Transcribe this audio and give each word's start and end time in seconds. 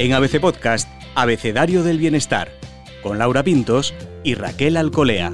En 0.00 0.14
ABC 0.14 0.40
Podcast, 0.40 0.88
Abecedario 1.14 1.82
del 1.82 1.98
Bienestar, 1.98 2.50
con 3.02 3.18
Laura 3.18 3.42
Pintos 3.42 3.92
y 4.24 4.32
Raquel 4.32 4.78
Alcolea. 4.78 5.30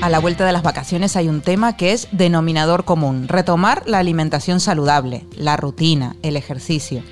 A 0.00 0.08
la 0.08 0.18
vuelta 0.18 0.46
de 0.46 0.52
las 0.52 0.62
vacaciones 0.62 1.14
hay 1.16 1.28
un 1.28 1.42
tema 1.42 1.76
que 1.76 1.92
es 1.92 2.08
denominador 2.10 2.86
común, 2.86 3.28
retomar 3.28 3.82
la 3.86 3.98
alimentación 3.98 4.60
saludable, 4.60 5.26
la 5.36 5.58
rutina, 5.58 6.16
el 6.22 6.38
ejercicio. 6.38 7.02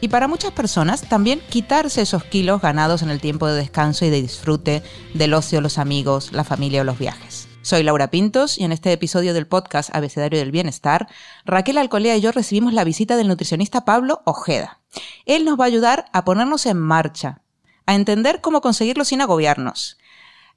Y 0.00 0.08
para 0.08 0.28
muchas 0.28 0.52
personas 0.52 1.02
también 1.02 1.42
quitarse 1.50 2.00
esos 2.00 2.24
kilos 2.24 2.62
ganados 2.62 3.02
en 3.02 3.10
el 3.10 3.20
tiempo 3.20 3.46
de 3.46 3.56
descanso 3.56 4.06
y 4.06 4.08
de 4.08 4.22
disfrute 4.22 4.82
del 5.12 5.34
ocio, 5.34 5.60
los 5.60 5.76
amigos, 5.76 6.32
la 6.32 6.42
familia 6.42 6.80
o 6.80 6.84
los 6.84 6.98
viajes. 6.98 7.48
Soy 7.66 7.82
Laura 7.82 8.12
Pintos 8.12 8.58
y 8.58 8.64
en 8.64 8.70
este 8.70 8.92
episodio 8.92 9.34
del 9.34 9.48
podcast 9.48 9.92
Abecedario 9.92 10.38
del 10.38 10.52
Bienestar, 10.52 11.08
Raquel 11.44 11.78
Alcolea 11.78 12.16
y 12.16 12.20
yo 12.20 12.30
recibimos 12.30 12.72
la 12.72 12.84
visita 12.84 13.16
del 13.16 13.26
nutricionista 13.26 13.84
Pablo 13.84 14.22
Ojeda. 14.24 14.78
Él 15.24 15.44
nos 15.44 15.58
va 15.58 15.64
a 15.64 15.68
ayudar 15.68 16.06
a 16.12 16.24
ponernos 16.24 16.66
en 16.66 16.78
marcha, 16.78 17.42
a 17.86 17.94
entender 17.94 18.40
cómo 18.40 18.60
conseguirlo 18.60 19.04
sin 19.04 19.20
agobiarnos, 19.20 19.98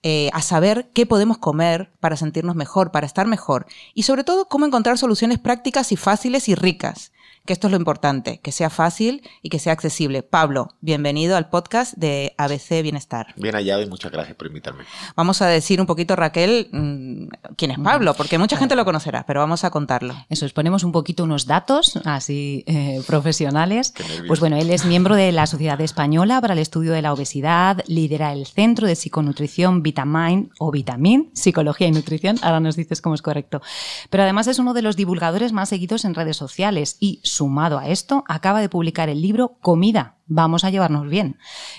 eh, 0.01 0.29
a 0.33 0.41
saber 0.41 0.89
qué 0.93 1.05
podemos 1.05 1.37
comer 1.37 1.91
para 1.99 2.15
sentirnos 2.15 2.55
mejor, 2.55 2.91
para 2.91 3.05
estar 3.05 3.27
mejor 3.27 3.65
y 3.93 4.03
sobre 4.03 4.23
todo 4.23 4.47
cómo 4.47 4.65
encontrar 4.65 4.97
soluciones 4.97 5.39
prácticas 5.39 5.91
y 5.91 5.97
fáciles 5.97 6.47
y 6.47 6.55
ricas 6.55 7.11
que 7.45 7.53
esto 7.53 7.67
es 7.67 7.71
lo 7.71 7.77
importante, 7.77 8.39
que 8.41 8.51
sea 8.51 8.69
fácil 8.69 9.23
y 9.41 9.49
que 9.49 9.59
sea 9.59 9.73
accesible. 9.73 10.23
Pablo, 10.23 10.75
bienvenido 10.81 11.35
al 11.35 11.49
podcast 11.49 11.93
de 11.95 12.33
ABC 12.37 12.81
Bienestar. 12.83 13.33
Bien 13.37 13.55
hallado 13.55 13.81
y 13.81 13.87
muchas 13.87 14.11
gracias 14.11 14.35
por 14.35 14.47
invitarme. 14.47 14.83
Vamos 15.15 15.41
a 15.41 15.47
decir 15.47 15.81
un 15.81 15.87
poquito, 15.87 16.15
Raquel, 16.15 16.69
mm, 16.71 17.53
quién 17.55 17.71
es 17.71 17.79
Pablo, 17.79 18.13
porque 18.13 18.37
mucha 18.37 18.57
gente 18.57 18.75
lo 18.75 18.85
conocerá, 18.85 19.25
pero 19.25 19.39
vamos 19.39 19.63
a 19.63 19.71
contarlo. 19.71 20.13
Eso, 20.29 20.45
exponemos 20.45 20.83
un 20.83 20.91
poquito 20.91 21.23
unos 21.23 21.45
datos 21.45 21.99
así 22.05 22.63
eh, 22.67 23.01
profesionales. 23.07 23.93
Pues 24.27 24.39
bueno, 24.39 24.57
él 24.57 24.69
es 24.69 24.85
miembro 24.85 25.15
de 25.15 25.31
la 25.31 25.47
Sociedad 25.47 25.79
Española 25.81 26.41
para 26.41 26.53
el 26.53 26.59
Estudio 26.59 26.91
de 26.91 27.01
la 27.01 27.13
Obesidad, 27.13 27.83
lidera 27.87 28.33
el 28.33 28.45
Centro 28.45 28.87
de 28.87 28.95
Psiconutrición 28.95 29.81
Vitamind 29.81 30.51
o 30.59 30.71
Vitamin, 30.71 31.31
Psicología 31.33 31.87
y 31.87 31.91
Nutrición, 31.91 32.37
ahora 32.41 32.59
nos 32.59 32.75
dices 32.75 33.01
cómo 33.01 33.15
es 33.15 33.21
correcto. 33.21 33.61
Pero 34.09 34.23
además 34.23 34.47
es 34.47 34.59
uno 34.59 34.73
de 34.73 34.81
los 34.81 34.95
divulgadores 34.95 35.51
más 35.51 35.69
seguidos 35.69 36.05
en 36.05 36.13
redes 36.13 36.37
sociales 36.37 36.97
y 36.99 37.21
sumado 37.29 37.77
a 37.79 37.87
esto, 37.87 38.23
acaba 38.27 38.61
de 38.61 38.69
publicar 38.69 39.09
el 39.09 39.21
libro 39.21 39.57
Comida, 39.61 40.17
vamos 40.27 40.63
a 40.63 40.69
llevarnos 40.69 41.09
bien, 41.09 41.37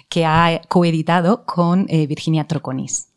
que 0.08 0.24
ha 0.26 0.60
coeditado 0.68 1.44
con 1.44 1.86
eh, 1.88 2.06
Virginia 2.06 2.46
Troconis. 2.46 3.10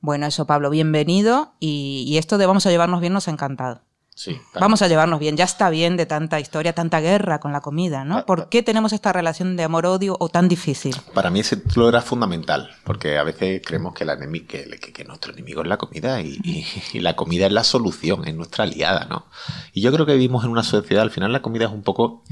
Bueno, 0.00 0.26
eso, 0.26 0.46
Pablo, 0.46 0.70
bienvenido. 0.70 1.54
Y, 1.58 2.16
esto 2.18 2.38
de 2.38 2.46
vamos 2.46 2.66
a 2.66 2.70
llevarnos 2.70 3.00
bien 3.00 3.12
nos 3.12 3.28
ha 3.28 3.32
encantado. 3.32 3.82
Sí, 4.18 4.36
Vamos 4.58 4.82
a 4.82 4.88
llevarnos 4.88 5.20
bien, 5.20 5.36
ya 5.36 5.44
está 5.44 5.70
bien 5.70 5.96
de 5.96 6.04
tanta 6.04 6.40
historia, 6.40 6.72
tanta 6.72 6.98
guerra 6.98 7.38
con 7.38 7.52
la 7.52 7.60
comida, 7.60 8.04
¿no? 8.04 8.18
Ah, 8.18 8.26
¿Por 8.26 8.40
ah. 8.40 8.46
qué 8.50 8.64
tenemos 8.64 8.92
esta 8.92 9.12
relación 9.12 9.56
de 9.56 9.62
amor-odio 9.62 10.16
o 10.18 10.28
tan 10.28 10.48
difícil? 10.48 10.96
Para 11.14 11.30
mí 11.30 11.38
ese 11.38 11.56
título 11.58 11.88
era 11.88 12.02
fundamental, 12.02 12.68
porque 12.82 13.16
a 13.16 13.22
veces 13.22 13.62
creemos 13.64 13.94
que, 13.94 14.04
la 14.04 14.18
que, 14.18 15.04
nuestro 15.06 15.32
enemigo 15.32 15.62
es 15.62 15.68
la 15.68 15.76
comida 15.76 16.20
y, 16.20 16.36
y, 16.92 16.98
la 16.98 17.14
comida 17.14 17.46
es 17.46 17.52
la 17.52 17.62
solución, 17.62 18.26
es 18.26 18.34
nuestra 18.34 18.64
aliada, 18.64 19.06
¿no? 19.08 19.26
Y 19.72 19.82
yo 19.82 19.92
creo 19.92 20.04
que 20.04 20.14
vivimos 20.14 20.42
en 20.42 20.50
una 20.50 20.64
sociedad, 20.64 21.04
al 21.04 21.12
final 21.12 21.32
la 21.32 21.40
comida 21.40 21.66
es 21.66 21.70
un 21.70 21.84
poco 21.84 22.24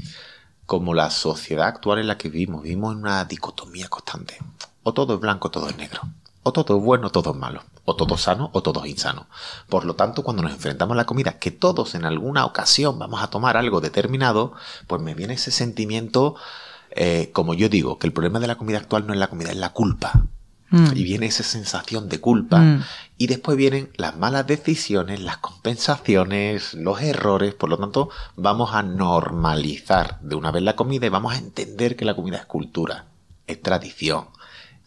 como 0.65 0.93
la 0.93 1.09
sociedad 1.09 1.67
actual 1.67 1.99
en 1.99 2.07
la 2.07 2.17
que 2.17 2.27
vivimos, 2.27 2.63
vivimos 2.63 2.91
en 2.91 2.99
una 2.99 3.23
dicotomía 3.23 3.87
constante. 3.87 4.35
O 4.83 4.93
todo 4.93 5.13
es 5.13 5.21
blanco, 5.21 5.47
o 5.47 5.51
todo 5.51 5.69
es 5.69 5.77
negro. 5.77 6.01
O 6.47 6.53
todo 6.53 6.77
es 6.77 6.83
bueno, 6.83 7.07
o 7.07 7.09
todo 7.09 7.31
es 7.31 7.37
malo. 7.37 7.61
O 7.83 7.95
todo 7.95 8.15
es 8.15 8.21
sano, 8.21 8.49
o 8.53 8.63
todo 8.63 8.85
es 8.85 8.91
insano. 8.91 9.27
Por 9.67 9.83
lo 9.83 9.95
tanto, 9.95 10.23
cuando 10.23 10.43
nos 10.43 10.53
enfrentamos 10.53 10.93
a 10.93 10.97
la 10.97 11.05
comida, 11.05 11.39
que 11.39 11.51
todos 11.51 11.93
en 11.93 12.05
alguna 12.05 12.45
ocasión 12.45 12.97
vamos 12.97 13.21
a 13.21 13.27
tomar 13.27 13.57
algo 13.57 13.81
determinado, 13.81 14.53
pues 14.87 15.01
me 15.01 15.13
viene 15.13 15.33
ese 15.33 15.51
sentimiento, 15.51 16.35
eh, 16.91 17.31
como 17.33 17.53
yo 17.53 17.67
digo, 17.67 17.99
que 17.99 18.07
el 18.07 18.13
problema 18.13 18.39
de 18.39 18.47
la 18.47 18.55
comida 18.55 18.77
actual 18.77 19.05
no 19.05 19.13
es 19.13 19.19
la 19.19 19.27
comida, 19.27 19.51
es 19.51 19.57
la 19.57 19.73
culpa. 19.73 20.23
Mm. 20.69 20.87
Y 20.95 21.03
viene 21.03 21.25
esa 21.25 21.43
sensación 21.43 22.07
de 22.07 22.21
culpa. 22.21 22.59
Mm. 22.59 22.83
Y 23.17 23.27
después 23.27 23.57
vienen 23.57 23.89
las 23.97 24.17
malas 24.17 24.47
decisiones, 24.47 25.19
las 25.19 25.37
compensaciones, 25.37 26.73
los 26.75 27.01
errores. 27.01 27.53
Por 27.55 27.69
lo 27.69 27.77
tanto, 27.77 28.09
vamos 28.37 28.73
a 28.73 28.83
normalizar 28.83 30.19
de 30.21 30.35
una 30.35 30.51
vez 30.51 30.63
la 30.63 30.77
comida 30.77 31.05
y 31.05 31.09
vamos 31.09 31.33
a 31.33 31.37
entender 31.37 31.97
que 31.97 32.05
la 32.05 32.15
comida 32.15 32.37
es 32.37 32.45
cultura, 32.45 33.05
es 33.47 33.61
tradición, 33.61 34.27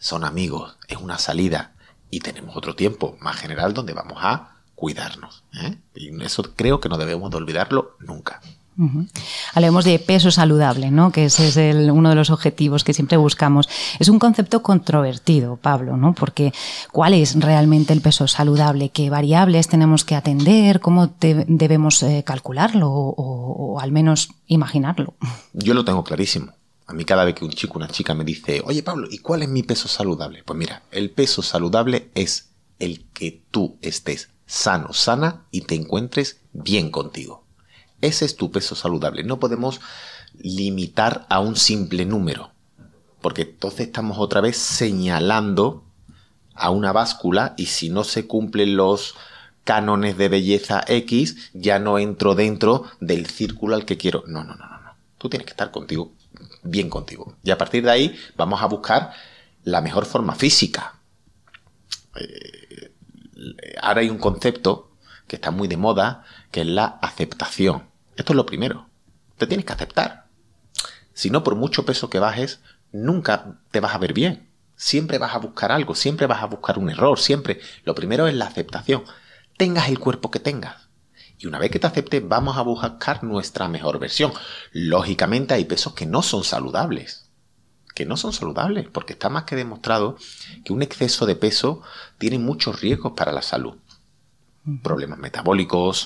son 0.01 0.25
amigos, 0.25 0.77
es 0.87 0.97
una 0.97 1.19
salida 1.19 1.73
y 2.09 2.19
tenemos 2.19 2.57
otro 2.57 2.75
tiempo 2.75 3.15
más 3.21 3.37
general 3.37 3.73
donde 3.73 3.93
vamos 3.93 4.17
a 4.19 4.57
cuidarnos. 4.73 5.43
¿eh? 5.53 5.77
Y 5.95 6.23
eso 6.23 6.43
creo 6.55 6.79
que 6.79 6.89
no 6.89 6.97
debemos 6.97 7.29
de 7.29 7.37
olvidarlo 7.37 7.95
nunca. 7.99 8.41
Hablemos 9.53 9.85
de 9.85 9.99
peso 9.99 10.31
saludable, 10.31 10.89
¿no? 10.89 11.11
que 11.11 11.25
ese 11.25 11.69
es 11.69 11.75
uno 11.91 12.09
de 12.09 12.15
los 12.15 12.31
objetivos 12.31 12.83
que 12.83 12.95
siempre 12.95 13.15
buscamos. 13.15 13.69
Es 13.99 14.09
un 14.09 14.17
concepto 14.17 14.63
controvertido, 14.63 15.57
Pablo, 15.57 15.97
¿no? 15.97 16.13
porque 16.13 16.51
¿cuál 16.91 17.13
es 17.13 17.39
realmente 17.39 17.93
el 17.93 18.01
peso 18.01 18.27
saludable? 18.27 18.89
¿Qué 18.89 19.11
variables 19.11 19.67
tenemos 19.67 20.03
que 20.03 20.15
atender? 20.15 20.79
¿Cómo 20.79 21.13
debemos 21.19 22.01
eh, 22.01 22.23
calcularlo 22.25 22.89
o, 22.89 23.13
o 23.75 23.79
al 23.79 23.91
menos 23.91 24.29
imaginarlo? 24.47 25.13
Yo 25.53 25.75
lo 25.75 25.85
tengo 25.85 26.03
clarísimo. 26.03 26.53
A 26.91 26.93
mí 26.93 27.05
cada 27.05 27.23
vez 27.23 27.35
que 27.35 27.45
un 27.45 27.51
chico 27.51 27.77
una 27.77 27.87
chica 27.87 28.13
me 28.13 28.25
dice, 28.25 28.61
oye 28.65 28.83
Pablo, 28.83 29.07
¿y 29.09 29.19
cuál 29.19 29.43
es 29.43 29.47
mi 29.47 29.63
peso 29.63 29.87
saludable? 29.87 30.43
Pues 30.43 30.59
mira, 30.59 30.83
el 30.91 31.09
peso 31.09 31.41
saludable 31.41 32.11
es 32.15 32.49
el 32.79 33.05
que 33.13 33.45
tú 33.49 33.77
estés 33.81 34.27
sano, 34.45 34.91
sana 34.91 35.45
y 35.51 35.61
te 35.61 35.75
encuentres 35.75 36.41
bien 36.51 36.91
contigo. 36.91 37.45
Ese 38.01 38.25
es 38.25 38.35
tu 38.35 38.51
peso 38.51 38.75
saludable. 38.75 39.23
No 39.23 39.39
podemos 39.39 39.79
limitar 40.37 41.25
a 41.29 41.39
un 41.39 41.55
simple 41.55 42.03
número, 42.03 42.51
porque 43.21 43.43
entonces 43.43 43.87
estamos 43.87 44.17
otra 44.19 44.41
vez 44.41 44.57
señalando 44.57 45.85
a 46.55 46.71
una 46.71 46.91
báscula 46.91 47.53
y 47.55 47.67
si 47.67 47.89
no 47.89 48.03
se 48.03 48.27
cumplen 48.27 48.75
los 48.75 49.15
cánones 49.63 50.17
de 50.17 50.27
belleza 50.27 50.83
X, 50.85 51.51
ya 51.53 51.79
no 51.79 51.99
entro 51.99 52.35
dentro 52.35 52.83
del 52.99 53.27
círculo 53.27 53.77
al 53.77 53.85
que 53.85 53.95
quiero. 53.95 54.25
No, 54.27 54.43
no, 54.43 54.55
no, 54.55 54.67
no. 54.67 54.81
no. 54.81 54.91
Tú 55.17 55.29
tienes 55.29 55.45
que 55.45 55.51
estar 55.51 55.71
contigo 55.71 56.11
bien 56.63 56.89
contigo. 56.89 57.35
Y 57.43 57.51
a 57.51 57.57
partir 57.57 57.83
de 57.83 57.91
ahí 57.91 58.19
vamos 58.35 58.61
a 58.61 58.67
buscar 58.67 59.13
la 59.63 59.81
mejor 59.81 60.05
forma 60.05 60.35
física. 60.35 60.99
Eh, 62.15 62.93
ahora 63.81 64.01
hay 64.01 64.09
un 64.09 64.17
concepto 64.17 64.91
que 65.27 65.37
está 65.37 65.51
muy 65.51 65.67
de 65.67 65.77
moda, 65.77 66.25
que 66.51 66.61
es 66.61 66.67
la 66.67 66.85
aceptación. 67.01 67.87
Esto 68.15 68.33
es 68.33 68.37
lo 68.37 68.45
primero. 68.45 68.89
Te 69.37 69.47
tienes 69.47 69.65
que 69.65 69.73
aceptar. 69.73 70.27
Si 71.13 71.29
no, 71.29 71.43
por 71.43 71.55
mucho 71.55 71.85
peso 71.85 72.09
que 72.09 72.19
bajes, 72.19 72.59
nunca 72.91 73.59
te 73.71 73.79
vas 73.79 73.95
a 73.95 73.97
ver 73.97 74.13
bien. 74.13 74.49
Siempre 74.75 75.17
vas 75.17 75.35
a 75.35 75.39
buscar 75.39 75.71
algo, 75.71 75.95
siempre 75.95 76.27
vas 76.27 76.41
a 76.41 76.47
buscar 76.47 76.77
un 76.79 76.89
error, 76.89 77.19
siempre. 77.19 77.59
Lo 77.83 77.95
primero 77.95 78.27
es 78.27 78.35
la 78.35 78.45
aceptación. 78.45 79.03
Tengas 79.57 79.89
el 79.89 79.99
cuerpo 79.99 80.31
que 80.31 80.39
tengas. 80.39 80.80
Y 81.41 81.47
una 81.47 81.57
vez 81.57 81.71
que 81.71 81.79
te 81.79 81.87
acepte, 81.87 82.19
vamos 82.19 82.57
a 82.57 82.61
buscar 82.61 83.23
nuestra 83.23 83.67
mejor 83.67 83.97
versión. 83.97 84.31
Lógicamente 84.73 85.55
hay 85.55 85.65
pesos 85.65 85.93
que 85.93 86.05
no 86.05 86.21
son 86.21 86.43
saludables. 86.43 87.25
Que 87.95 88.05
no 88.05 88.15
son 88.15 88.31
saludables, 88.31 88.87
porque 88.87 89.13
está 89.13 89.29
más 89.29 89.43
que 89.43 89.55
demostrado 89.55 90.17
que 90.63 90.71
un 90.71 90.83
exceso 90.83 91.25
de 91.25 91.35
peso 91.35 91.81
tiene 92.19 92.37
muchos 92.37 92.79
riesgos 92.79 93.13
para 93.15 93.31
la 93.31 93.41
salud. 93.41 93.73
Problemas 94.83 95.17
metabólicos, 95.17 96.05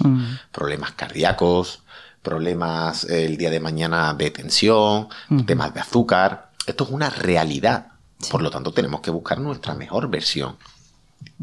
problemas 0.53 0.93
cardíacos, 0.93 1.83
problemas 2.21 3.03
eh, 3.03 3.25
el 3.25 3.35
día 3.35 3.49
de 3.49 3.59
mañana 3.59 4.13
de 4.13 4.31
tensión, 4.31 5.09
temas 5.45 5.73
de 5.73 5.81
azúcar. 5.81 6.51
Esto 6.65 6.85
es 6.85 6.89
una 6.91 7.09
realidad. 7.09 7.87
Por 8.31 8.41
lo 8.41 8.49
tanto, 8.49 8.71
tenemos 8.71 9.01
que 9.01 9.11
buscar 9.11 9.41
nuestra 9.41 9.75
mejor 9.75 10.09
versión. 10.09 10.55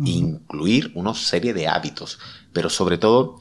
Incluir 0.03 0.93
una 0.95 1.13
serie 1.13 1.53
de 1.53 1.69
hábitos. 1.69 2.19
Pero 2.55 2.71
sobre 2.71 2.97
todo, 2.97 3.39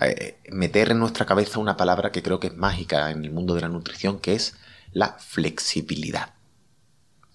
eh, 0.00 0.38
meter 0.50 0.90
en 0.90 0.98
nuestra 0.98 1.26
cabeza 1.26 1.58
una 1.58 1.76
palabra 1.76 2.12
que 2.12 2.22
creo 2.22 2.40
que 2.40 2.48
es 2.48 2.56
mágica 2.56 3.10
en 3.10 3.24
el 3.24 3.30
mundo 3.30 3.54
de 3.54 3.60
la 3.60 3.68
nutrición, 3.68 4.18
que 4.18 4.34
es 4.34 4.54
la 4.92 5.14
flexibilidad. 5.18 6.34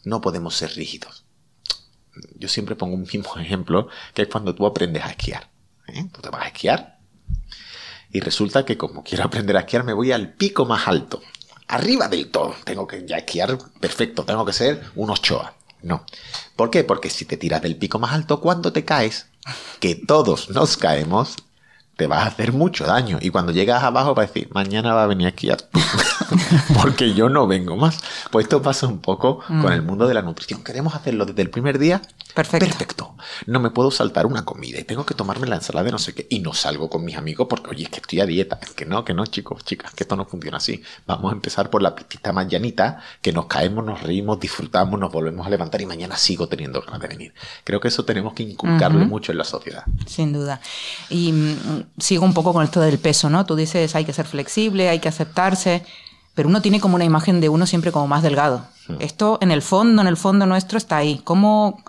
No 0.03 0.21
podemos 0.21 0.55
ser 0.55 0.75
rígidos. 0.75 1.25
Yo 2.35 2.47
siempre 2.47 2.75
pongo 2.75 2.95
un 2.95 3.01
mismo 3.01 3.35
ejemplo, 3.37 3.87
que 4.13 4.23
es 4.23 4.27
cuando 4.27 4.55
tú 4.55 4.65
aprendes 4.65 5.03
a 5.03 5.11
esquiar. 5.11 5.49
¿eh? 5.87 6.05
Tú 6.11 6.21
te 6.21 6.29
vas 6.29 6.43
a 6.43 6.47
esquiar 6.47 6.99
y 8.11 8.19
resulta 8.21 8.65
que 8.65 8.77
como 8.77 9.03
quiero 9.03 9.23
aprender 9.25 9.55
a 9.57 9.61
esquiar 9.61 9.83
me 9.83 9.93
voy 9.93 10.11
al 10.11 10.33
pico 10.33 10.65
más 10.65 10.87
alto, 10.87 11.21
arriba 11.67 12.07
del 12.07 12.29
todo. 12.29 12.55
Tengo 12.63 12.87
que 12.87 13.05
ya 13.05 13.17
esquiar 13.17 13.57
perfecto, 13.79 14.23
tengo 14.25 14.45
que 14.45 14.53
ser 14.53 14.83
un 14.95 15.09
ochoa. 15.09 15.55
No. 15.81 16.05
¿Por 16.55 16.69
qué? 16.69 16.83
Porque 16.83 17.09
si 17.09 17.23
te 17.23 17.37
tiras 17.37 17.61
del 17.61 17.77
pico 17.77 17.99
más 17.99 18.11
alto, 18.11 18.41
cuando 18.41 18.73
te 18.73 18.83
caes, 18.83 19.27
que 19.79 19.95
todos 19.95 20.49
nos 20.49 20.75
caemos, 20.75 21.37
te 21.99 22.07
vas 22.07 22.23
a 22.23 22.27
hacer 22.27 22.53
mucho 22.53 22.85
daño. 22.85 23.17
Y 23.21 23.29
cuando 23.29 23.51
llegas 23.51 23.83
abajo 23.83 24.15
vas 24.15 24.23
a 24.23 24.27
decir, 24.27 24.49
mañana 24.53 24.93
va 24.93 25.03
a 25.03 25.07
venir 25.07 25.25
a 25.25 25.29
esquiar 25.31 25.57
porque 26.81 27.13
yo 27.13 27.27
no 27.27 27.45
vengo 27.45 27.75
más. 27.75 27.99
Pues 28.31 28.45
esto 28.45 28.61
pasa 28.61 28.87
un 28.87 28.99
poco 28.99 29.39
con 29.39 29.59
mm. 29.59 29.73
el 29.73 29.81
mundo 29.81 30.07
de 30.07 30.13
la 30.13 30.21
nutrición. 30.21 30.63
Queremos 30.63 30.95
hacerlo 30.95 31.25
desde 31.25 31.41
el 31.41 31.49
primer 31.49 31.77
día 31.77 32.01
Perfecto. 32.33 32.67
Perfecto. 32.67 33.15
No 33.47 33.59
me 33.59 33.71
puedo 33.71 33.91
saltar 33.91 34.25
una 34.25 34.45
comida 34.45 34.79
y 34.79 34.83
tengo 34.83 35.05
que 35.05 35.13
tomarme 35.13 35.47
la 35.47 35.55
ensalada 35.55 35.85
de 35.85 35.91
no 35.91 35.97
sé 35.97 36.13
qué 36.13 36.27
y 36.29 36.39
no 36.39 36.53
salgo 36.53 36.89
con 36.89 37.03
mis 37.03 37.17
amigos 37.17 37.47
porque, 37.49 37.71
oye, 37.71 37.83
es 37.83 37.89
que 37.89 37.99
estoy 37.99 38.19
a 38.21 38.25
dieta. 38.25 38.59
Que 38.75 38.85
no, 38.85 39.03
que 39.03 39.13
no, 39.13 39.25
chicos, 39.25 39.63
chicas, 39.65 39.93
que 39.93 40.03
esto 40.03 40.15
no 40.15 40.25
funciona 40.25 40.57
así. 40.57 40.81
Vamos 41.07 41.31
a 41.31 41.35
empezar 41.35 41.69
por 41.69 41.81
la 41.81 41.95
pistita 41.95 42.31
más 42.31 42.47
llanita, 42.47 43.01
que 43.21 43.33
nos 43.33 43.47
caemos, 43.47 43.83
nos 43.83 44.01
reímos, 44.03 44.39
disfrutamos, 44.39 44.99
nos 44.99 45.11
volvemos 45.11 45.45
a 45.45 45.49
levantar 45.49 45.81
y 45.81 45.85
mañana 45.85 46.17
sigo 46.17 46.47
teniendo 46.47 46.81
ganas 46.81 47.01
de 47.01 47.07
venir. 47.07 47.33
Creo 47.63 47.79
que 47.79 47.87
eso 47.87 48.05
tenemos 48.05 48.33
que 48.33 48.43
inculcarlo 48.43 49.05
mucho 49.05 49.31
en 49.31 49.39
la 49.39 49.43
sociedad. 49.43 49.83
Sin 50.05 50.31
duda. 50.31 50.61
Y 51.09 51.31
mm, 51.31 51.83
sigo 51.97 52.25
un 52.25 52.33
poco 52.33 52.53
con 52.53 52.63
esto 52.63 52.79
del 52.79 52.99
peso, 52.99 53.29
¿no? 53.29 53.45
Tú 53.45 53.55
dices 53.55 53.95
hay 53.95 54.05
que 54.05 54.13
ser 54.13 54.27
flexible, 54.27 54.89
hay 54.89 54.99
que 54.99 55.09
aceptarse, 55.09 55.83
pero 56.35 56.47
uno 56.47 56.61
tiene 56.61 56.79
como 56.79 56.95
una 56.95 57.05
imagen 57.05 57.41
de 57.41 57.49
uno 57.49 57.65
siempre 57.65 57.91
como 57.91 58.07
más 58.07 58.23
delgado. 58.23 58.65
Hmm. 58.87 58.95
Esto 58.99 59.39
en 59.41 59.51
el 59.51 59.61
fondo, 59.61 60.01
en 60.01 60.07
el 60.07 60.17
fondo 60.17 60.45
nuestro 60.45 60.77
está 60.77 60.97
ahí. 60.97 61.21
¿Cómo, 61.23 61.83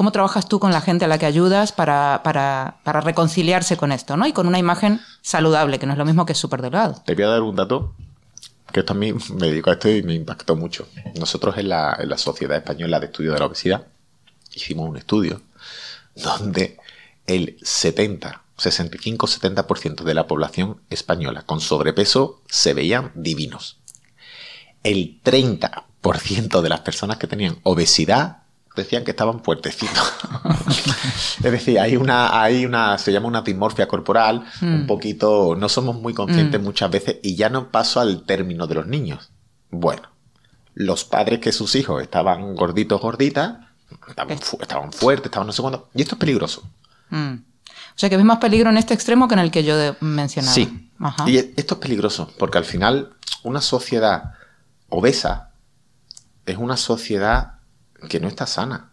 cómo 0.00 0.12
trabajas 0.12 0.48
tú 0.48 0.58
con 0.60 0.72
la 0.72 0.80
gente 0.80 1.04
a 1.04 1.08
la 1.08 1.18
que 1.18 1.26
ayudas 1.26 1.72
para, 1.72 2.22
para, 2.24 2.78
para 2.84 3.02
reconciliarse 3.02 3.76
con 3.76 3.92
esto, 3.92 4.16
¿no? 4.16 4.26
Y 4.26 4.32
con 4.32 4.46
una 4.46 4.58
imagen 4.58 4.98
saludable, 5.20 5.78
que 5.78 5.84
no 5.84 5.92
es 5.92 5.98
lo 5.98 6.06
mismo 6.06 6.24
que 6.24 6.34
súper 6.34 6.62
delgado. 6.62 7.02
Te 7.04 7.14
voy 7.14 7.24
a 7.24 7.28
dar 7.28 7.42
un 7.42 7.54
dato 7.54 7.92
que 8.72 8.82
también 8.82 9.18
me 9.34 9.48
dedico 9.48 9.68
a 9.68 9.74
esto 9.74 9.90
y 9.90 10.02
me 10.02 10.14
impactó 10.14 10.56
mucho. 10.56 10.88
Nosotros 11.18 11.58
en 11.58 11.68
la, 11.68 11.98
en 12.00 12.08
la 12.08 12.16
Sociedad 12.16 12.56
Española 12.56 12.98
de 12.98 13.06
Estudio 13.08 13.34
de 13.34 13.40
la 13.40 13.44
Obesidad 13.44 13.88
hicimos 14.54 14.88
un 14.88 14.96
estudio 14.96 15.42
donde 16.14 16.78
el 17.26 17.58
70, 17.60 18.42
65-70% 18.56 20.02
de 20.02 20.14
la 20.14 20.26
población 20.26 20.80
española 20.88 21.42
con 21.42 21.60
sobrepeso 21.60 22.40
se 22.48 22.72
veían 22.72 23.12
divinos. 23.14 23.76
El 24.82 25.20
30% 25.22 26.62
de 26.62 26.68
las 26.70 26.80
personas 26.80 27.18
que 27.18 27.26
tenían 27.26 27.58
obesidad 27.64 28.39
decían 28.80 29.04
que 29.04 29.12
estaban 29.12 29.42
fuertecitos. 29.42 30.12
es 31.42 31.52
decir, 31.52 31.78
hay 31.78 31.96
una, 31.96 32.42
hay 32.42 32.66
una, 32.66 32.98
se 32.98 33.12
llama 33.12 33.28
una 33.28 33.42
dimorfia 33.42 33.88
corporal, 33.88 34.44
un 34.62 34.84
mm. 34.84 34.86
poquito, 34.86 35.56
no 35.56 35.68
somos 35.68 35.96
muy 35.96 36.14
conscientes 36.14 36.60
mm. 36.60 36.64
muchas 36.64 36.90
veces, 36.90 37.16
y 37.22 37.36
ya 37.36 37.48
no 37.48 37.70
paso 37.70 38.00
al 38.00 38.24
término 38.24 38.66
de 38.66 38.74
los 38.74 38.86
niños. 38.86 39.30
Bueno, 39.70 40.08
los 40.74 41.04
padres 41.04 41.40
que 41.40 41.52
sus 41.52 41.74
hijos 41.74 42.02
estaban 42.02 42.54
gorditos, 42.54 43.00
gorditas, 43.00 43.58
estaban, 44.08 44.38
fuertes, 44.92 45.26
estaban 45.26 45.46
no 45.46 45.52
sé 45.52 45.62
cuándo, 45.62 45.88
y 45.94 46.02
esto 46.02 46.14
es 46.16 46.18
peligroso. 46.18 46.62
Mm. 47.10 47.34
O 47.34 47.98
sea 48.00 48.08
que 48.08 48.16
ves 48.16 48.24
más 48.24 48.38
peligro 48.38 48.70
en 48.70 48.78
este 48.78 48.94
extremo 48.94 49.28
que 49.28 49.34
en 49.34 49.40
el 49.40 49.50
que 49.50 49.62
yo 49.62 49.74
mencionaba. 50.00 50.54
Sí. 50.54 50.90
Y 51.26 51.36
esto 51.36 51.74
es 51.74 51.80
peligroso, 51.80 52.30
porque 52.38 52.58
al 52.58 52.64
final 52.64 53.14
una 53.42 53.60
sociedad 53.60 54.34
obesa 54.88 55.50
es 56.46 56.58
una 56.58 56.76
sociedad 56.76 57.59
que 58.08 58.20
no 58.20 58.28
está 58.28 58.46
sana. 58.46 58.90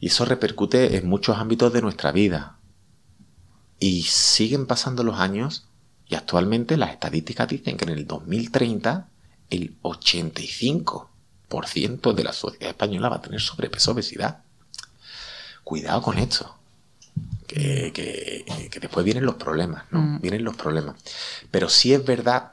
Y 0.00 0.08
eso 0.08 0.24
repercute 0.24 0.96
en 0.96 1.08
muchos 1.08 1.38
ámbitos 1.38 1.72
de 1.72 1.82
nuestra 1.82 2.10
vida. 2.10 2.56
Y 3.78 4.02
siguen 4.04 4.66
pasando 4.66 5.04
los 5.04 5.20
años 5.20 5.68
y 6.08 6.14
actualmente 6.14 6.76
las 6.76 6.90
estadísticas 6.90 7.48
dicen 7.48 7.76
que 7.76 7.84
en 7.84 7.90
el 7.90 8.06
2030 8.06 9.08
el 9.50 9.78
85% 9.82 12.14
de 12.14 12.24
la 12.24 12.32
sociedad 12.32 12.70
española 12.70 13.10
va 13.10 13.16
a 13.16 13.22
tener 13.22 13.40
sobrepeso 13.40 13.92
obesidad. 13.92 14.42
Cuidado 15.64 16.02
con 16.02 16.18
esto. 16.18 16.56
Que, 17.46 17.92
que, 17.92 18.80
después 18.80 19.04
vienen 19.04 19.24
los 19.24 19.34
problemas, 19.34 19.84
¿no? 19.90 20.00
Mm. 20.00 20.20
Vienen 20.20 20.44
los 20.44 20.56
problemas. 20.56 20.96
Pero 21.50 21.68
sí 21.68 21.92
es 21.92 22.04
verdad 22.04 22.52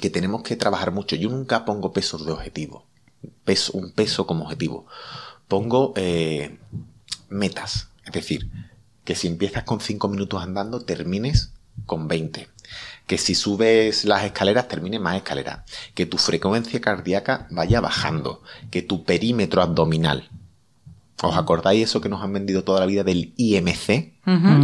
que 0.00 0.10
tenemos 0.10 0.42
que 0.42 0.56
trabajar 0.56 0.92
mucho. 0.92 1.16
Yo 1.16 1.28
nunca 1.28 1.64
pongo 1.64 1.92
pesos 1.92 2.24
de 2.24 2.32
objetivo 2.32 2.86
peso, 3.50 3.72
un 3.72 3.90
peso 3.90 4.28
como 4.28 4.44
objetivo. 4.44 4.86
Pongo 5.48 5.92
eh, 5.96 6.60
metas, 7.28 7.88
es 8.06 8.12
decir, 8.12 8.48
que 9.02 9.16
si 9.16 9.26
empiezas 9.26 9.64
con 9.64 9.80
5 9.80 10.06
minutos 10.06 10.40
andando, 10.40 10.82
termines 10.82 11.52
con 11.84 12.06
20. 12.06 12.48
Que 13.08 13.18
si 13.18 13.34
subes 13.34 14.04
las 14.04 14.22
escaleras, 14.22 14.68
termines 14.68 15.00
más 15.00 15.16
escaleras. 15.16 15.68
Que 15.94 16.06
tu 16.06 16.16
frecuencia 16.16 16.80
cardíaca 16.80 17.48
vaya 17.50 17.80
bajando. 17.80 18.40
Que 18.70 18.82
tu 18.82 19.02
perímetro 19.02 19.62
abdominal. 19.62 20.30
¿Os 21.22 21.36
acordáis 21.36 21.84
eso 21.84 22.00
que 22.00 22.08
nos 22.08 22.22
han 22.22 22.32
vendido 22.32 22.64
toda 22.64 22.80
la 22.80 22.86
vida 22.86 23.04
del 23.04 23.34
IMC? 23.36 23.86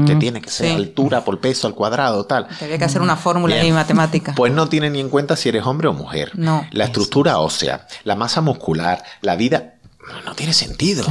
Que 0.06 0.16
tiene 0.18 0.40
que 0.40 0.48
ser 0.48 0.74
altura 0.76 1.24
por 1.24 1.40
peso 1.40 1.66
al 1.66 1.74
cuadrado, 1.74 2.24
tal. 2.24 2.46
Había 2.60 2.78
que 2.78 2.84
hacer 2.84 3.02
una 3.02 3.16
fórmula 3.16 3.62
y 3.64 3.72
matemática. 3.72 4.34
Pues 4.34 4.52
no 4.52 4.68
tiene 4.68 4.90
ni 4.90 5.00
en 5.00 5.08
cuenta 5.08 5.36
si 5.36 5.48
eres 5.48 5.66
hombre 5.66 5.88
o 5.88 5.92
mujer. 5.92 6.32
No. 6.34 6.66
La 6.70 6.84
estructura 6.84 7.38
ósea, 7.38 7.86
la 8.04 8.14
masa 8.14 8.40
muscular, 8.40 9.02
la 9.22 9.36
vida. 9.36 9.74
No 10.24 10.34
tiene 10.34 10.52
sentido. 10.52 11.04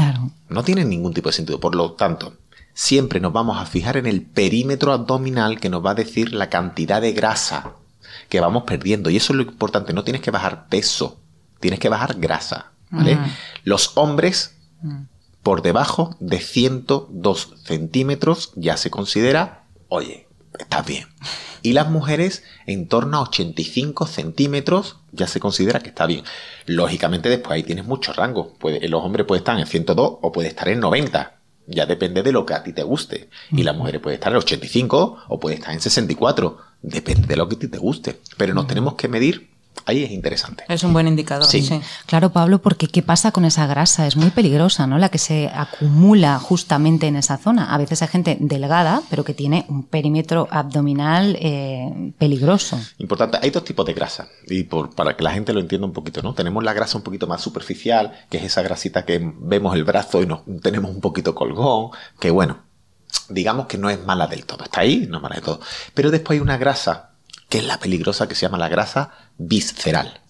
No 0.50 0.64
tiene 0.64 0.86
ningún 0.86 1.14
tipo 1.14 1.30
de 1.30 1.34
sentido. 1.34 1.60
Por 1.60 1.76
lo 1.76 1.94
tanto, 1.94 2.38
siempre 2.74 3.20
nos 3.20 3.34
vamos 3.34 3.60
a 3.60 3.66
fijar 3.66 3.98
en 3.98 4.06
el 4.06 4.22
perímetro 4.22 4.94
abdominal 4.94 5.60
que 5.60 5.70
nos 5.70 5.86
va 5.86 5.92
a 5.92 5.96
decir 5.96 6.34
la 6.34 6.50
cantidad 6.50 7.02
de 7.02 7.12
grasa 7.12 7.74
que 8.30 8.40
vamos 8.40 8.64
perdiendo. 8.64 9.10
Y 9.10 9.18
eso 9.18 9.34
es 9.34 9.38
lo 9.38 9.44
importante. 9.44 9.94
No 9.94 10.04
tienes 10.04 10.22
que 10.22 10.32
bajar 10.32 10.68
peso, 10.70 11.20
tienes 11.60 11.80
que 11.80 11.90
bajar 11.90 12.16
grasa. 12.16 12.72
¿vale? 12.90 13.18
Los 13.64 13.92
hombres 13.96 14.56
por 15.46 15.62
debajo 15.62 16.16
de 16.20 16.40
102 16.40 17.54
centímetros 17.64 18.52
ya 18.56 18.78
se 18.78 18.90
considera, 18.90 19.66
oye, 19.90 20.28
estás 20.58 20.84
bien. 20.88 21.06
Y 21.62 21.74
las 21.74 21.88
mujeres 21.88 22.42
en 22.66 22.88
torno 22.88 23.18
a 23.18 23.22
85 23.22 24.08
centímetros 24.08 24.98
ya 25.12 25.28
se 25.28 25.40
considera 25.40 25.82
que 25.82 25.90
está 25.90 26.08
bien. 26.08 26.24
Lógicamente 26.66 27.30
después 27.30 27.52
ahí 27.52 27.62
tienes 27.62 27.86
mucho 27.86 28.12
rango. 28.12 28.56
Puede, 28.58 28.90
los 28.90 29.04
hombres 29.04 29.28
pueden 29.28 29.42
estar 29.42 29.60
en 29.60 29.68
102 29.68 30.18
o 30.20 30.32
puede 30.32 30.48
estar 30.48 30.68
en 30.68 30.80
90. 30.80 31.36
Ya 31.68 31.86
depende 31.86 32.24
de 32.24 32.32
lo 32.32 32.48
que 32.48 32.56
a 32.56 32.64
ti 32.64 32.74
te 32.74 32.82
guste. 32.82 33.30
Y 33.52 33.62
las 33.62 33.78
mujeres 33.78 34.02
pueden 34.02 34.16
estar 34.16 34.32
en 34.32 34.40
85 34.40 35.26
o 35.28 35.40
puede 35.40 35.58
estar 35.58 35.76
en 35.76 35.80
64. 35.80 36.58
Depende 36.82 37.28
de 37.28 37.36
lo 37.36 37.48
que 37.48 37.56
a 37.56 37.60
ti 37.60 37.68
te 37.68 37.78
guste. 37.78 38.20
Pero 38.38 38.56
nos 38.56 38.66
tenemos 38.66 38.96
que 38.96 39.10
medir 39.10 39.55
Ahí 39.86 40.04
es 40.04 40.12
interesante. 40.12 40.64
Es 40.68 40.84
un 40.84 40.94
buen 40.94 41.08
indicador. 41.08 41.46
Sí. 41.46 41.70
Claro, 42.06 42.32
Pablo, 42.32 42.62
porque 42.62 42.88
¿qué 42.88 43.02
pasa 43.02 43.32
con 43.32 43.46
esa 43.46 43.68
grasa? 43.68 44.08
Es 44.08 44.16
muy 44.16 44.32
peligrosa, 44.32 44.88
¿no? 44.88 44.98
La 44.98 45.10
que 45.10 45.18
se 45.18 45.52
acumula 45.54 46.40
justamente 46.40 47.08
en 47.08 47.16
esa 47.16 47.38
zona. 47.38 47.74
A 47.74 47.78
veces 47.78 48.02
hay 48.02 48.08
gente 48.08 48.38
delgada, 48.40 49.02
pero 49.10 49.24
que 49.24 49.34
tiene 49.34 49.66
un 49.70 49.84
perímetro 49.84 50.48
abdominal 50.50 51.38
eh, 51.40 52.14
peligroso. 52.18 52.80
Importante. 52.98 53.40
Hay 53.42 53.50
dos 53.50 53.64
tipos 53.64 53.86
de 53.86 53.94
grasa. 53.94 54.28
Y 54.48 54.64
por, 54.64 54.96
para 54.96 55.16
que 55.16 55.24
la 55.24 55.32
gente 55.32 55.54
lo 55.54 55.60
entienda 55.60 55.86
un 55.86 55.94
poquito, 55.94 56.22
¿no? 56.22 56.34
Tenemos 56.34 56.64
la 56.64 56.74
grasa 56.74 56.98
un 56.98 57.04
poquito 57.04 57.28
más 57.28 57.42
superficial, 57.42 58.14
que 58.30 58.38
es 58.38 58.44
esa 58.44 58.62
grasita 58.62 59.06
que 59.06 59.34
vemos 59.40 59.76
el 59.76 59.84
brazo 59.84 60.22
y 60.22 60.26
nos 60.26 60.42
tenemos 60.62 60.92
un 60.92 61.02
poquito 61.02 61.36
colgón, 61.36 61.92
que 62.20 62.32
bueno, 62.32 62.60
digamos 63.30 63.68
que 63.68 63.78
no 63.78 63.90
es 63.90 64.04
mala 64.04 64.28
del 64.28 64.46
todo. 64.46 64.64
Está 64.64 64.82
ahí, 64.82 65.08
no 65.10 65.18
es 65.18 65.24
mala 65.24 65.36
del 65.36 65.44
todo. 65.44 65.60
Pero 65.94 66.12
después 66.12 66.38
hay 66.38 66.42
una 66.42 66.58
grasa 66.58 67.15
es 67.58 67.66
la 67.66 67.80
peligrosa 67.80 68.28
que 68.28 68.36
se 68.36 68.42
llama 68.42 68.58
la 68.58 68.70
grasa 68.70 69.12
visceral. 69.38 70.22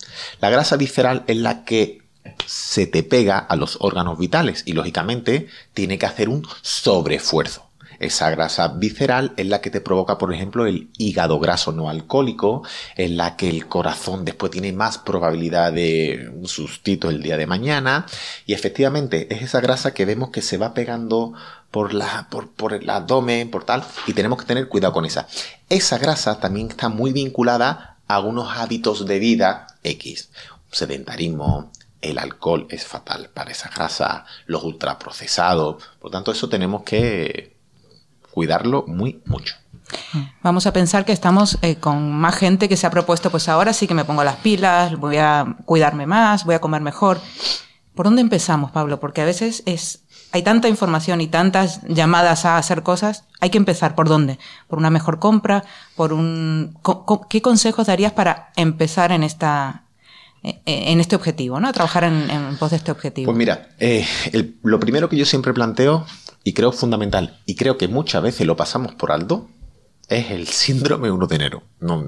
La 0.42 0.50
grasa 0.50 0.78
visceral 0.78 1.24
es 1.28 1.38
la 1.38 1.66
que 1.66 2.02
se 2.46 2.88
te 2.88 3.04
pega 3.04 3.38
a 3.38 3.56
los 3.56 3.78
órganos 3.82 4.18
vitales 4.18 4.64
y 4.66 4.74
lógicamente 4.74 5.48
tiene 5.74 5.98
que 5.98 6.06
hacer 6.06 6.30
un 6.30 6.48
sobreesfuerzo. 6.62 7.65
Esa 8.00 8.30
grasa 8.30 8.68
visceral 8.70 9.34
es 9.38 9.48
la 9.48 9.62
que 9.62 9.70
te 9.70 9.82
provoca, 9.82 10.18
por 10.18 10.34
ejemplo, 10.34 10.66
el 10.66 10.90
hígado 10.98 11.40
graso 11.40 11.72
no 11.72 11.90
alcohólico, 11.90 12.64
es 12.96 13.12
la 13.12 13.36
que 13.36 13.50
el 13.50 13.68
corazón 13.68 14.26
después 14.26 14.52
tiene 14.52 14.74
más 14.74 14.98
probabilidad 14.98 15.74
de 15.74 16.32
un 16.34 16.48
sustito 16.48 17.10
el 17.10 17.22
día 17.22 17.38
de 17.38 17.48
mañana. 17.48 18.06
Y 18.46 18.54
efectivamente 18.54 19.34
es 19.34 19.42
esa 19.42 19.62
grasa 19.62 19.94
que 19.94 20.06
vemos 20.06 20.30
que 20.30 20.42
se 20.42 20.58
va 20.58 20.74
pegando 20.74 21.34
por, 21.72 21.94
la, 21.94 22.28
por, 22.30 22.52
por 22.52 22.74
el 22.74 22.90
abdomen, 22.90 23.52
por 23.52 23.64
tal, 23.64 23.84
y 24.08 24.14
tenemos 24.14 24.40
que 24.40 24.46
tener 24.46 24.68
cuidado 24.68 24.94
con 24.94 25.06
esa. 25.06 25.28
Esa 25.70 25.98
grasa 25.98 26.40
también 26.40 26.70
está 26.70 26.90
muy 26.90 27.12
vinculada 27.12 27.98
a 28.08 28.20
unos 28.20 28.58
hábitos 28.58 29.06
de 29.06 29.20
vida 29.20 29.68
X. 29.84 30.30
Sedentarismo, 30.72 31.72
el 32.02 32.20
alcohol 32.20 32.68
es 32.70 32.86
fatal 32.86 33.30
para 33.34 33.52
esa 33.52 33.70
grasa, 33.70 34.26
los 34.46 34.64
ultraprocesados. 34.64 35.84
Por 36.00 36.12
tanto, 36.12 36.32
eso 36.32 36.50
tenemos 36.50 36.84
que 36.84 37.55
cuidarlo 38.36 38.84
muy 38.86 39.22
mucho. 39.26 39.56
Vamos 40.44 40.68
a 40.68 40.74
pensar 40.74 41.06
que 41.06 41.14
estamos 41.14 41.58
eh, 41.62 41.78
con 41.78 42.12
más 42.12 42.36
gente 42.36 42.68
que 42.68 42.76
se 42.76 42.86
ha 42.86 42.92
propuesto, 42.92 43.32
pues 43.32 43.48
ahora 43.48 43.72
sí 43.72 43.88
que 43.88 43.94
me 43.94 44.04
pongo 44.04 44.24
las 44.24 44.36
pilas, 44.38 44.98
voy 44.98 45.18
a 45.18 45.56
cuidarme 45.64 46.06
más, 46.06 46.44
voy 46.44 46.56
a 46.56 46.60
comer 46.60 46.82
mejor. 46.82 47.20
¿Por 47.94 48.08
dónde 48.08 48.22
empezamos, 48.22 48.72
Pablo? 48.72 49.00
Porque 49.00 49.22
a 49.22 49.26
veces 49.26 49.64
es, 49.66 50.04
hay 50.34 50.44
tanta 50.44 50.68
información 50.68 51.22
y 51.22 51.28
tantas 51.28 51.82
llamadas 51.84 52.44
a 52.44 52.58
hacer 52.58 52.84
cosas, 52.84 53.24
hay 53.40 53.52
que 53.52 53.58
empezar 53.58 53.96
por 53.96 54.10
dónde? 54.10 54.38
¿Por 54.68 54.80
una 54.80 54.90
mejor 54.90 55.20
compra? 55.20 55.64
¿Por 55.96 56.12
un, 56.12 56.78
¿Qué 57.30 57.42
consejos 57.42 57.88
darías 57.88 58.12
para 58.12 58.52
empezar 58.58 59.14
en 59.14 59.24
esta, 59.24 59.85
en 60.66 61.00
este 61.00 61.16
objetivo, 61.16 61.60
¿no? 61.60 61.68
A 61.68 61.74
trabajar 61.74 62.04
en, 62.04 62.58
pos 62.58 62.72
de 62.72 62.78
este 62.78 62.92
objetivo. 62.92 63.26
Pues 63.28 63.38
mira, 63.38 63.70
eh, 63.80 64.06
lo 64.64 64.80
primero 64.80 65.10
que 65.10 65.18
yo 65.18 65.26
siempre 65.26 65.54
planteo 65.54 66.06
y 66.44 66.54
creo 66.54 66.72
fundamental, 66.72 67.40
y 67.46 67.56
creo 67.56 67.78
que 67.78 67.88
muchas 67.88 68.22
veces 68.22 68.46
lo 68.46 68.56
pasamos 68.56 68.94
por 68.94 69.12
alto, 69.12 69.50
es 70.08 70.30
el 70.30 70.48
síndrome 70.48 71.10
1 71.10 71.28
de 71.28 71.36
enero. 71.36 71.64
No, 71.80 72.06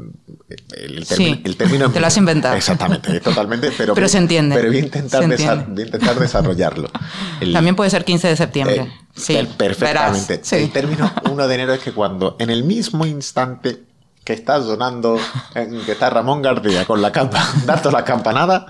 el, 0.71 1.57
término 1.57 1.91
te 1.91 1.99
lo 1.99 2.07
has 2.07 2.17
inventado. 2.17 2.55
Exactamente, 2.55 3.19
totalmente, 3.19 3.71
pero, 3.75 3.93
pero 3.95 4.07
se 4.07 4.19
entiende. 4.19 4.55
Pero 4.55 4.67
voy 4.67 4.77
a 4.77 4.81
intentar, 4.81 5.23
intentar 5.23 6.19
desarrollarlo. 6.19 6.89
También 7.53 7.75
puede 7.75 7.89
ser 7.89 8.05
15 8.05 8.27
de 8.27 8.35
septiembre. 8.35 8.81
Eh, 8.81 8.91
sí, 9.15 9.37
perfectamente. 9.57 10.41
El 10.51 10.71
término 10.71 11.11
1 11.31 11.47
de 11.47 11.55
enero 11.55 11.73
es 11.73 11.79
que 11.79 11.91
cuando 11.91 12.35
en 12.39 12.51
el 12.51 12.63
mismo 12.63 13.05
instante 13.05 13.86
que 14.27 14.33
está 14.33 14.61
sonando, 14.61 15.17
que 15.53 15.93
está 15.93 16.09
Ramón 16.09 16.41
Gardía 16.41 16.83
con 16.83 17.01
la 17.01 17.13
campa, 17.13 17.49
dando 17.65 17.91
la 17.91 18.03
campanada, 18.03 18.65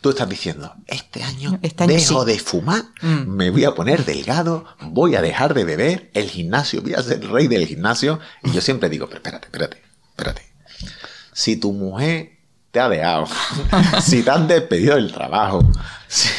tú 0.00 0.08
estás 0.08 0.26
diciendo, 0.26 0.74
este 0.86 1.22
año, 1.22 1.58
este 1.60 1.86
dejo 1.86 2.24
de 2.24 2.38
fumar, 2.38 2.84
mm. 3.02 3.26
me 3.26 3.50
voy 3.50 3.66
a 3.66 3.74
poner 3.74 4.06
delgado, 4.06 4.64
voy 4.80 5.14
a 5.14 5.20
dejar 5.20 5.52
de 5.52 5.64
beber, 5.64 6.10
el 6.14 6.30
gimnasio, 6.30 6.80
voy 6.80 6.94
a 6.94 7.02
ser 7.02 7.30
rey 7.30 7.46
del 7.46 7.66
gimnasio. 7.66 8.20
Y 8.42 8.52
yo 8.52 8.62
siempre 8.62 8.88
digo, 8.88 9.04
pero 9.06 9.18
espérate, 9.18 9.48
espérate, 9.48 9.82
espérate. 10.16 10.50
Si 11.34 11.56
tu 11.58 11.74
mujer 11.74 12.38
te 12.70 12.80
ha 12.80 12.88
dejado, 12.88 13.26
si 14.02 14.22
te 14.22 14.30
han 14.30 14.48
despedido 14.48 14.94
del 14.94 15.12
trabajo, 15.12 15.60
si, 16.08 16.30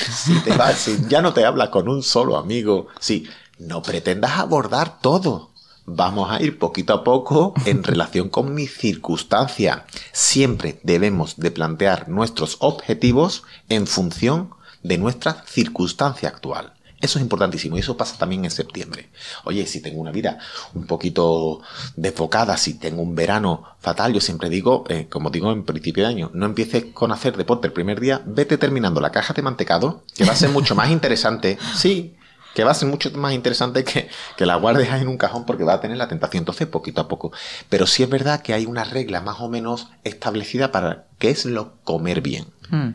si 0.77 1.07
ya 1.07 1.21
no 1.21 1.31
te 1.31 1.45
habla 1.45 1.69
con 1.69 1.87
un 1.87 2.01
solo 2.01 2.37
amigo, 2.37 2.87
si 2.99 3.29
no 3.59 3.83
pretendas 3.83 4.39
abordar 4.39 4.99
todo 4.99 5.52
vamos 5.85 6.31
a 6.31 6.41
ir 6.41 6.59
poquito 6.59 6.93
a 6.93 7.03
poco 7.03 7.53
en 7.65 7.83
relación 7.83 8.29
con 8.29 8.53
mi 8.53 8.67
circunstancia. 8.67 9.85
Siempre 10.11 10.79
debemos 10.83 11.37
de 11.37 11.51
plantear 11.51 12.09
nuestros 12.09 12.57
objetivos 12.59 13.43
en 13.69 13.87
función 13.87 14.51
de 14.81 14.97
nuestra 14.97 15.43
circunstancia 15.47 16.29
actual. 16.29 16.73
Eso 17.03 17.19
es 17.19 17.23
importantísimo 17.23 17.75
y 17.75 17.81
eso 17.81 17.97
pasa 17.97 18.17
también 18.17 18.45
en 18.45 18.51
septiembre. 18.51 19.09
Oye, 19.43 19.65
si 19.67 19.81
tengo 19.81 19.99
una 19.99 20.13
vida 20.13 20.39
un 20.73 20.87
poquito 20.87 21.59
desfocada, 21.97 22.55
si 22.55 22.75
tengo 22.75 23.01
un 23.01 23.13
verano 23.13 23.65
fatal, 23.81 24.13
yo 24.13 24.21
siempre 24.21 24.47
digo, 24.47 24.85
eh, 24.87 25.07
como 25.09 25.29
digo 25.29 25.51
en 25.51 25.63
principio 25.63 26.05
de 26.05 26.09
año, 26.09 26.31
no 26.33 26.45
empieces 26.45 26.85
con 26.93 27.11
hacer 27.11 27.35
deporte 27.35 27.67
el 27.67 27.73
primer 27.73 27.99
día, 27.99 28.21
vete 28.25 28.57
terminando 28.57 29.01
la 29.01 29.11
caja 29.11 29.33
de 29.33 29.41
mantecado, 29.41 30.03
que 30.15 30.23
va 30.23 30.31
a 30.31 30.37
ser 30.37 30.51
mucho 30.51 30.75
más 30.77 30.91
interesante. 30.91 31.57
Sí, 31.75 32.15
que 32.53 32.63
va 32.63 32.71
a 32.71 32.75
ser 32.75 32.87
mucho 32.87 33.11
más 33.11 33.33
interesante 33.33 33.83
que, 33.83 34.09
que 34.37 34.45
la 34.45 34.55
guardes 34.55 34.89
en 34.89 35.07
un 35.07 35.17
cajón 35.17 35.45
porque 35.45 35.63
va 35.63 35.73
a 35.73 35.81
tener 35.81 35.97
la 35.97 36.07
tentación. 36.07 36.41
Entonces, 36.41 36.67
poquito 36.67 37.01
a 37.01 37.07
poco. 37.07 37.31
Pero 37.69 37.87
sí 37.87 38.03
es 38.03 38.09
verdad 38.09 38.41
que 38.41 38.53
hay 38.53 38.65
una 38.65 38.83
regla 38.83 39.21
más 39.21 39.39
o 39.39 39.49
menos 39.49 39.87
establecida 40.03 40.71
para 40.71 41.05
qué 41.19 41.29
es 41.29 41.45
lo 41.45 41.73
comer 41.83 42.21
bien. 42.21 42.45
Hmm. 42.69 42.91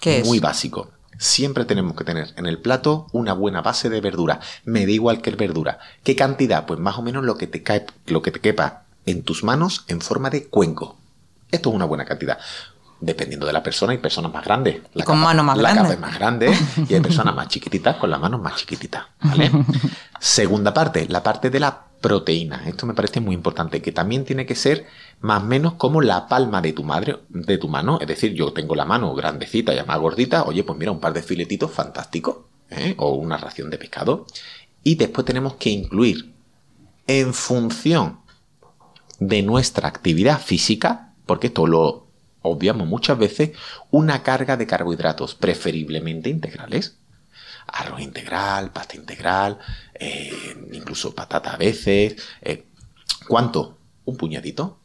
¿Qué 0.00 0.20
es? 0.20 0.26
Muy 0.26 0.40
básico. 0.40 0.90
Siempre 1.18 1.64
tenemos 1.64 1.94
que 1.96 2.04
tener 2.04 2.32
en 2.36 2.46
el 2.46 2.58
plato 2.58 3.06
una 3.12 3.34
buena 3.34 3.62
base 3.62 3.88
de 3.88 4.00
verdura. 4.00 4.40
Me 4.64 4.84
da 4.84 4.92
igual 4.92 5.22
que 5.22 5.30
verdura. 5.30 5.78
¿Qué 6.02 6.16
cantidad? 6.16 6.66
Pues 6.66 6.80
más 6.80 6.98
o 6.98 7.02
menos 7.02 7.24
lo 7.24 7.36
que 7.36 7.46
te, 7.46 7.62
cae, 7.62 7.86
lo 8.06 8.20
que 8.20 8.32
te 8.32 8.40
quepa 8.40 8.82
en 9.06 9.22
tus 9.22 9.44
manos 9.44 9.84
en 9.86 10.00
forma 10.00 10.30
de 10.30 10.46
cuenco. 10.46 10.96
Esto 11.50 11.68
es 11.68 11.76
una 11.76 11.84
buena 11.84 12.04
cantidad 12.04 12.38
dependiendo 13.00 13.46
de 13.46 13.52
la 13.52 13.62
persona, 13.62 13.92
hay 13.92 13.98
personas 13.98 14.32
más 14.32 14.44
grandes. 14.44 14.82
La 14.94 15.04
con 15.04 15.18
manos 15.18 15.44
más 15.44 15.58
grandes. 15.58 15.84
La 15.84 15.94
es 15.94 16.00
más 16.00 16.18
grande 16.18 16.52
y 16.88 16.94
hay 16.94 17.00
personas 17.00 17.34
más 17.34 17.48
chiquititas 17.48 17.96
con 17.96 18.10
las 18.10 18.20
manos 18.20 18.40
más 18.40 18.56
chiquititas. 18.56 19.04
Segunda 20.20 20.72
parte, 20.72 21.06
la 21.08 21.22
parte 21.22 21.50
de 21.50 21.60
la 21.60 21.84
proteína. 22.00 22.64
Esto 22.66 22.84
me 22.86 22.94
parece 22.94 23.20
muy 23.20 23.34
importante, 23.34 23.80
que 23.80 23.90
también 23.92 24.24
tiene 24.24 24.44
que 24.44 24.54
ser 24.54 24.86
más 25.20 25.42
o 25.42 25.46
menos 25.46 25.74
como 25.74 26.02
la 26.02 26.28
palma 26.28 26.60
de 26.60 26.72
tu 26.72 26.84
madre, 26.84 27.20
de 27.30 27.56
tu 27.56 27.68
mano. 27.68 27.98
Es 28.00 28.06
decir, 28.06 28.34
yo 28.34 28.52
tengo 28.52 28.74
la 28.74 28.84
mano 28.84 29.14
grandecita 29.14 29.74
y 29.74 29.82
más 29.84 29.98
gordita. 29.98 30.44
Oye, 30.44 30.64
pues 30.64 30.78
mira, 30.78 30.92
un 30.92 31.00
par 31.00 31.14
de 31.14 31.22
filetitos 31.22 31.70
fantásticos. 31.70 32.36
¿eh? 32.70 32.94
O 32.98 33.14
una 33.14 33.36
ración 33.36 33.70
de 33.70 33.78
pescado. 33.78 34.26
Y 34.82 34.96
después 34.96 35.24
tenemos 35.24 35.54
que 35.54 35.70
incluir, 35.70 36.34
en 37.06 37.34
función 37.34 38.20
de 39.18 39.42
nuestra 39.42 39.88
actividad 39.88 40.40
física, 40.40 41.14
porque 41.26 41.48
esto 41.48 41.66
lo 41.66 42.03
obviamos 42.44 42.86
muchas 42.86 43.18
veces 43.18 43.50
una 43.90 44.22
carga 44.22 44.56
de 44.56 44.66
carbohidratos, 44.66 45.34
preferiblemente 45.34 46.30
integrales. 46.30 46.96
Arroz 47.66 48.02
integral, 48.02 48.70
pasta 48.70 48.96
integral, 48.96 49.58
eh, 49.94 50.54
incluso 50.72 51.14
patata 51.14 51.54
a 51.54 51.56
veces. 51.56 52.16
Eh, 52.42 52.66
¿Cuánto? 53.26 53.78
Un 54.04 54.16
puñadito. 54.16 54.78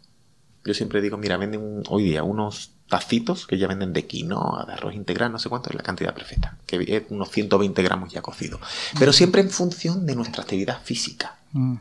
Yo 0.64 0.74
siempre 0.74 1.02
digo, 1.02 1.18
mira, 1.18 1.36
venden 1.36 1.84
hoy 1.90 2.04
día 2.04 2.24
unos 2.24 2.72
tacitos 2.88 3.46
que 3.46 3.58
ya 3.58 3.68
venden 3.68 3.92
de 3.94 4.08
quinoa, 4.08 4.66
de 4.66 4.74
arroz 4.74 4.96
integral, 4.96 5.32
no 5.32 5.40
sé 5.40 5.50
cuánto 5.50 5.70
es 5.70 5.76
la 5.76 5.84
cantidad 5.84 6.14
perfecta, 6.14 6.58
que 6.66 6.78
es 6.88 7.04
unos 7.10 7.30
120 7.30 7.84
gramos 7.84 8.12
ya 8.12 8.22
cocido. 8.22 8.60
Pero 8.98 9.14
siempre 9.14 9.42
en 9.42 9.50
función 9.50 10.06
de 10.06 10.16
nuestra 10.16 10.44
actividad 10.44 10.82
física. 10.82 11.38
Mm. 11.52 11.76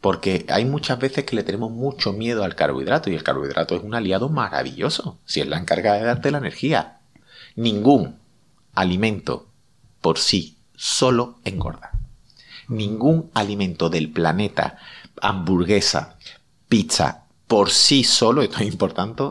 Porque 0.00 0.46
hay 0.48 0.64
muchas 0.64 0.98
veces 0.98 1.24
que 1.24 1.36
le 1.36 1.42
tenemos 1.42 1.70
mucho 1.70 2.12
miedo 2.12 2.44
al 2.44 2.54
carbohidrato 2.54 3.10
y 3.10 3.14
el 3.14 3.22
carbohidrato 3.22 3.76
es 3.76 3.82
un 3.82 3.94
aliado 3.94 4.28
maravilloso 4.28 5.18
si 5.24 5.40
es 5.40 5.46
la 5.46 5.58
encarga 5.58 5.94
de 5.94 6.04
darte 6.04 6.30
la 6.30 6.38
energía. 6.38 7.00
Ningún 7.54 8.18
alimento 8.74 9.48
por 10.00 10.18
sí 10.18 10.56
solo 10.74 11.38
engorda. 11.44 11.90
Ningún 12.68 13.30
alimento 13.34 13.90
del 13.90 14.10
planeta, 14.10 14.78
hamburguesa, 15.20 16.16
pizza, 16.68 17.24
por 17.46 17.70
sí 17.70 18.04
solo, 18.04 18.42
esto 18.42 18.58
es 18.60 18.68
importante, 18.68 19.24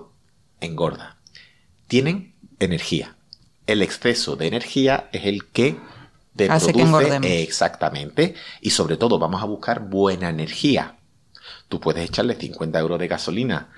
engorda. 0.60 1.18
Tienen 1.88 2.36
energía. 2.60 3.16
El 3.66 3.82
exceso 3.82 4.36
de 4.36 4.48
energía 4.48 5.10
es 5.14 5.26
el 5.26 5.48
que 5.48 5.78
Hace 6.48 6.74
que 6.74 7.44
exactamente. 7.44 8.36
Y 8.62 8.70
sobre 8.70 8.98
todo 8.98 9.18
vamos 9.20 9.42
a 9.42 9.46
buscar 9.46 9.82
buena 9.82 10.30
energía. 10.30 10.96
Tú 11.70 11.80
puedes 11.80 12.04
echarle 12.04 12.34
50 12.34 12.80
euros 12.80 13.00
de 13.00 13.08
gasolina 13.08 13.70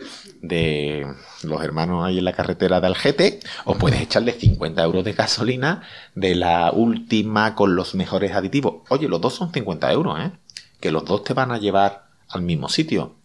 de 0.42 1.06
los 1.44 1.62
hermanos 1.62 2.06
ahí 2.06 2.20
en 2.20 2.26
la 2.26 2.32
carretera 2.32 2.80
de 2.80 2.88
Algete, 2.88 3.40
o 3.66 3.76
puedes 3.76 4.02
echarle 4.02 4.32
50 4.32 4.82
euros 4.82 5.04
de 5.04 5.12
gasolina 5.12 5.84
de 6.16 6.36
la 6.36 6.72
última 6.72 7.54
con 7.54 7.76
los 7.76 7.94
mejores 7.94 8.32
aditivos. 8.32 8.84
Oye, 8.88 9.10
los 9.10 9.20
dos 9.20 9.36
son 9.36 9.52
50 9.52 9.92
euros, 9.92 10.20
¿eh? 10.22 10.32
Que 10.80 10.90
los 10.90 11.04
dos 11.04 11.26
te 11.26 11.34
van 11.34 11.52
a 11.52 11.58
llevar 11.58 12.06
al 12.30 12.44
mismo 12.44 12.70
sitio. 12.70 13.16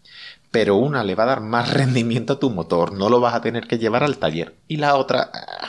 Pero 0.51 0.77
una 0.77 1.05
le 1.05 1.15
va 1.15 1.25
a 1.25 1.27
dar 1.27 1.41
más 1.41 1.73
rendimiento 1.75 2.35
a 2.35 2.41
tu 2.41 2.51
motor, 2.51 2.93
no 2.93 3.09
lo 3.09 3.21
vas 3.21 3.35
a 3.35 3.41
tener 3.41 3.69
que 3.69 3.79
llevar 3.79 4.03
al 4.03 4.19
taller. 4.19 4.57
Y 4.67 4.79
la 4.79 4.97
otra 4.97 5.31
ah, 5.33 5.69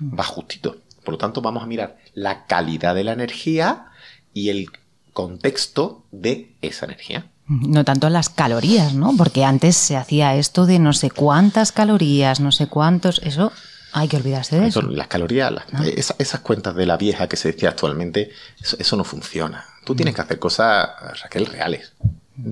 va 0.00 0.22
justito. 0.22 0.76
Por 1.08 1.14
lo 1.14 1.18
tanto, 1.18 1.40
vamos 1.40 1.62
a 1.62 1.66
mirar 1.66 1.96
la 2.12 2.44
calidad 2.44 2.94
de 2.94 3.02
la 3.02 3.12
energía 3.14 3.86
y 4.34 4.50
el 4.50 4.68
contexto 5.14 6.04
de 6.12 6.54
esa 6.60 6.84
energía. 6.84 7.24
No 7.46 7.82
tanto 7.82 8.10
las 8.10 8.28
calorías, 8.28 8.92
¿no? 8.92 9.16
Porque 9.16 9.42
antes 9.42 9.74
se 9.74 9.96
hacía 9.96 10.34
esto 10.34 10.66
de 10.66 10.78
no 10.78 10.92
sé 10.92 11.10
cuántas 11.10 11.72
calorías, 11.72 12.40
no 12.40 12.52
sé 12.52 12.66
cuántos. 12.66 13.22
Eso 13.24 13.52
hay 13.92 14.06
que 14.06 14.18
olvidarse 14.18 14.60
de 14.60 14.66
eso. 14.66 14.82
Las 14.82 15.06
calorías, 15.06 15.50
esas, 15.96 16.40
cuentas 16.40 16.74
de 16.74 16.84
la 16.84 16.98
vieja 16.98 17.26
que 17.26 17.38
se 17.38 17.52
decía 17.52 17.70
actualmente, 17.70 18.30
eso, 18.60 18.96
no 18.98 19.04
funciona. 19.04 19.64
Tú 19.86 19.94
tienes 19.94 20.14
que 20.14 20.20
hacer 20.20 20.38
cosas, 20.38 20.90
Raquel, 21.22 21.46
reales. 21.46 21.94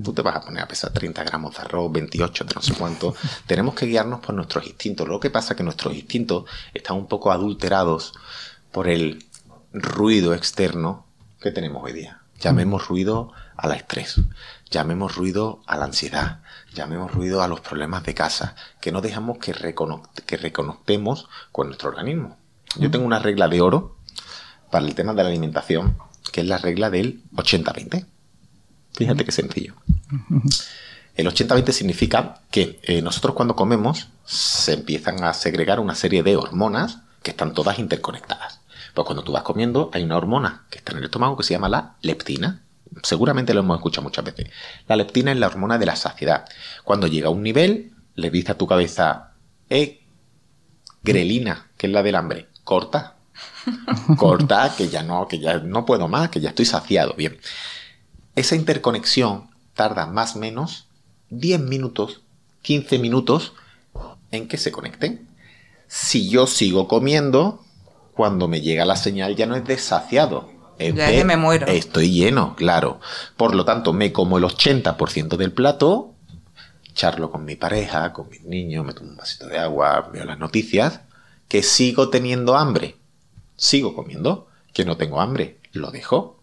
Tú 0.03 0.13
te 0.13 0.23
vas 0.23 0.37
a 0.37 0.41
poner 0.41 0.63
a 0.63 0.69
pesar 0.69 0.93
30 0.93 1.23
gramos 1.23 1.55
de 1.55 1.63
arroz, 1.63 1.93
28 1.93 2.45
de 2.45 2.55
no 2.55 2.63
sé 2.63 2.75
cuánto. 2.75 3.15
Tenemos 3.47 3.75
que 3.75 3.87
guiarnos 3.87 4.21
por 4.21 4.35
nuestros 4.35 4.67
instintos. 4.67 5.07
Lo 5.07 5.21
que 5.21 5.31
pasa 5.31 5.53
es 5.53 5.57
que 5.57 5.63
nuestros 5.63 5.95
instintos 5.95 6.45
están 6.75 6.97
un 6.97 7.07
poco 7.07 7.31
adulterados 7.31 8.13
por 8.73 8.89
el 8.89 9.25
ruido 9.73 10.35
externo 10.35 11.07
que 11.41 11.51
tenemos 11.51 11.85
hoy 11.85 11.93
día. 11.93 12.21
Llamemos 12.41 12.89
ruido 12.89 13.33
al 13.57 13.73
estrés, 13.73 14.21
llamemos 14.71 15.17
ruido 15.17 15.63
a 15.67 15.77
la 15.77 15.87
ansiedad, 15.87 16.41
llamemos 16.75 17.13
ruido 17.13 17.43
a 17.43 17.49
los 17.49 17.61
problemas 17.61 18.03
de 18.03 18.15
casa, 18.15 18.55
que 18.81 18.93
no 18.93 19.01
dejamos 19.01 19.39
que, 19.39 19.55
que 20.27 20.37
reconocemos 20.37 21.29
con 21.53 21.69
nuestro 21.69 21.89
organismo. 21.89 22.37
Yo 22.77 22.91
tengo 22.91 23.07
una 23.07 23.19
regla 23.19 23.49
de 23.49 23.61
oro 23.61 23.97
para 24.71 24.85
el 24.85 24.95
tema 24.95 25.15
de 25.15 25.23
la 25.23 25.29
alimentación, 25.29 25.97
que 26.33 26.43
es 26.43 26.47
la 26.47 26.59
regla 26.59 26.91
del 26.91 27.23
80-20. 27.35 28.07
Fíjate 28.97 29.25
qué 29.27 29.33
sencillo. 29.33 29.75
El 31.15 31.27
80-20 31.27 31.71
significa 31.73 32.41
que 32.51 32.81
eh, 32.83 33.03
nosotros 33.03 33.35
cuando 33.35 33.55
comemos 33.55 34.09
se 34.25 34.73
empiezan 34.73 35.23
a 35.23 35.35
segregar 35.35 35.81
una 35.81 35.95
serie 35.95 36.23
de 36.23 36.37
hormonas 36.37 37.01
que 37.23 37.33
están 37.33 37.53
todas 37.53 37.79
interconectadas. 37.79 38.61
Pues 38.95 39.05
cuando 39.05 39.23
tú 39.23 39.33
vas 39.33 39.43
comiendo 39.43 39.91
hay 39.93 40.03
una 40.03 40.17
hormona 40.17 40.65
que 40.71 40.79
está 40.79 40.93
en 40.93 40.99
el 40.99 41.05
estómago 41.05 41.37
que 41.37 41.45
se 41.45 41.53
llama 41.53 41.69
la 41.69 41.97
leptina. 42.01 42.63
Seguramente 43.03 43.53
lo 43.53 43.61
hemos 43.61 43.77
escuchado 43.77 44.03
muchas 44.03 44.25
veces. 44.25 44.49
La 44.89 44.97
leptina 44.97 45.31
es 45.31 45.39
la 45.39 45.49
hormona 45.49 45.77
de 45.77 45.87
la 45.87 45.97
saciedad. 45.97 46.47
Cuando 46.83 47.07
llega 47.07 47.29
a 47.29 47.33
un 47.33 47.43
nivel, 47.43 47.93
le 48.15 48.31
dice 48.31 48.53
a 48.53 48.59
tu 48.59 48.67
cabeza, 48.67 49.33
eh, 49.69 50.03
grelina, 51.03 51.67
que 51.77 51.87
es 51.87 51.93
la 51.93 52.03
del 52.03 52.15
hambre, 52.15 52.49
corta. 52.65 53.13
Corta, 54.17 54.73
que 54.75 54.89
ya 54.89 55.03
no, 55.03 55.29
que 55.29 55.39
ya 55.39 55.59
no 55.59 55.85
puedo 55.85 56.09
más, 56.09 56.31
que 56.31 56.41
ya 56.41 56.51
estoy 56.51 56.65
saciado. 56.65 57.13
Bien 57.15 57.39
esa 58.37 58.55
interconexión 58.55 59.51
tarda 59.75 60.07
más 60.07 60.37
o 60.37 60.39
menos 60.39 60.87
10 61.31 61.61
minutos, 61.61 62.23
15 62.63 62.99
minutos 62.99 63.55
en 64.31 64.47
que 64.47 64.57
se 64.57 64.71
conecten. 64.71 65.29
Si 65.89 66.29
yo 66.29 66.47
sigo 66.47 66.87
comiendo, 66.87 67.65
cuando 68.15 68.47
me 68.47 68.61
llega 68.61 68.85
la 68.85 68.97
señal 68.97 69.35
ya 69.35 69.47
no 69.47 69.57
es 69.57 69.65
desaciado. 69.65 70.51
Es 70.79 70.95
ya 70.95 71.25
me 71.25 71.37
muero. 71.37 71.67
Estoy 71.67 72.13
lleno, 72.13 72.55
claro. 72.55 73.01
Por 73.37 73.55
lo 73.55 73.65
tanto, 73.65 73.93
me 73.93 74.13
como 74.13 74.39
el 74.39 74.45
80% 74.45 75.37
del 75.37 75.53
plato 75.53 76.13
charlo 76.97 77.31
con 77.31 77.45
mi 77.45 77.55
pareja, 77.55 78.13
con 78.13 78.29
mis 78.29 78.43
niños, 78.43 78.85
me 78.85 78.95
tomo 78.95 79.11
un 79.11 79.17
vasito 79.17 79.47
de 79.47 79.59
agua, 79.59 80.11
veo 80.13 80.25
las 80.25 80.39
noticias, 80.39 81.03
que 81.47 81.63
sigo 81.63 82.09
teniendo 82.09 82.57
hambre. 82.57 82.97
Sigo 83.57 83.95
comiendo, 83.95 84.49
que 84.73 84.85
no 84.85 84.97
tengo 84.97 85.21
hambre, 85.21 85.61
lo 85.73 85.93
dejo. 85.93 86.36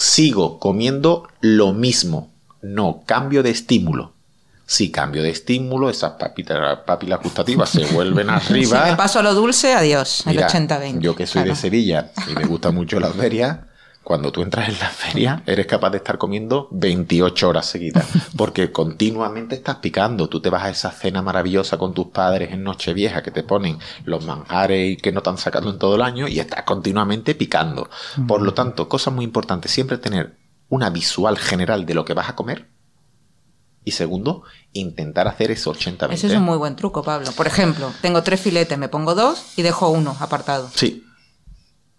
Sigo 0.00 0.58
comiendo 0.58 1.28
lo 1.42 1.74
mismo, 1.74 2.30
no 2.62 3.02
cambio 3.04 3.42
de 3.42 3.50
estímulo. 3.50 4.14
Si 4.64 4.90
cambio 4.90 5.22
de 5.22 5.28
estímulo, 5.28 5.90
esas 5.90 6.12
papilas, 6.12 6.78
papilas 6.86 7.20
gustativas 7.22 7.68
se 7.68 7.84
vuelven 7.84 8.30
arriba. 8.30 8.84
Si 8.84 8.90
me 8.92 8.96
paso 8.96 9.18
a 9.18 9.22
lo 9.22 9.34
dulce, 9.34 9.74
adiós, 9.74 10.24
el 10.26 10.38
80-20. 10.38 11.00
Yo 11.00 11.14
que 11.14 11.26
soy 11.26 11.44
de 11.44 11.54
Sevilla 11.54 12.12
y 12.26 12.34
me 12.34 12.46
gusta 12.46 12.70
mucho 12.70 12.98
las 12.98 13.14
ferias, 13.14 13.58
cuando 14.10 14.32
tú 14.32 14.42
entras 14.42 14.68
en 14.68 14.76
la 14.80 14.88
feria, 14.88 15.44
eres 15.46 15.66
capaz 15.66 15.90
de 15.90 15.98
estar 15.98 16.18
comiendo 16.18 16.66
28 16.72 17.48
horas 17.48 17.66
seguidas, 17.66 18.08
porque 18.36 18.72
continuamente 18.72 19.54
estás 19.54 19.76
picando. 19.76 20.28
Tú 20.28 20.40
te 20.40 20.50
vas 20.50 20.64
a 20.64 20.70
esa 20.70 20.90
cena 20.90 21.22
maravillosa 21.22 21.78
con 21.78 21.94
tus 21.94 22.08
padres 22.08 22.50
en 22.50 22.64
Nochevieja 22.64 23.22
que 23.22 23.30
te 23.30 23.44
ponen 23.44 23.78
los 24.04 24.26
manjares 24.26 24.94
y 24.94 24.96
que 24.96 25.12
no 25.12 25.22
te 25.22 25.30
han 25.30 25.38
sacado 25.38 25.70
en 25.70 25.78
todo 25.78 25.94
el 25.94 26.02
año 26.02 26.26
y 26.26 26.40
estás 26.40 26.64
continuamente 26.64 27.36
picando. 27.36 27.88
Por 28.26 28.42
lo 28.42 28.52
tanto, 28.52 28.88
cosa 28.88 29.12
muy 29.12 29.24
importante, 29.24 29.68
siempre 29.68 29.96
tener 29.96 30.36
una 30.68 30.90
visual 30.90 31.38
general 31.38 31.86
de 31.86 31.94
lo 31.94 32.04
que 32.04 32.14
vas 32.14 32.30
a 32.30 32.34
comer. 32.34 32.66
Y 33.84 33.92
segundo, 33.92 34.42
intentar 34.72 35.28
hacer 35.28 35.52
ese 35.52 35.70
80-20. 35.70 36.12
Ese 36.14 36.26
es 36.26 36.32
un 36.32 36.42
muy 36.42 36.58
buen 36.58 36.74
truco, 36.74 37.04
Pablo. 37.04 37.30
Por 37.36 37.46
ejemplo, 37.46 37.92
tengo 38.02 38.24
tres 38.24 38.40
filetes, 38.40 38.76
me 38.76 38.88
pongo 38.88 39.14
dos 39.14 39.52
y 39.56 39.62
dejo 39.62 39.88
uno 39.88 40.16
apartado. 40.18 40.68
Sí, 40.74 41.06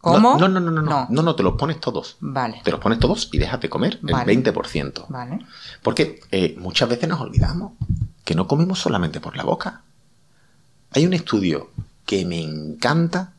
¿Cómo? 0.01 0.37
No, 0.37 0.47
no, 0.47 0.59
no, 0.59 0.71
no, 0.71 0.81
no. 0.81 1.07
No, 1.09 1.21
no, 1.21 1.35
te 1.35 1.43
los 1.43 1.53
pones 1.53 1.79
todos. 1.79 2.17
Vale. 2.19 2.61
Te 2.63 2.71
los 2.71 2.79
pones 2.79 2.99
todos 2.99 3.29
y 3.31 3.37
dejas 3.37 3.61
de 3.61 3.69
comer 3.69 3.99
Vale. 4.01 4.33
el 4.33 4.43
20%. 4.43 5.05
Vale. 5.09 5.45
Porque 5.83 6.21
eh, 6.31 6.55
muchas 6.57 6.89
veces 6.89 7.07
nos 7.07 7.21
olvidamos 7.21 7.73
que 8.25 8.33
no 8.33 8.47
comemos 8.47 8.79
solamente 8.79 9.21
por 9.21 9.37
la 9.37 9.43
boca. 9.43 9.83
Hay 10.91 11.05
un 11.05 11.13
estudio 11.13 11.69
que 12.05 12.25
me 12.25 12.41
encanta, 12.41 13.33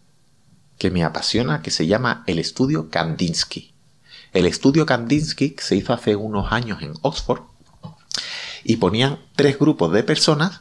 que 0.78 0.90
me 0.92 1.02
apasiona, 1.04 1.62
que 1.62 1.72
se 1.72 1.86
llama 1.86 2.22
el 2.26 2.38
estudio 2.38 2.88
Kandinsky. 2.90 3.72
El 4.32 4.46
estudio 4.46 4.86
Kandinsky 4.86 5.56
se 5.58 5.76
hizo 5.76 5.92
hace 5.92 6.14
unos 6.14 6.52
años 6.52 6.80
en 6.80 6.94
Oxford 7.02 7.42
y 8.64 8.76
ponían 8.76 9.18
tres 9.34 9.58
grupos 9.58 9.92
de 9.92 10.04
personas 10.04 10.60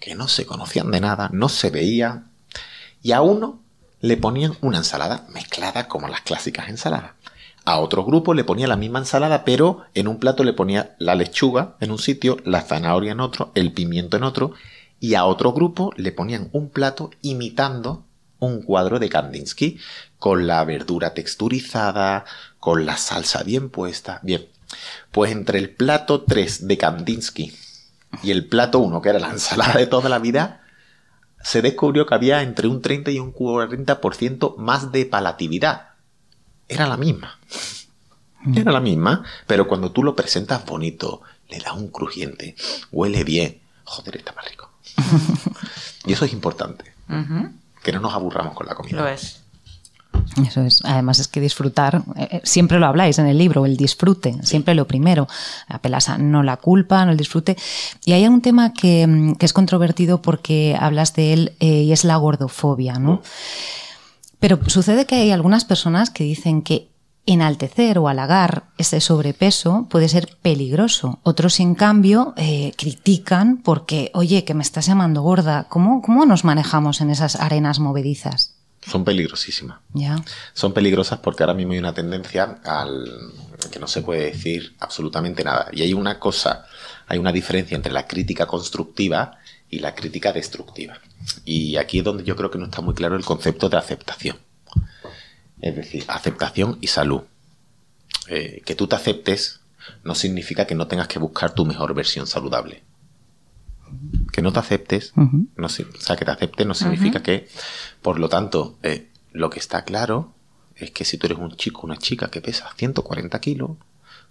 que 0.00 0.14
no 0.14 0.28
se 0.28 0.46
conocían 0.46 0.90
de 0.90 1.00
nada, 1.00 1.30
no 1.32 1.48
se 1.48 1.70
veían, 1.70 2.30
y 3.02 3.12
a 3.12 3.22
uno 3.22 3.60
le 4.00 4.16
ponían 4.16 4.56
una 4.60 4.78
ensalada 4.78 5.26
mezclada 5.32 5.88
como 5.88 6.08
las 6.08 6.20
clásicas 6.22 6.68
ensaladas. 6.68 7.12
A 7.64 7.78
otro 7.80 8.04
grupo 8.04 8.32
le 8.32 8.44
ponía 8.44 8.66
la 8.66 8.76
misma 8.76 9.00
ensalada, 9.00 9.44
pero 9.44 9.84
en 9.94 10.08
un 10.08 10.18
plato 10.18 10.42
le 10.42 10.54
ponía 10.54 10.96
la 10.98 11.14
lechuga 11.14 11.76
en 11.80 11.90
un 11.90 11.98
sitio, 11.98 12.38
la 12.44 12.62
zanahoria 12.62 13.12
en 13.12 13.20
otro, 13.20 13.52
el 13.54 13.72
pimiento 13.72 14.16
en 14.16 14.22
otro, 14.22 14.52
y 15.00 15.14
a 15.14 15.26
otro 15.26 15.52
grupo 15.52 15.92
le 15.96 16.12
ponían 16.12 16.48
un 16.52 16.70
plato 16.70 17.10
imitando 17.20 18.04
un 18.38 18.62
cuadro 18.62 18.98
de 18.98 19.08
Kandinsky, 19.08 19.78
con 20.18 20.46
la 20.46 20.64
verdura 20.64 21.12
texturizada, 21.12 22.24
con 22.58 22.86
la 22.86 22.96
salsa 22.96 23.42
bien 23.42 23.68
puesta. 23.68 24.20
Bien, 24.22 24.46
pues 25.12 25.32
entre 25.32 25.58
el 25.58 25.70
plato 25.70 26.22
3 26.22 26.68
de 26.68 26.78
Kandinsky 26.78 27.52
y 28.22 28.30
el 28.30 28.46
plato 28.46 28.78
1, 28.78 29.02
que 29.02 29.08
era 29.08 29.18
la 29.18 29.30
ensalada 29.30 29.74
de 29.74 29.86
toda 29.86 30.08
la 30.08 30.18
vida, 30.18 30.62
se 31.42 31.62
descubrió 31.62 32.06
que 32.06 32.14
había 32.14 32.42
entre 32.42 32.68
un 32.68 32.82
30 32.82 33.10
y 33.10 33.18
un 33.18 33.32
40% 33.32 34.56
más 34.56 34.92
de 34.92 35.06
palatividad. 35.06 35.90
Era 36.68 36.86
la 36.86 36.96
misma. 36.96 37.38
Era 38.54 38.72
la 38.72 38.80
misma, 38.80 39.24
pero 39.46 39.66
cuando 39.66 39.90
tú 39.90 40.02
lo 40.02 40.14
presentas 40.14 40.64
bonito, 40.64 41.22
le 41.48 41.58
das 41.58 41.74
un 41.74 41.88
crujiente, 41.88 42.54
huele 42.92 43.24
bien, 43.24 43.60
joder, 43.84 44.16
está 44.16 44.32
más 44.32 44.48
rico. 44.48 44.70
y 46.06 46.12
eso 46.12 46.24
es 46.24 46.32
importante, 46.32 46.94
que 47.82 47.92
no 47.92 48.00
nos 48.00 48.14
aburramos 48.14 48.54
con 48.54 48.66
la 48.66 48.74
comida. 48.74 48.98
Lo 48.98 49.08
es. 49.08 49.42
Eso 50.46 50.62
es. 50.62 50.80
Además 50.84 51.18
es 51.18 51.28
que 51.28 51.40
disfrutar, 51.40 52.02
eh, 52.16 52.28
eh, 52.30 52.40
siempre 52.44 52.78
lo 52.78 52.86
habláis 52.86 53.18
en 53.18 53.26
el 53.26 53.38
libro, 53.38 53.66
el 53.66 53.76
disfrute, 53.76 54.36
siempre 54.42 54.74
lo 54.74 54.86
primero. 54.86 55.28
Apelas 55.66 56.08
a 56.08 56.18
no 56.18 56.42
la 56.42 56.56
culpa, 56.56 57.04
no 57.04 57.12
el 57.12 57.16
disfrute. 57.16 57.56
Y 58.04 58.12
hay 58.12 58.26
un 58.26 58.40
tema 58.40 58.72
que, 58.72 59.06
mm, 59.06 59.34
que 59.34 59.46
es 59.46 59.52
controvertido 59.52 60.22
porque 60.22 60.76
hablas 60.78 61.14
de 61.14 61.32
él 61.32 61.52
eh, 61.60 61.82
y 61.82 61.92
es 61.92 62.04
la 62.04 62.16
gordofobia, 62.16 62.98
¿no? 62.98 63.22
Pero 64.38 64.60
sucede 64.66 65.06
que 65.06 65.16
hay 65.16 65.30
algunas 65.32 65.64
personas 65.64 66.10
que 66.10 66.24
dicen 66.24 66.62
que 66.62 66.88
enaltecer 67.28 67.98
o 67.98 68.08
halagar 68.08 68.64
ese 68.78 69.00
sobrepeso 69.00 69.86
puede 69.90 70.08
ser 70.08 70.28
peligroso. 70.40 71.18
Otros, 71.22 71.60
en 71.60 71.74
cambio, 71.74 72.32
eh, 72.36 72.72
critican 72.76 73.58
porque, 73.58 74.10
oye, 74.14 74.44
que 74.44 74.54
me 74.54 74.62
estás 74.62 74.86
llamando 74.86 75.22
gorda. 75.22 75.66
¿Cómo, 75.68 76.00
¿Cómo 76.00 76.24
nos 76.24 76.44
manejamos 76.44 77.00
en 77.02 77.10
esas 77.10 77.36
arenas 77.36 77.80
movedizas? 77.80 78.57
Son 78.88 79.04
peligrosísimas. 79.04 79.80
Son 80.54 80.72
peligrosas 80.72 81.18
porque 81.18 81.42
ahora 81.42 81.54
mismo 81.54 81.72
hay 81.72 81.78
una 81.78 81.92
tendencia 81.92 82.60
al 82.64 83.32
que 83.70 83.78
no 83.78 83.86
se 83.86 84.02
puede 84.02 84.26
decir 84.30 84.74
absolutamente 84.80 85.44
nada. 85.44 85.68
Y 85.72 85.82
hay 85.82 85.92
una 85.92 86.18
cosa, 86.18 86.66
hay 87.06 87.18
una 87.18 87.32
diferencia 87.32 87.76
entre 87.76 87.92
la 87.92 88.06
crítica 88.06 88.46
constructiva 88.46 89.38
y 89.68 89.80
la 89.80 89.94
crítica 89.94 90.32
destructiva. 90.32 90.98
Y 91.44 91.76
aquí 91.76 91.98
es 91.98 92.04
donde 92.04 92.24
yo 92.24 92.36
creo 92.36 92.50
que 92.50 92.58
no 92.58 92.66
está 92.66 92.80
muy 92.80 92.94
claro 92.94 93.16
el 93.16 93.24
concepto 93.24 93.68
de 93.68 93.76
aceptación. 93.76 94.38
Es 95.60 95.76
decir, 95.76 96.04
aceptación 96.08 96.78
y 96.80 96.86
salud. 96.86 97.22
Eh, 98.28 98.62
que 98.64 98.74
tú 98.74 98.86
te 98.86 98.96
aceptes 98.96 99.60
no 100.04 100.14
significa 100.14 100.66
que 100.66 100.74
no 100.74 100.86
tengas 100.86 101.08
que 101.08 101.18
buscar 101.18 101.54
tu 101.54 101.64
mejor 101.64 101.94
versión 101.94 102.26
saludable. 102.26 102.82
Que 104.32 104.42
no 104.42 104.52
te 104.52 104.58
aceptes, 104.58 105.12
no, 105.16 105.66
o 105.66 105.68
sea, 105.68 106.16
que 106.16 106.24
te 106.24 106.30
aceptes 106.30 106.66
no 106.66 106.74
significa 106.74 107.22
que, 107.22 107.48
por 108.02 108.18
lo 108.18 108.28
tanto, 108.28 108.78
eh, 108.82 109.08
lo 109.32 109.50
que 109.50 109.58
está 109.58 109.84
claro 109.84 110.34
es 110.76 110.90
que 110.90 111.04
si 111.04 111.18
tú 111.18 111.26
eres 111.26 111.38
un 111.38 111.56
chico 111.56 111.82
una 111.84 111.96
chica 111.96 112.28
que 112.28 112.40
pesa 112.40 112.70
140 112.76 113.40
kilos, 113.40 113.70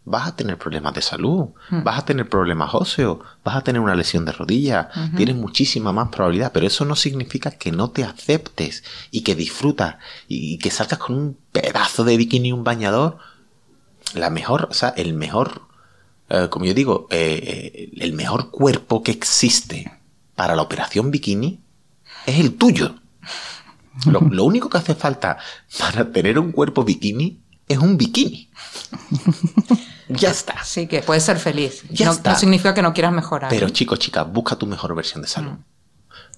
vas 0.06 0.28
a 0.28 0.36
tener 0.38 0.58
problemas 0.58 0.94
de 0.94 1.02
salud, 1.02 1.50
vas 1.70 2.00
a 2.00 2.06
tener 2.06 2.30
problemas 2.30 2.74
óseos, 2.74 3.20
vas 3.44 3.58
a 3.58 3.62
tener 3.62 3.82
una 3.82 3.94
lesión 3.94 4.24
de 4.24 4.32
rodilla, 4.32 4.90
tienes 5.18 5.36
muchísima 5.36 5.92
más 5.92 6.08
probabilidad, 6.10 6.54
pero 6.54 6.66
eso 6.66 6.86
no 6.86 6.96
significa 6.96 7.52
que 7.52 7.74
no 7.74 7.90
te 7.90 8.06
aceptes 8.06 8.86
y 9.12 9.22
que 9.22 9.36
disfrutas 9.36 9.98
y, 10.30 10.54
y 10.54 10.58
que 10.60 10.72
salgas 10.72 11.00
con 11.00 11.18
un 11.18 11.38
pedazo 11.52 12.06
de 12.06 12.16
bikini 12.16 12.50
y 12.50 12.52
un 12.54 12.64
bañador. 12.64 13.18
La 14.14 14.30
mejor, 14.30 14.70
o 14.72 14.74
sea, 14.74 14.90
el 14.96 15.14
mejor, 15.14 15.64
eh, 16.30 16.48
como 16.50 16.66
yo 16.66 16.74
digo, 16.74 17.08
eh, 17.10 17.42
eh, 17.44 17.92
el 17.98 18.14
mejor 18.14 18.52
cuerpo 18.52 19.04
que 19.04 19.12
existe 19.12 19.92
para 20.36 20.56
la 20.56 20.62
operación 20.62 21.12
bikini 21.12 21.60
es 22.26 22.40
el 22.40 22.56
tuyo. 22.56 22.96
Lo, 24.06 24.22
lo 24.22 24.44
único 24.44 24.70
que 24.70 24.78
hace 24.78 24.94
falta 24.94 25.38
para 25.80 26.12
tener 26.12 26.38
un 26.38 26.52
cuerpo 26.52 26.84
bikini 26.84 27.42
es 27.68 27.78
un 27.78 27.98
bikini. 27.98 28.50
ya 30.10 30.32
está. 30.32 30.54
Así 30.54 30.88
que 30.88 31.02
puedes 31.02 31.24
ser 31.24 31.38
feliz. 31.38 31.84
Ya 31.90 32.06
no, 32.08 32.12
está. 32.14 32.32
no 32.32 32.40
significa 32.40 32.74
que 32.74 32.82
no 32.82 32.94
quieras 32.94 33.14
mejorar. 33.14 33.50
Pero 33.50 33.70
chicos, 33.70 34.00
chicas, 34.00 34.32
busca 34.32 34.56
tu 34.56 34.68
mejor 34.68 34.96
versión 34.96 35.22
de 35.22 35.28
salud. 35.28 35.54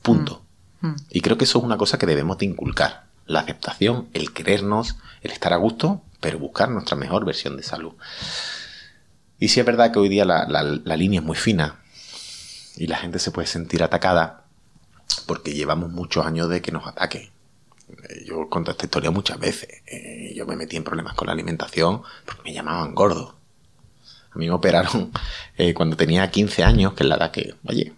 Punto. 0.02 0.44
Mm. 0.82 0.96
Y 1.12 1.22
creo 1.22 1.38
que 1.38 1.46
eso 1.46 1.60
es 1.60 1.66
una 1.66 1.78
cosa 1.78 1.98
que 1.98 2.06
debemos 2.06 2.38
de 2.38 2.46
inculcar. 2.46 3.06
La 3.26 3.42
aceptación, 3.42 4.08
el 4.14 4.34
querernos, 4.34 4.96
el 5.22 5.32
estar 5.32 5.54
a 5.54 5.58
gusto, 5.58 6.02
pero 6.20 6.40
buscar 6.40 6.70
nuestra 6.70 6.96
mejor 6.96 7.26
versión 7.26 7.58
de 7.58 7.64
salud. 7.64 7.94
Y 9.40 9.48
sí 9.50 9.60
es 9.60 9.66
verdad 9.66 9.92
que 9.92 10.00
hoy 10.00 10.10
día 10.10 10.26
la, 10.26 10.46
la- 10.48 10.64
la 10.64 10.98
línea 10.98 11.20
es 11.20 11.26
muy 11.26 11.38
fina 11.38 11.80
y 12.76 12.88
la 12.88 12.98
gente 12.98 13.20
se 13.20 13.32
puede 13.32 13.48
sentir 13.48 13.84
atacada 13.84 14.44
porque 15.26 15.54
llevamos 15.54 15.92
muchos 15.92 16.26
años 16.26 16.50
de 16.50 16.62
que 16.62 16.72
nos 16.72 16.86
ataquen. 16.88 17.24
Eh, 18.10 18.26
Yo 18.26 18.50
conté 18.50 18.72
esta 18.72 18.86
historia 18.86 19.12
muchas 19.12 19.40
veces. 19.40 19.70
Eh, 19.88 20.34
yo 20.36 20.46
me 20.46 20.56
metí 20.56 20.76
en 20.78 20.84
problemas 20.84 21.14
con 21.14 21.28
la 21.28 21.34
alimentación 21.34 22.02
porque 22.26 22.42
me 22.44 22.54
llamaban 22.54 22.94
gordo. 22.96 23.36
A 24.32 24.38
mí 24.38 24.46
me 24.48 24.54
operaron 24.54 25.12
eh, 25.58 25.74
cuando 25.74 25.96
tenía 25.98 26.30
15 26.30 26.64
años, 26.64 26.94
que 26.94 27.04
es 27.04 27.10
la 27.10 27.16
edad 27.16 27.32
que, 27.32 27.56
oye, 27.66 27.94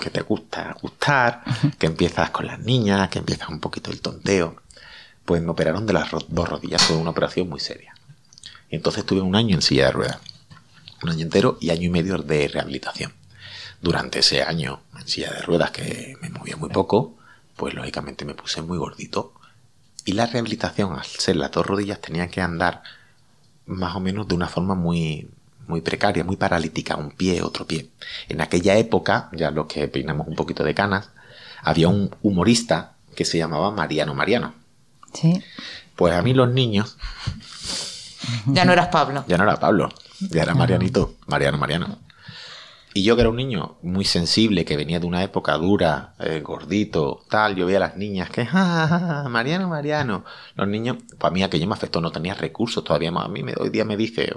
que 0.00 0.08
te 0.10 0.22
gusta 0.22 0.74
gustar, 0.80 1.42
que 1.78 1.86
empiezas 1.86 2.30
con 2.30 2.46
las 2.46 2.58
niñas, 2.60 3.08
que 3.10 3.18
empiezas 3.18 3.48
un 3.50 3.60
poquito 3.60 3.90
el 3.90 4.00
tonteo. 4.00 4.56
Pues 5.24 5.42
me 5.42 5.50
operaron 5.50 5.84
de 5.86 5.92
las 5.92 6.10
ro- 6.10 6.24
dos 6.28 6.48
rodillas, 6.48 6.82
fue 6.82 6.96
una 6.96 7.10
operación 7.10 7.48
muy 7.48 7.60
seria. 7.60 7.94
Y 8.70 8.76
entonces 8.76 9.00
estuve 9.00 9.20
un 9.20 9.36
año 9.36 9.54
en 9.54 9.62
silla 9.62 9.86
de 9.86 9.92
ruedas, 9.92 10.18
un 11.04 11.10
año 11.10 11.22
entero 11.22 11.58
y 11.60 11.70
año 11.70 11.82
y 11.82 11.90
medio 11.90 12.18
de 12.18 12.48
rehabilitación. 12.48 13.12
Durante 13.80 14.20
ese 14.20 14.42
año 14.42 14.80
en 14.98 15.06
silla 15.06 15.30
de 15.32 15.42
ruedas, 15.42 15.70
que 15.70 16.16
me 16.22 16.30
movía 16.30 16.56
muy 16.56 16.70
poco, 16.70 17.16
pues 17.56 17.74
lógicamente 17.74 18.24
me 18.24 18.34
puse 18.34 18.62
muy 18.62 18.78
gordito. 18.78 19.34
Y 20.04 20.12
la 20.12 20.26
rehabilitación, 20.26 20.92
al 20.94 21.04
ser 21.04 21.36
las 21.36 21.50
dos 21.52 21.66
rodillas, 21.66 22.00
tenía 22.00 22.28
que 22.28 22.40
andar 22.40 22.82
más 23.66 23.94
o 23.94 24.00
menos 24.00 24.26
de 24.28 24.34
una 24.34 24.48
forma 24.48 24.74
muy, 24.74 25.28
muy 25.66 25.80
precaria, 25.82 26.24
muy 26.24 26.36
paralítica, 26.36 26.96
un 26.96 27.10
pie, 27.10 27.42
otro 27.42 27.66
pie. 27.66 27.88
En 28.28 28.40
aquella 28.40 28.76
época, 28.76 29.28
ya 29.32 29.50
los 29.50 29.66
que 29.66 29.86
peinamos 29.88 30.26
un 30.26 30.34
poquito 30.34 30.64
de 30.64 30.74
canas, 30.74 31.10
había 31.62 31.88
un 31.88 32.14
humorista 32.22 32.92
que 33.14 33.24
se 33.24 33.38
llamaba 33.38 33.70
Mariano 33.70 34.14
Mariano. 34.14 34.54
Sí. 35.12 35.42
Pues 35.96 36.12
a 36.14 36.22
mí 36.22 36.34
los 36.34 36.50
niños, 36.50 36.96
Ya 38.46 38.64
no 38.64 38.72
eras 38.72 38.88
Pablo. 38.88 39.24
ya 39.28 39.36
no 39.38 39.44
era 39.44 39.56
Pablo, 39.60 39.90
ya 40.30 40.42
era 40.42 40.54
Marianito, 40.54 41.14
Mariano 41.26 41.58
Mariano. 41.58 41.98
Y 42.96 43.02
yo 43.02 43.16
que 43.16 43.22
era 43.22 43.30
un 43.30 43.34
niño 43.34 43.76
muy 43.82 44.04
sensible, 44.04 44.64
que 44.64 44.76
venía 44.76 45.00
de 45.00 45.06
una 45.06 45.24
época 45.24 45.54
dura, 45.58 46.14
eh, 46.20 46.40
gordito, 46.44 47.24
tal, 47.28 47.56
yo 47.56 47.66
veía 47.66 47.78
a 47.78 47.80
las 47.80 47.96
niñas 47.96 48.30
que, 48.30 48.46
¡Ah, 48.52 49.26
Mariano, 49.28 49.68
Mariano. 49.68 50.24
Los 50.54 50.68
niños, 50.68 50.98
pues 51.18 51.24
a 51.24 51.30
mí 51.32 51.42
aquello 51.42 51.66
me 51.66 51.74
afectó, 51.74 52.00
no 52.00 52.12
tenía 52.12 52.34
recursos 52.34 52.84
todavía. 52.84 53.08
A 53.08 53.26
mí 53.26 53.42
hoy 53.58 53.70
día 53.70 53.84
me 53.84 53.96
dice, 53.96 54.32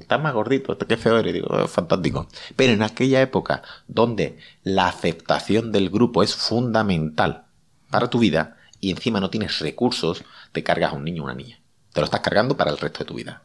estás 0.00 0.22
más 0.22 0.32
gordito, 0.32 0.78
qué 0.78 0.96
feo 0.96 1.18
eres. 1.18 1.34
Digo, 1.34 1.48
oh, 1.50 1.68
fantástico. 1.68 2.28
Pero 2.56 2.72
en 2.72 2.82
aquella 2.82 3.20
época, 3.20 3.60
donde 3.88 4.38
la 4.62 4.86
aceptación 4.88 5.70
del 5.70 5.90
grupo 5.90 6.22
es 6.22 6.34
fundamental 6.34 7.44
para 7.90 8.08
tu 8.08 8.20
vida, 8.20 8.56
y 8.80 8.90
encima 8.90 9.20
no 9.20 9.28
tienes 9.28 9.58
recursos, 9.58 10.24
te 10.52 10.62
cargas 10.62 10.94
a 10.94 10.96
un 10.96 11.04
niño 11.04 11.22
o 11.22 11.24
una 11.26 11.34
niña. 11.34 11.60
Te 11.92 12.00
lo 12.00 12.06
estás 12.06 12.20
cargando 12.20 12.56
para 12.56 12.70
el 12.70 12.78
resto 12.78 13.00
de 13.00 13.04
tu 13.04 13.14
vida. 13.14 13.42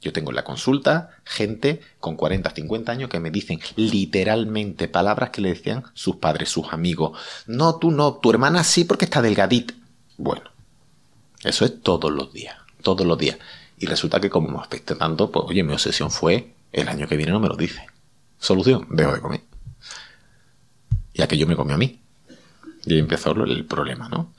Yo 0.00 0.12
tengo 0.12 0.30
en 0.30 0.36
la 0.36 0.44
consulta 0.44 1.10
gente 1.24 1.80
con 1.98 2.16
40, 2.16 2.50
50 2.50 2.92
años 2.92 3.10
que 3.10 3.18
me 3.18 3.30
dicen 3.30 3.60
literalmente 3.76 4.86
palabras 4.86 5.30
que 5.30 5.40
le 5.40 5.50
decían 5.50 5.84
sus 5.94 6.16
padres, 6.16 6.48
sus 6.48 6.72
amigos. 6.72 7.18
No, 7.46 7.76
tú 7.76 7.90
no, 7.90 8.14
tu 8.14 8.30
hermana 8.30 8.62
sí 8.62 8.84
porque 8.84 9.06
está 9.06 9.20
delgadita. 9.22 9.74
Bueno, 10.16 10.42
eso 11.42 11.64
es 11.64 11.82
todos 11.82 12.12
los 12.12 12.32
días, 12.32 12.56
todos 12.82 13.06
los 13.06 13.18
días. 13.18 13.38
Y 13.78 13.86
resulta 13.86 14.20
que 14.20 14.30
como 14.30 14.48
me 14.48 14.58
afecta 14.58 14.96
tanto, 14.96 15.30
pues 15.30 15.46
oye, 15.48 15.62
mi 15.64 15.72
obsesión 15.72 16.10
fue 16.10 16.54
el 16.72 16.88
año 16.88 17.08
que 17.08 17.16
viene 17.16 17.32
no 17.32 17.40
me 17.40 17.48
lo 17.48 17.56
dice. 17.56 17.86
Solución, 18.38 18.86
dejo 18.90 19.12
de 19.12 19.20
comer. 19.20 19.40
Ya 21.14 21.26
que 21.26 21.36
yo 21.36 21.46
me 21.46 21.56
comí 21.56 21.72
a 21.72 21.78
mí. 21.78 22.00
Y 22.84 22.94
ahí 22.94 22.98
empezó 23.00 23.32
el 23.32 23.64
problema, 23.64 24.08
¿no? 24.08 24.32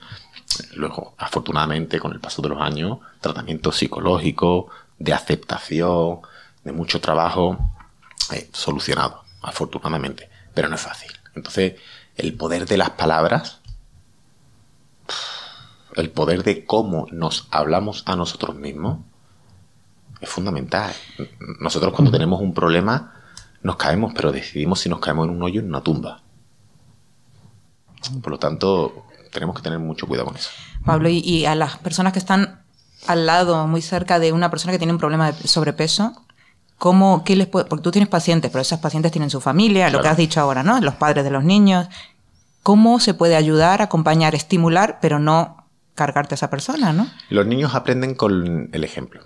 Luego, 0.74 1.14
afortunadamente, 1.18 2.00
con 2.00 2.12
el 2.12 2.20
paso 2.20 2.42
de 2.42 2.48
los 2.48 2.60
años, 2.60 2.98
tratamiento 3.20 3.70
psicológico, 3.72 4.68
de 5.00 5.12
aceptación, 5.14 6.20
de 6.62 6.72
mucho 6.72 7.00
trabajo, 7.00 7.58
eh, 8.32 8.48
solucionado, 8.52 9.24
afortunadamente. 9.42 10.30
Pero 10.54 10.68
no 10.68 10.76
es 10.76 10.82
fácil. 10.82 11.10
Entonces, 11.34 11.74
el 12.16 12.34
poder 12.34 12.66
de 12.66 12.76
las 12.76 12.90
palabras, 12.90 13.60
el 15.96 16.10
poder 16.10 16.44
de 16.44 16.64
cómo 16.64 17.06
nos 17.10 17.48
hablamos 17.50 18.04
a 18.06 18.14
nosotros 18.14 18.54
mismos, 18.54 18.98
es 20.20 20.28
fundamental. 20.28 20.92
Nosotros 21.60 21.94
cuando 21.94 22.10
tenemos 22.10 22.40
un 22.42 22.52
problema, 22.52 23.14
nos 23.62 23.76
caemos, 23.76 24.12
pero 24.14 24.32
decidimos 24.32 24.80
si 24.80 24.90
nos 24.90 25.00
caemos 25.00 25.26
en 25.26 25.34
un 25.34 25.42
hoyo 25.42 25.60
o 25.60 25.64
en 25.64 25.70
una 25.70 25.82
tumba. 25.82 26.22
Por 28.22 28.32
lo 28.32 28.38
tanto, 28.38 29.06
tenemos 29.32 29.56
que 29.56 29.62
tener 29.62 29.78
mucho 29.78 30.06
cuidado 30.06 30.26
con 30.26 30.36
eso. 30.36 30.50
Pablo, 30.84 31.08
y 31.08 31.46
a 31.46 31.54
las 31.54 31.78
personas 31.78 32.12
que 32.12 32.18
están 32.18 32.59
al 33.12 33.26
lado, 33.26 33.66
muy 33.66 33.82
cerca 33.82 34.18
de 34.18 34.32
una 34.32 34.50
persona 34.50 34.72
que 34.72 34.78
tiene 34.78 34.92
un 34.92 34.98
problema 34.98 35.32
de 35.32 35.48
sobrepeso, 35.48 36.12
¿cómo, 36.78 37.24
qué 37.24 37.36
les 37.36 37.46
puede, 37.46 37.66
porque 37.66 37.82
tú 37.82 37.90
tienes 37.90 38.08
pacientes, 38.08 38.50
pero 38.50 38.62
esas 38.62 38.80
pacientes 38.80 39.12
tienen 39.12 39.30
su 39.30 39.40
familia, 39.40 39.90
lo 39.90 40.00
que 40.00 40.08
has 40.08 40.16
dicho 40.16 40.40
ahora, 40.40 40.62
¿no? 40.62 40.80
Los 40.80 40.94
padres 40.94 41.24
de 41.24 41.30
los 41.30 41.44
niños. 41.44 41.88
¿Cómo 42.62 43.00
se 43.00 43.14
puede 43.14 43.36
ayudar, 43.36 43.82
acompañar, 43.82 44.34
estimular, 44.34 44.98
pero 45.00 45.18
no 45.18 45.66
cargarte 45.94 46.34
a 46.34 46.36
esa 46.36 46.50
persona, 46.50 46.92
¿no? 46.92 47.06
Los 47.28 47.46
niños 47.46 47.74
aprenden 47.74 48.14
con 48.14 48.70
el 48.72 48.84
ejemplo. 48.84 49.22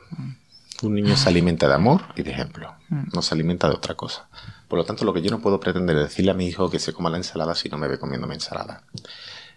Un 0.82 0.94
niño 0.94 1.16
se 1.16 1.28
alimenta 1.28 1.68
de 1.68 1.74
amor 1.74 2.02
y 2.16 2.22
de 2.22 2.32
ejemplo, 2.32 2.74
mm. 2.88 3.04
no 3.12 3.22
se 3.22 3.34
alimenta 3.34 3.68
de 3.68 3.74
otra 3.74 3.94
cosa. 3.94 4.28
Por 4.68 4.78
lo 4.78 4.84
tanto, 4.84 5.04
lo 5.04 5.12
que 5.12 5.22
yo 5.22 5.30
no 5.30 5.40
puedo 5.40 5.60
pretender 5.60 5.96
es 5.96 6.02
decirle 6.04 6.32
a 6.32 6.34
mi 6.34 6.46
hijo 6.46 6.68
que 6.68 6.78
se 6.78 6.92
coma 6.92 7.10
la 7.10 7.16
ensalada 7.16 7.54
si 7.54 7.68
no 7.68 7.78
me 7.78 7.86
ve 7.86 7.98
comiéndome 7.98 8.34
ensalada. 8.34 8.82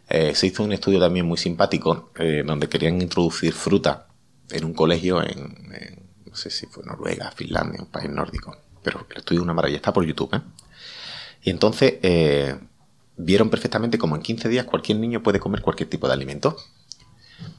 Eh, 0.10 0.36
se 0.36 0.48
hizo 0.48 0.64
un 0.64 0.72
estudio 0.72 1.00
también 1.00 1.26
muy 1.26 1.38
simpático 1.38 2.12
eh, 2.18 2.44
donde 2.46 2.70
querían 2.70 3.02
introducir 3.02 3.54
fruta 3.54 4.07
en 4.52 4.66
un 4.66 4.74
colegio 4.74 5.22
en, 5.22 6.08
no 6.26 6.36
sé 6.36 6.50
si 6.50 6.66
fue 6.68 6.84
Noruega, 6.84 7.32
Finlandia, 7.32 7.82
un 7.82 7.88
país 7.88 8.10
nórdico, 8.10 8.56
pero 8.84 9.06
el 9.10 9.18
estudio 9.18 9.42
es 9.42 9.44
una 9.44 9.54
maravilla, 9.54 9.78
está 9.78 9.94
por 9.94 10.06
YouTube. 10.06 10.36
¿eh? 10.36 10.42
Y 11.44 11.50
entonces 11.50 11.96
eh, 12.02 12.58
vieron 13.18 13.50
perfectamente 13.50 13.98
como 13.98 14.16
en 14.16 14.22
15 14.22 14.50
días 14.50 14.66
cualquier 14.66 15.00
niño 15.00 15.24
puede 15.24 15.40
comer 15.40 15.62
cualquier 15.62 15.90
tipo 15.90 16.08
de 16.08 16.14
alimento. 16.14 16.58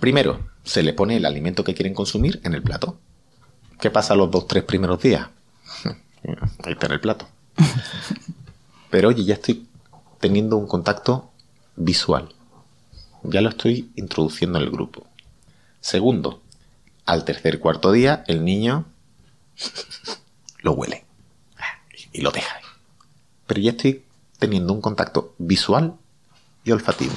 Primero, 0.01 0.51
se 0.65 0.83
le 0.83 0.93
pone 0.93 1.17
el 1.17 1.25
alimento 1.25 1.65
que 1.65 1.75
quieren 1.75 1.95
consumir 1.95 2.41
en 2.45 2.55
el 2.55 2.63
plato. 2.63 2.99
¿Qué 3.81 3.91
pasa 3.91 4.17
los 4.17 4.31
dos, 4.31 4.47
tres 4.49 4.65
primeros 4.65 5.01
días? 5.01 5.29
Ahí 6.65 6.73
está 6.73 6.87
en 6.87 6.93
el 6.93 7.01
plato. 7.01 7.29
Pero 8.91 9.09
oye, 9.09 9.25
ya 9.25 9.35
estoy 9.35 9.69
teniendo 10.21 10.57
un 10.57 10.67
contacto 10.67 11.31
visual. 11.77 12.29
Ya 13.23 13.41
lo 13.41 13.51
estoy 13.51 13.91
introduciendo 13.97 14.59
en 14.59 14.65
el 14.65 14.71
grupo. 14.71 15.07
Segundo, 15.81 16.43
al 17.09 17.25
tercer 17.25 17.59
cuarto 17.59 17.91
día, 17.91 18.23
el 18.27 18.45
niño 18.45 18.85
lo 20.61 20.73
huele 20.73 21.07
y 22.13 22.21
lo 22.21 22.31
deja. 22.31 22.61
Pero 23.47 23.63
ya 23.63 23.71
estoy 23.71 24.05
teniendo 24.39 24.75
un 24.75 24.83
contacto 24.83 25.35
visual 25.39 25.95
y 26.65 26.71
olfativo. 26.71 27.15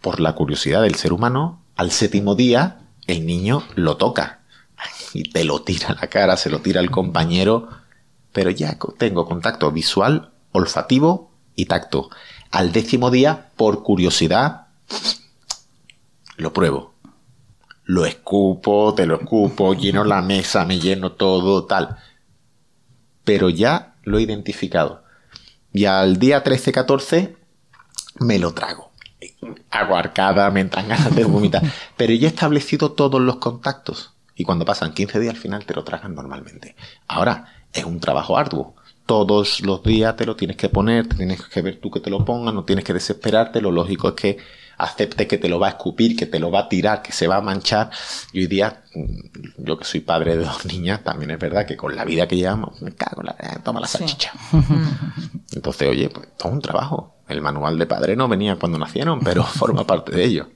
Por 0.00 0.18
la 0.18 0.34
curiosidad 0.34 0.82
del 0.82 0.96
ser 0.96 1.12
humano, 1.12 1.62
al 1.76 1.92
séptimo 1.92 2.34
día, 2.34 2.80
el 3.06 3.24
niño 3.24 3.62
lo 3.76 3.98
toca 3.98 4.40
y 5.14 5.30
te 5.30 5.44
lo 5.44 5.62
tira 5.62 5.90
a 5.90 5.94
la 5.94 6.08
cara, 6.08 6.36
se 6.36 6.50
lo 6.50 6.60
tira 6.60 6.80
al 6.80 6.90
compañero, 6.90 7.68
pero 8.32 8.50
ya 8.50 8.76
tengo 8.98 9.26
contacto 9.26 9.70
visual, 9.70 10.32
olfativo 10.50 11.30
y 11.54 11.66
tacto. 11.66 12.10
Al 12.50 12.72
décimo 12.72 13.12
día, 13.12 13.52
por 13.54 13.84
curiosidad, 13.84 14.66
lo 16.36 16.52
pruebo 16.52 16.91
lo 17.84 18.04
escupo, 18.06 18.94
te 18.94 19.06
lo 19.06 19.16
escupo, 19.20 19.74
lleno 19.78 20.04
la 20.04 20.22
mesa, 20.22 20.64
me 20.64 20.78
lleno 20.78 21.12
todo, 21.12 21.64
tal. 21.64 21.96
Pero 23.24 23.50
ya 23.50 23.94
lo 24.02 24.18
he 24.18 24.22
identificado. 24.22 25.04
Y 25.72 25.86
al 25.86 26.18
día 26.18 26.44
13-14 26.44 27.36
me 28.20 28.38
lo 28.38 28.52
trago. 28.52 28.90
Hago 29.70 29.96
arcada, 29.96 30.50
me 30.50 30.60
entran 30.60 30.88
ganas 30.88 31.14
de 31.14 31.24
vomitar. 31.24 31.62
Pero 31.96 32.12
ya 32.12 32.28
he 32.28 32.30
establecido 32.30 32.92
todos 32.92 33.20
los 33.20 33.36
contactos. 33.36 34.12
Y 34.34 34.44
cuando 34.44 34.64
pasan 34.64 34.92
15 34.92 35.20
días 35.20 35.34
al 35.34 35.40
final 35.40 35.64
te 35.64 35.74
lo 35.74 35.84
tragan 35.84 36.14
normalmente. 36.14 36.74
Ahora, 37.06 37.46
es 37.72 37.84
un 37.84 38.00
trabajo 38.00 38.36
arduo. 38.36 38.74
Todos 39.06 39.60
los 39.60 39.82
días 39.82 40.16
te 40.16 40.26
lo 40.26 40.36
tienes 40.36 40.56
que 40.56 40.68
poner, 40.68 41.08
tienes 41.08 41.42
que 41.42 41.62
ver 41.62 41.80
tú 41.80 41.90
que 41.90 42.00
te 42.00 42.10
lo 42.10 42.24
pongan, 42.24 42.54
no 42.54 42.64
tienes 42.64 42.84
que 42.84 42.92
desesperarte. 42.92 43.60
Lo 43.60 43.70
lógico 43.70 44.08
es 44.08 44.14
que 44.14 44.38
acepte 44.78 45.26
que 45.26 45.38
te 45.38 45.48
lo 45.48 45.58
va 45.58 45.68
a 45.68 45.70
escupir, 45.70 46.16
que 46.16 46.26
te 46.26 46.38
lo 46.38 46.50
va 46.50 46.60
a 46.60 46.68
tirar, 46.68 47.02
que 47.02 47.12
se 47.12 47.26
va 47.26 47.36
a 47.36 47.40
manchar. 47.40 47.90
Y 48.32 48.40
hoy 48.40 48.46
día, 48.46 48.82
mm, 48.94 49.64
yo 49.64 49.78
que 49.78 49.84
soy 49.84 50.00
padre 50.00 50.36
de 50.36 50.44
dos 50.44 50.64
niñas, 50.66 51.02
también 51.04 51.30
es 51.30 51.38
verdad 51.38 51.66
que 51.66 51.76
con 51.76 51.94
la 51.94 52.04
vida 52.04 52.26
que 52.26 52.36
llevamos, 52.36 52.80
me 52.82 52.92
cago 52.92 53.22
en 53.22 53.26
la... 53.26 53.32
Eh, 53.38 53.58
toma 53.62 53.80
la 53.80 53.86
salchicha. 53.86 54.32
Entonces, 55.52 55.88
oye, 55.88 56.08
pues 56.08 56.28
todo 56.36 56.52
un 56.52 56.60
trabajo. 56.60 57.16
El 57.28 57.40
manual 57.40 57.78
de 57.78 57.86
padre 57.86 58.16
no 58.16 58.28
venía 58.28 58.56
cuando 58.56 58.78
nacieron, 58.78 59.20
pero 59.20 59.42
forma 59.44 59.86
parte 59.86 60.14
de 60.14 60.24
ello. 60.24 60.48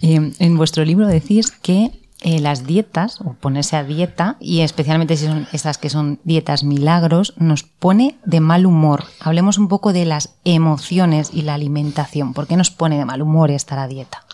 en 0.00 0.56
vuestro 0.56 0.84
libro 0.84 1.06
decís 1.06 1.50
que 1.50 2.03
eh, 2.26 2.40
las 2.40 2.66
dietas, 2.66 3.20
o 3.20 3.34
ponerse 3.34 3.76
a 3.76 3.84
dieta, 3.84 4.38
y 4.40 4.60
especialmente 4.60 5.18
si 5.18 5.26
son 5.26 5.46
estas 5.52 5.76
que 5.76 5.90
son 5.90 6.20
dietas 6.24 6.64
milagros, 6.64 7.34
nos 7.36 7.64
pone 7.64 8.16
de 8.24 8.40
mal 8.40 8.64
humor. 8.64 9.04
Hablemos 9.20 9.58
un 9.58 9.68
poco 9.68 9.92
de 9.92 10.06
las 10.06 10.34
emociones 10.44 11.28
y 11.34 11.42
la 11.42 11.52
alimentación. 11.52 12.32
¿Por 12.32 12.46
qué 12.46 12.56
nos 12.56 12.70
pone 12.70 12.96
de 12.96 13.04
mal 13.04 13.20
humor 13.20 13.50
estar 13.50 13.78
a 13.78 13.88
dieta? 13.88 14.24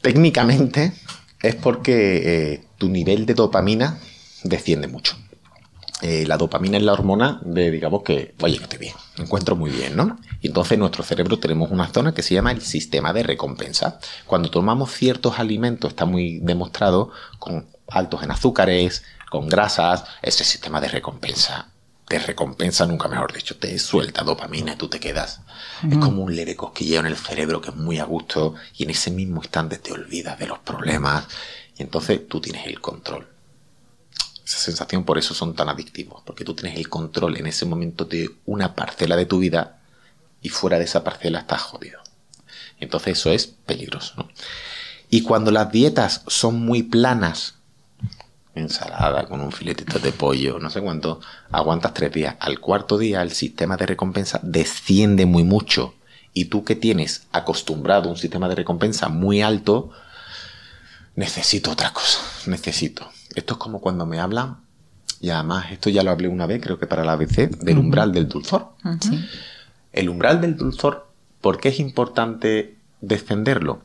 Técnicamente 0.00 0.92
es 1.40 1.54
porque 1.54 2.52
eh, 2.54 2.64
tu 2.76 2.88
nivel 2.88 3.24
de 3.24 3.34
dopamina 3.34 3.98
desciende 4.42 4.88
mucho. 4.88 5.16
Eh, 6.02 6.26
la 6.26 6.36
dopamina 6.36 6.76
es 6.76 6.82
la 6.82 6.92
hormona 6.92 7.40
de, 7.44 7.70
digamos 7.70 8.02
que, 8.02 8.34
oye, 8.42 8.58
que 8.58 8.64
estoy 8.64 8.78
bien, 8.78 8.94
me 9.16 9.24
encuentro 9.24 9.56
muy 9.56 9.70
bien, 9.70 9.96
¿no? 9.96 10.18
Y 10.40 10.48
entonces 10.48 10.72
en 10.72 10.80
nuestro 10.80 11.04
cerebro 11.04 11.38
tenemos 11.38 11.70
una 11.70 11.88
zona 11.88 12.12
que 12.12 12.22
se 12.22 12.34
llama 12.34 12.52
el 12.52 12.62
sistema 12.62 13.12
de 13.12 13.22
recompensa. 13.22 13.98
Cuando 14.26 14.50
tomamos 14.50 14.92
ciertos 14.92 15.38
alimentos, 15.38 15.90
está 15.90 16.04
muy 16.04 16.40
demostrado, 16.40 17.10
con 17.38 17.66
altos 17.88 18.22
en 18.22 18.32
azúcares, 18.32 19.04
con 19.30 19.48
grasas, 19.48 20.04
ese 20.22 20.44
sistema 20.44 20.80
de 20.80 20.88
recompensa 20.88 21.68
te 22.06 22.18
recompensa, 22.18 22.86
nunca 22.86 23.08
mejor 23.08 23.32
dicho, 23.32 23.56
te 23.56 23.78
suelta 23.78 24.22
dopamina 24.22 24.74
y 24.74 24.76
tú 24.76 24.88
te 24.88 25.00
quedas. 25.00 25.40
Es 25.90 25.96
como 25.98 26.22
un 26.22 26.36
leve 26.36 26.54
cosquilleo 26.54 27.00
en 27.00 27.06
el 27.06 27.16
cerebro 27.16 27.60
que 27.60 27.70
es 27.70 27.76
muy 27.76 27.98
a 27.98 28.04
gusto 28.04 28.54
y 28.76 28.84
en 28.84 28.90
ese 28.90 29.10
mismo 29.10 29.42
instante 29.42 29.78
te 29.78 29.92
olvidas 29.92 30.38
de 30.38 30.46
los 30.46 30.58
problemas 30.58 31.26
y 31.76 31.82
entonces 31.82 32.28
tú 32.28 32.40
tienes 32.40 32.66
el 32.66 32.80
control. 32.80 33.26
Esa 34.44 34.58
sensación 34.58 35.04
por 35.04 35.18
eso 35.18 35.32
son 35.34 35.54
tan 35.54 35.68
adictivos, 35.68 36.22
porque 36.24 36.44
tú 36.44 36.54
tienes 36.54 36.78
el 36.78 36.88
control 36.88 37.36
en 37.36 37.46
ese 37.46 37.64
momento 37.64 38.04
de 38.04 38.30
una 38.44 38.74
parcela 38.74 39.16
de 39.16 39.26
tu 39.26 39.38
vida 39.38 39.78
y 40.42 40.50
fuera 40.50 40.78
de 40.78 40.84
esa 40.84 41.02
parcela 41.02 41.40
estás 41.40 41.62
jodido. 41.62 42.00
Entonces 42.78 43.18
eso 43.18 43.30
es 43.30 43.46
peligroso. 43.46 44.28
Y 45.08 45.22
cuando 45.22 45.50
las 45.50 45.70
dietas 45.72 46.22
son 46.26 46.60
muy 46.60 46.82
planas, 46.82 47.54
ensalada 48.54 49.26
con 49.26 49.40
un 49.40 49.52
filetito 49.52 49.98
de 49.98 50.12
pollo, 50.12 50.58
no 50.58 50.70
sé 50.70 50.80
cuánto, 50.80 51.20
aguantas 51.50 51.94
tres 51.94 52.12
días. 52.12 52.36
Al 52.40 52.60
cuarto 52.60 52.98
día 52.98 53.22
el 53.22 53.32
sistema 53.32 53.76
de 53.76 53.86
recompensa 53.86 54.40
desciende 54.42 55.26
muy 55.26 55.44
mucho. 55.44 55.94
Y 56.32 56.46
tú 56.46 56.64
que 56.64 56.74
tienes 56.74 57.26
acostumbrado 57.32 58.08
un 58.08 58.16
sistema 58.16 58.48
de 58.48 58.56
recompensa 58.56 59.08
muy 59.08 59.40
alto, 59.40 59.90
necesito 61.14 61.70
otra 61.70 61.92
cosa, 61.92 62.18
necesito. 62.46 63.08
Esto 63.34 63.54
es 63.54 63.58
como 63.58 63.80
cuando 63.80 64.06
me 64.06 64.20
hablan, 64.20 64.58
y 65.20 65.30
además 65.30 65.66
esto 65.70 65.90
ya 65.90 66.02
lo 66.02 66.10
hablé 66.10 66.28
una 66.28 66.46
vez, 66.46 66.60
creo 66.62 66.78
que 66.78 66.86
para 66.86 67.04
la 67.04 67.12
ABC, 67.12 67.48
del 67.48 67.78
umbral 67.78 68.12
del 68.12 68.28
dulzor. 68.28 68.72
El 69.92 70.08
umbral 70.08 70.40
del 70.40 70.56
dulzor, 70.56 71.10
¿por 71.40 71.58
qué 71.58 71.70
es 71.70 71.80
importante 71.80 72.76
defenderlo? 73.00 73.82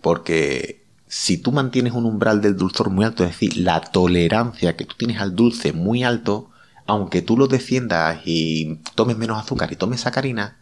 Porque 0.00 0.84
si 1.08 1.38
tú 1.38 1.52
mantienes 1.52 1.92
un 1.92 2.06
umbral 2.06 2.40
del 2.40 2.56
dulzor 2.56 2.90
muy 2.90 3.04
alto, 3.04 3.24
es 3.24 3.30
decir, 3.30 3.56
la 3.58 3.80
tolerancia 3.80 4.76
que 4.76 4.84
tú 4.84 4.94
tienes 4.96 5.20
al 5.20 5.36
dulce 5.36 5.72
muy 5.72 6.04
alto, 6.04 6.50
aunque 6.86 7.22
tú 7.22 7.36
lo 7.36 7.48
defiendas 7.48 8.20
y 8.24 8.80
tomes 8.94 9.16
menos 9.16 9.38
azúcar 9.38 9.72
y 9.72 9.76
tomes 9.76 10.00
sacarina, 10.00 10.56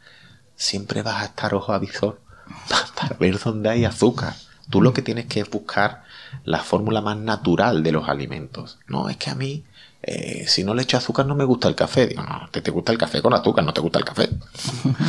siempre 0.57 1.03
vas 1.03 1.23
a 1.23 1.27
estar 1.27 1.55
ojo 1.55 1.73
a 1.73 1.79
visor 1.79 2.21
para 2.97 3.17
ver 3.17 3.38
dónde 3.38 3.69
hay 3.71 3.85
azúcar. 3.85 4.35
Tú 4.71 4.81
lo 4.81 4.93
que 4.93 5.03
tienes 5.03 5.27
que 5.27 5.45
buscar 5.45 6.05
la 6.44 6.59
fórmula 6.61 7.01
más 7.01 7.16
natural 7.16 7.83
de 7.83 7.92
los 7.92 8.09
alimentos. 8.09 8.79
No, 8.87 9.09
es 9.09 9.16
que 9.16 9.31
a 9.31 9.35
mí, 9.35 9.64
eh, 10.03 10.44
si 10.47 10.64
no 10.64 10.75
le 10.75 10.83
echo 10.83 10.97
azúcar, 10.97 11.27
no 11.27 11.35
me 11.35 11.44
gusta 11.44 11.68
el 11.68 11.75
café. 11.75 12.07
Digo, 12.07 12.23
no, 12.23 12.49
te, 12.51 12.61
te 12.61 12.70
gusta 12.70 12.92
el 12.92 12.99
café 12.99 13.23
con 13.23 13.35
azúcar, 13.35 13.64
no 13.64 13.73
te 13.73 13.81
gusta 13.81 13.99
el 13.99 14.05
café. 14.05 14.29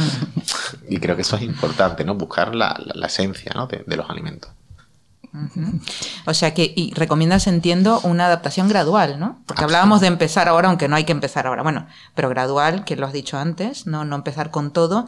y 0.89 0.97
creo 0.99 1.15
que 1.15 1.23
eso 1.23 1.35
es 1.35 1.43
importante, 1.43 2.03
¿no? 2.03 2.15
Buscar 2.15 2.55
la, 2.55 2.77
esencia 3.05 3.51
de, 3.85 3.95
los 3.95 4.09
alimentos. 4.09 4.51
O 6.26 6.34
sea 6.34 6.54
que, 6.54 6.74
y 6.76 6.93
recomiendas, 6.93 7.48
entiendo, 7.48 8.00
una 8.04 8.28
adaptación 8.28 8.67
gradual, 8.67 9.19
¿no? 9.19 9.41
Porque 9.45 9.63
hablábamos 9.63 10.02
de 10.02 10.08
empezar 10.08 10.48
ahora, 10.48 10.69
aunque 10.69 10.88
no 10.88 10.95
hay 10.95 11.04
que 11.04 11.12
empezar 11.12 11.48
ahora. 11.48 11.63
Bueno, 11.63 11.88
pero 12.13 12.30
gradual, 12.30 12.84
que 12.86 12.95
lo 12.95 13.06
has 13.06 13.13
dicho 13.13 13.38
antes, 13.38 13.88
no, 13.88 14.06
no 14.06 14.15
empezar 14.15 14.52
con 14.52 14.71
todo. 14.71 15.08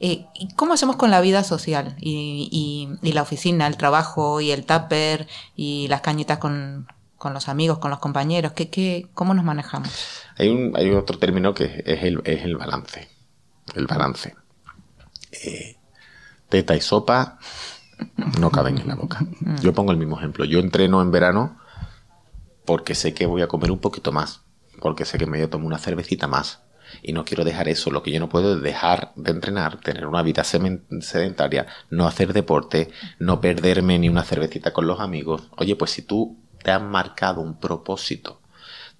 Eh, 0.00 0.26
¿Cómo 0.56 0.74
hacemos 0.74 0.96
con 0.96 1.10
la 1.10 1.20
vida 1.20 1.44
social 1.44 1.96
y, 2.00 2.88
la 3.02 3.22
oficina, 3.22 3.66
el 3.66 3.76
trabajo 3.76 4.40
y 4.40 4.50
el 4.50 4.64
tupper 4.64 5.28
y 5.56 5.88
las 5.88 6.00
cañitas 6.00 6.38
con, 6.38 6.86
los 7.32 7.48
amigos, 7.48 7.78
con 7.78 7.90
los 7.90 8.00
compañeros? 8.00 8.52
¿Qué, 8.52 8.70
qué, 8.70 9.08
cómo 9.14 9.34
nos 9.34 9.44
manejamos? 9.44 9.90
Hay, 10.36 10.48
un, 10.48 10.76
hay 10.76 10.90
otro 10.90 11.18
término 11.18 11.54
que 11.54 11.82
es 11.86 12.02
el, 12.02 12.20
es 12.24 12.44
el 12.44 12.56
balance. 12.56 13.08
El 13.74 13.86
balance. 13.86 14.34
Eh, 15.32 15.76
teta 16.48 16.76
y 16.76 16.80
sopa 16.80 17.38
no 18.38 18.50
caben 18.50 18.78
en 18.78 18.88
la 18.88 18.94
boca. 18.94 19.24
Yo 19.62 19.72
pongo 19.72 19.92
el 19.92 19.98
mismo 19.98 20.18
ejemplo. 20.18 20.44
Yo 20.44 20.58
entreno 20.58 21.02
en 21.02 21.10
verano 21.10 21.58
porque 22.64 22.94
sé 22.94 23.14
que 23.14 23.26
voy 23.26 23.42
a 23.42 23.48
comer 23.48 23.70
un 23.70 23.78
poquito 23.78 24.12
más, 24.12 24.42
porque 24.80 25.04
sé 25.04 25.18
que 25.18 25.26
me 25.26 25.38
voy 25.38 25.46
a 25.46 25.50
tomar 25.50 25.66
una 25.66 25.78
cervecita 25.78 26.26
más 26.26 26.62
y 27.02 27.12
no 27.12 27.24
quiero 27.24 27.44
dejar 27.44 27.68
eso. 27.68 27.90
Lo 27.90 28.02
que 28.02 28.10
yo 28.10 28.20
no 28.20 28.28
puedo 28.28 28.56
es 28.56 28.62
dejar 28.62 29.12
de 29.16 29.30
entrenar, 29.30 29.80
tener 29.80 30.06
una 30.06 30.22
vida 30.22 30.44
sedentaria, 30.44 31.66
no 31.90 32.06
hacer 32.06 32.32
deporte, 32.32 32.90
no 33.18 33.40
perderme 33.40 33.98
ni 33.98 34.08
una 34.08 34.22
cervecita 34.22 34.72
con 34.72 34.86
los 34.86 35.00
amigos. 35.00 35.48
Oye, 35.56 35.76
pues 35.76 35.90
si 35.90 36.02
tú 36.02 36.38
te 36.62 36.70
has 36.70 36.82
marcado 36.82 37.40
un 37.40 37.58
propósito 37.58 38.40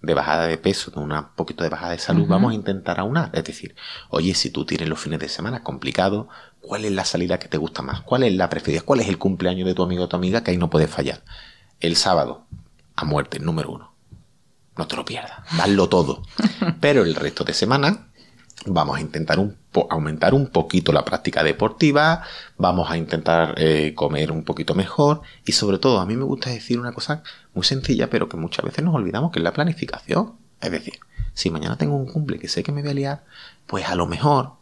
de 0.02 0.14
bajada 0.14 0.46
de 0.46 0.59
peso, 0.59 0.90
de 0.90 1.00
un 1.00 1.12
poquito 1.35 1.64
de 1.64 1.70
bajada 1.70 1.92
de 1.92 1.98
salud, 1.98 2.26
vamos 2.26 2.52
a 2.52 2.54
intentar 2.54 3.00
aunar. 3.00 3.30
Es 3.33 3.44
decir, 3.44 3.74
oye, 4.11 4.35
si 4.35 4.50
tú 4.50 4.66
tienes 4.66 4.88
los 4.88 5.00
fines 5.00 5.18
de 5.18 5.28
semana 5.28 5.62
complicados, 5.62 6.26
¿cuál 6.66 6.85
es 6.85 6.92
la 6.92 7.05
salida 7.05 7.38
que 7.38 7.48
te 7.48 7.59
gusta 7.59 7.83
más? 7.83 8.00
¿Cuál 8.03 8.24
es 8.24 8.35
la 8.35 8.48
preferida? 8.50 8.83
¿Cuál 8.83 9.00
es 9.00 9.09
el 9.09 9.18
cumpleaños 9.18 9.66
de 9.66 9.74
tu 9.74 9.83
amigo 9.83 10.05
o 10.05 10.09
tu 10.09 10.16
amiga 10.16 10.42
que 10.42 10.50
ahí 10.50 10.57
no 10.57 10.70
puede 10.70 10.87
fallar? 10.87 11.22
El 11.81 11.96
sábado, 11.96 12.46
a 12.96 13.05
muerte, 13.05 13.38
número 13.38 13.70
uno 13.70 13.94
no 14.77 14.87
te 14.87 14.96
lo 14.96 15.05
pierdas, 15.05 15.40
hazlo 15.61 15.88
todo. 15.88 16.22
Pero 16.81 17.05
el 17.05 17.14
resto 17.14 17.44
de 17.44 17.55
semana 17.55 18.09
vamos 18.66 18.96
a 18.96 19.00
intentar 19.00 19.38
aumentar 19.90 20.33
un 20.33 20.48
poquito 20.48 20.92
la 20.92 21.05
práctica 21.05 21.42
deportiva, 21.42 22.22
vamos 22.57 22.90
a 22.90 22.96
intentar 22.96 23.55
eh, 23.59 23.92
comer 23.94 24.33
un 24.33 24.44
poquito 24.44 24.74
mejor 24.74 25.22
y 25.44 25.53
sobre 25.53 25.79
todo 25.79 26.00
a 26.00 26.07
mí 26.07 26.16
me 26.16 26.24
gusta 26.24 26.50
decir 26.50 26.79
una 26.79 26.92
cosa 26.92 27.22
muy 27.53 27.64
sencilla 27.64 28.09
pero 28.09 28.29
que 28.29 28.37
muchas 28.37 28.64
veces 28.64 28.85
nos 28.85 28.94
olvidamos 28.94 29.33
que 29.33 29.40
es 29.40 29.44
la 29.44 29.53
planificación. 29.53 30.35
Es 30.61 30.70
decir, 30.70 30.94
si 31.35 31.50
mañana 31.50 31.77
tengo 31.77 31.96
un 31.96 32.07
cumple 32.07 32.38
que 32.38 32.48
sé 32.48 32.62
que 32.62 32.72
me 32.72 32.81
voy 32.81 32.90
a 32.90 32.94
liar, 32.94 33.24
pues 33.66 33.87
a 33.87 33.94
lo 33.94 34.07
mejor 34.07 34.53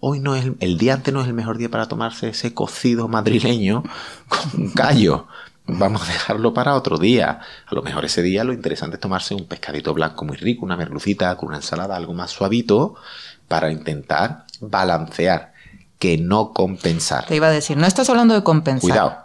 hoy 0.00 0.20
no 0.20 0.34
es 0.34 0.44
el, 0.44 0.56
el 0.60 0.78
día 0.78 0.94
antes 0.94 1.12
no 1.12 1.20
es 1.20 1.26
el 1.26 1.34
mejor 1.34 1.58
día 1.58 1.68
para 1.68 1.88
tomarse 1.88 2.28
ese 2.28 2.54
cocido 2.54 3.08
madrileño 3.08 3.82
con 4.28 4.62
un 4.62 4.70
callo 4.70 5.26
vamos 5.68 6.08
a 6.08 6.12
dejarlo 6.12 6.54
para 6.54 6.74
otro 6.74 6.98
día. 6.98 7.40
A 7.66 7.74
lo 7.74 7.82
mejor 7.82 8.04
ese 8.04 8.22
día 8.22 8.42
lo 8.42 8.52
interesante 8.52 8.96
es 8.96 9.00
tomarse 9.00 9.34
un 9.34 9.46
pescadito 9.46 9.94
blanco 9.94 10.24
muy 10.24 10.36
rico, 10.36 10.64
una 10.64 10.76
merlucita 10.76 11.36
con 11.36 11.50
una 11.50 11.58
ensalada, 11.58 11.94
algo 11.94 12.14
más 12.14 12.30
suavito, 12.30 12.96
para 13.46 13.70
intentar 13.70 14.44
balancear, 14.60 15.52
que 15.98 16.18
no 16.18 16.52
compensar. 16.52 17.26
Te 17.26 17.36
iba 17.36 17.48
a 17.48 17.50
decir, 17.50 17.76
no 17.76 17.86
estás 17.86 18.08
hablando 18.10 18.34
de 18.34 18.42
compensar. 18.42 18.80
Cuidado, 18.80 19.18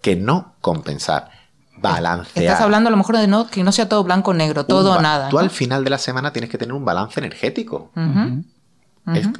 que 0.00 0.16
no 0.16 0.54
compensar. 0.60 1.30
Balancear. 1.76 2.44
Estás 2.44 2.60
hablando 2.62 2.88
a 2.88 2.90
lo 2.90 2.96
mejor 2.96 3.18
de 3.18 3.26
no, 3.26 3.48
que 3.48 3.62
no 3.62 3.72
sea 3.72 3.88
todo 3.88 4.02
blanco 4.04 4.30
o 4.30 4.34
negro, 4.34 4.64
todo 4.64 4.96
o 4.96 5.02
nada. 5.02 5.28
Tú 5.28 5.38
al 5.38 5.50
final 5.50 5.84
de 5.84 5.90
la 5.90 5.98
semana 5.98 6.32
tienes 6.32 6.48
que 6.48 6.56
tener 6.56 6.72
un 6.72 6.84
balance 6.84 7.20
energético. 7.20 7.90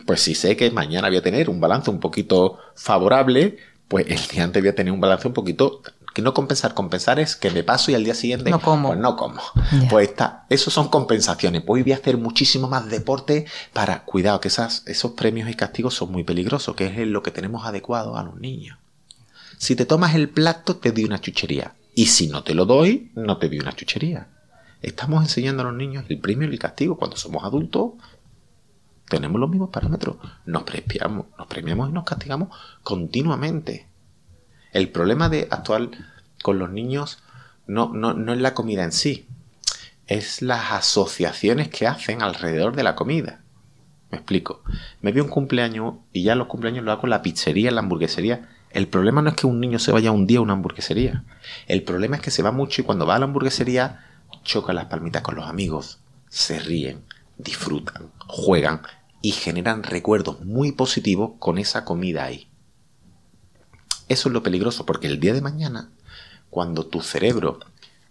Pues 0.06 0.20
si 0.20 0.34
sé 0.34 0.56
que 0.56 0.70
mañana 0.70 1.08
voy 1.08 1.16
a 1.16 1.22
tener 1.22 1.48
un 1.48 1.60
balance 1.60 1.90
un 1.90 2.00
poquito 2.00 2.58
favorable, 2.74 3.56
pues 3.88 4.06
el 4.08 4.20
día 4.28 4.44
antes 4.44 4.62
voy 4.62 4.68
a 4.68 4.74
tener 4.74 4.92
un 4.92 5.00
balance 5.00 5.26
un 5.26 5.34
poquito 5.34 5.82
que 6.14 6.22
no 6.22 6.32
compensar, 6.32 6.74
compensar 6.74 7.18
es 7.18 7.34
que 7.34 7.50
me 7.50 7.64
paso 7.64 7.90
y 7.90 7.94
al 7.94 8.04
día 8.04 8.14
siguiente 8.14 8.48
no 8.48 8.60
como. 8.60 8.88
Pues 8.88 9.00
no 9.00 9.16
como. 9.16 9.42
Pues 9.90 10.10
está, 10.10 10.46
eso 10.48 10.70
son 10.70 10.88
compensaciones. 10.88 11.62
Pues 11.62 11.82
voy 11.82 11.92
a 11.92 11.96
hacer 11.96 12.16
muchísimo 12.18 12.68
más 12.68 12.88
deporte 12.88 13.46
para, 13.72 14.04
cuidado, 14.04 14.40
que 14.40 14.46
esas, 14.46 14.84
esos 14.86 15.12
premios 15.12 15.50
y 15.50 15.54
castigos 15.54 15.94
son 15.94 16.12
muy 16.12 16.22
peligrosos, 16.22 16.76
que 16.76 16.86
es 16.86 17.08
lo 17.08 17.22
que 17.24 17.32
tenemos 17.32 17.66
adecuado 17.66 18.16
a 18.16 18.22
los 18.22 18.38
niños. 18.38 18.78
Si 19.58 19.74
te 19.74 19.86
tomas 19.86 20.14
el 20.14 20.28
plato, 20.28 20.76
te 20.76 20.92
doy 20.92 21.04
una 21.04 21.20
chuchería. 21.20 21.74
Y 21.96 22.06
si 22.06 22.28
no 22.28 22.44
te 22.44 22.54
lo 22.54 22.64
doy, 22.64 23.10
no 23.16 23.38
te 23.38 23.48
doy 23.48 23.58
una 23.58 23.72
chuchería. 23.72 24.28
Estamos 24.82 25.22
enseñando 25.22 25.62
a 25.62 25.66
los 25.66 25.74
niños 25.74 26.04
el 26.08 26.20
premio 26.20 26.48
y 26.48 26.52
el 26.52 26.58
castigo. 26.60 26.96
Cuando 26.96 27.16
somos 27.16 27.42
adultos, 27.42 27.94
tenemos 29.08 29.40
los 29.40 29.50
mismos 29.50 29.70
parámetros. 29.70 30.16
Nos 30.46 30.62
premiamos, 30.62 31.26
nos 31.38 31.46
premiamos 31.46 31.90
y 31.90 31.92
nos 31.92 32.04
castigamos 32.04 32.56
continuamente. 32.82 33.86
El 34.72 34.88
problema 34.90 35.28
de 35.28 35.48
actual 35.50 35.90
con 36.42 36.58
los 36.58 36.70
niños 36.70 37.22
no, 37.66 37.92
no, 37.92 38.32
es 38.32 38.40
la 38.40 38.54
comida 38.54 38.84
en 38.84 38.92
sí, 38.92 39.26
es 40.06 40.42
las 40.42 40.72
asociaciones 40.72 41.68
que 41.68 41.86
hacen 41.86 42.22
alrededor 42.22 42.76
de 42.76 42.82
la 42.82 42.94
comida. 42.94 43.40
Me 44.10 44.18
explico. 44.18 44.62
Me 45.00 45.12
veo 45.12 45.24
un 45.24 45.30
cumpleaños 45.30 45.94
y 46.12 46.22
ya 46.22 46.34
los 46.34 46.48
cumpleaños 46.48 46.84
lo 46.84 46.92
hago 46.92 47.04
en 47.04 47.10
la 47.10 47.22
pizzería, 47.22 47.68
en 47.68 47.76
la 47.76 47.80
hamburguesería. 47.80 48.48
El 48.70 48.88
problema 48.88 49.22
no 49.22 49.30
es 49.30 49.36
que 49.36 49.46
un 49.46 49.60
niño 49.60 49.78
se 49.78 49.92
vaya 49.92 50.12
un 50.12 50.26
día 50.26 50.38
a 50.38 50.42
una 50.42 50.52
hamburguesería. 50.52 51.24
El 51.66 51.82
problema 51.82 52.16
es 52.16 52.22
que 52.22 52.30
se 52.30 52.42
va 52.42 52.50
mucho 52.50 52.82
y 52.82 52.84
cuando 52.84 53.06
va 53.06 53.14
a 53.14 53.18
la 53.18 53.24
hamburguesería 53.24 54.04
choca 54.42 54.72
las 54.72 54.86
palmitas 54.86 55.22
con 55.22 55.36
los 55.36 55.48
amigos, 55.48 55.98
se 56.28 56.58
ríen, 56.58 57.04
disfrutan, 57.38 58.10
juegan 58.26 58.82
y 59.22 59.32
generan 59.32 59.82
recuerdos 59.82 60.44
muy 60.44 60.72
positivos 60.72 61.32
con 61.38 61.58
esa 61.58 61.84
comida 61.84 62.24
ahí. 62.24 62.48
Eso 64.08 64.28
es 64.28 64.32
lo 64.32 64.42
peligroso, 64.42 64.84
porque 64.84 65.06
el 65.06 65.18
día 65.18 65.32
de 65.32 65.40
mañana, 65.40 65.90
cuando 66.50 66.86
tu 66.86 67.00
cerebro, 67.00 67.58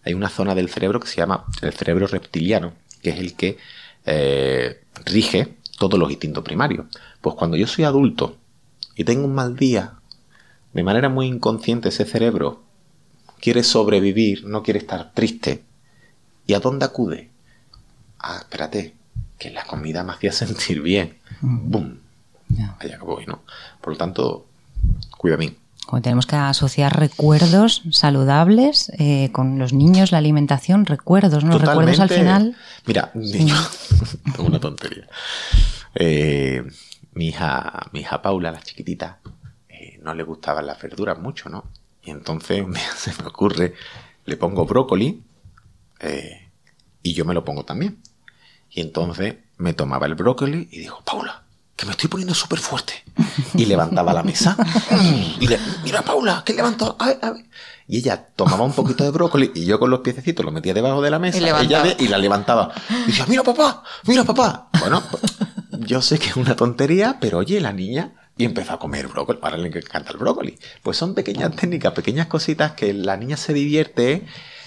hay 0.03 0.13
una 0.13 0.29
zona 0.29 0.55
del 0.55 0.69
cerebro 0.69 0.99
que 0.99 1.07
se 1.07 1.17
llama 1.17 1.45
el 1.61 1.73
cerebro 1.73 2.07
reptiliano, 2.07 2.73
que 3.01 3.11
es 3.11 3.19
el 3.19 3.35
que 3.35 3.57
eh, 4.05 4.83
rige 5.05 5.55
todos 5.77 5.99
los 5.99 6.11
instintos 6.11 6.43
primarios. 6.43 6.87
Pues 7.21 7.35
cuando 7.35 7.57
yo 7.57 7.67
soy 7.67 7.85
adulto 7.85 8.37
y 8.95 9.03
tengo 9.03 9.25
un 9.25 9.35
mal 9.35 9.55
día, 9.55 9.93
de 10.73 10.83
manera 10.83 11.09
muy 11.09 11.27
inconsciente 11.27 11.89
ese 11.89 12.05
cerebro 12.05 12.63
quiere 13.39 13.63
sobrevivir, 13.63 14.45
no 14.45 14.63
quiere 14.63 14.79
estar 14.79 15.13
triste. 15.13 15.63
¿Y 16.47 16.53
a 16.53 16.59
dónde 16.59 16.85
acude? 16.85 17.29
Ah, 18.17 18.37
espérate, 18.39 18.95
que 19.43 19.51
la 19.51 19.65
comida 19.65 20.03
me 20.03 20.13
hacía 20.13 20.31
sentir 20.43 20.81
bien. 20.81 21.17
Mm. 21.41 21.69
¡Bum! 21.69 21.97
Allá 22.79 22.99
voy, 22.99 23.25
¿no? 23.25 23.43
Por 23.81 23.93
lo 23.93 23.97
tanto, 23.97 24.45
cuida 25.17 25.35
a 25.35 25.37
mí 25.37 25.55
tenemos 26.01 26.25
que 26.25 26.35
asociar 26.35 26.97
recuerdos 26.99 27.83
saludables 27.91 28.91
eh, 28.97 29.29
con 29.31 29.59
los 29.59 29.73
niños, 29.73 30.11
la 30.11 30.17
alimentación, 30.17 30.85
recuerdos, 30.85 31.43
¿no? 31.43 31.57
Recuerdos 31.57 31.99
al 31.99 32.09
final. 32.09 32.55
Mira, 32.85 33.11
una 34.39 34.59
tontería. 34.59 35.07
Eh, 35.95 36.63
mi 37.13 37.27
hija, 37.27 37.89
mi 37.91 37.99
hija 37.99 38.21
Paula, 38.21 38.51
la 38.51 38.61
chiquitita, 38.61 39.19
eh, 39.69 39.99
no 40.01 40.13
le 40.15 40.23
gustaban 40.23 40.65
las 40.65 40.81
verduras 40.81 41.19
mucho, 41.19 41.49
¿no? 41.49 41.65
Y 42.03 42.11
entonces 42.11 42.65
se 42.95 43.11
me 43.21 43.27
ocurre, 43.27 43.73
le 44.25 44.37
pongo 44.37 44.65
brócoli 44.65 45.21
y 47.01 47.13
yo 47.13 47.23
me 47.25 47.33
lo 47.33 47.45
pongo 47.45 47.65
también. 47.65 47.99
Y 48.73 48.81
entonces 48.81 49.35
me 49.57 49.73
tomaba 49.73 50.07
el 50.07 50.15
brócoli 50.15 50.67
y 50.71 50.79
dijo, 50.79 51.01
Paula, 51.05 51.43
que 51.75 51.85
me 51.85 51.91
estoy 51.91 52.09
poniendo 52.09 52.33
súper 52.33 52.59
fuerte. 52.59 52.93
Y 53.53 53.65
levantaba 53.65 54.13
la 54.13 54.23
mesa. 54.23 54.57
Y 55.39 55.47
le, 55.47 55.59
mira, 55.83 56.01
Paula, 56.01 56.43
que 56.45 56.53
levantó. 56.53 56.97
Y 57.87 57.97
ella 57.97 58.29
tomaba 58.35 58.63
un 58.63 58.73
poquito 58.73 59.03
de 59.03 59.11
brócoli 59.11 59.51
y 59.53 59.65
yo 59.65 59.79
con 59.79 59.89
los 59.89 59.99
piececitos 59.99 60.43
lo 60.43 60.51
metía 60.51 60.73
debajo 60.73 61.01
de 61.01 61.11
la 61.11 61.19
mesa 61.19 61.39
y, 61.39 61.65
ella 61.65 61.95
y 61.99 62.07
la 62.07 62.17
levantaba. 62.17 62.73
Y 63.03 63.07
decía, 63.07 63.25
mira, 63.27 63.43
papá, 63.43 63.83
mira, 64.05 64.23
papá. 64.23 64.69
Bueno, 64.79 65.03
yo 65.79 66.01
sé 66.01 66.17
que 66.17 66.29
es 66.29 66.35
una 66.35 66.55
tontería, 66.55 67.17
pero 67.19 67.39
oye, 67.39 67.59
la 67.61 67.73
niña 67.73 68.13
y 68.37 68.45
empezó 68.45 68.73
a 68.73 68.79
comer 68.79 69.07
brócoli. 69.07 69.39
Para 69.39 69.57
le 69.57 69.67
encanta 69.67 70.11
el 70.11 70.17
brócoli. 70.17 70.57
Pues 70.81 70.97
son 70.97 71.13
pequeñas 71.13 71.55
técnicas, 71.55 71.93
pequeñas 71.93 72.27
cositas 72.27 72.71
que 72.71 72.93
la 72.93 73.17
niña 73.17 73.37
se 73.37 73.53
divierte. 73.53 74.25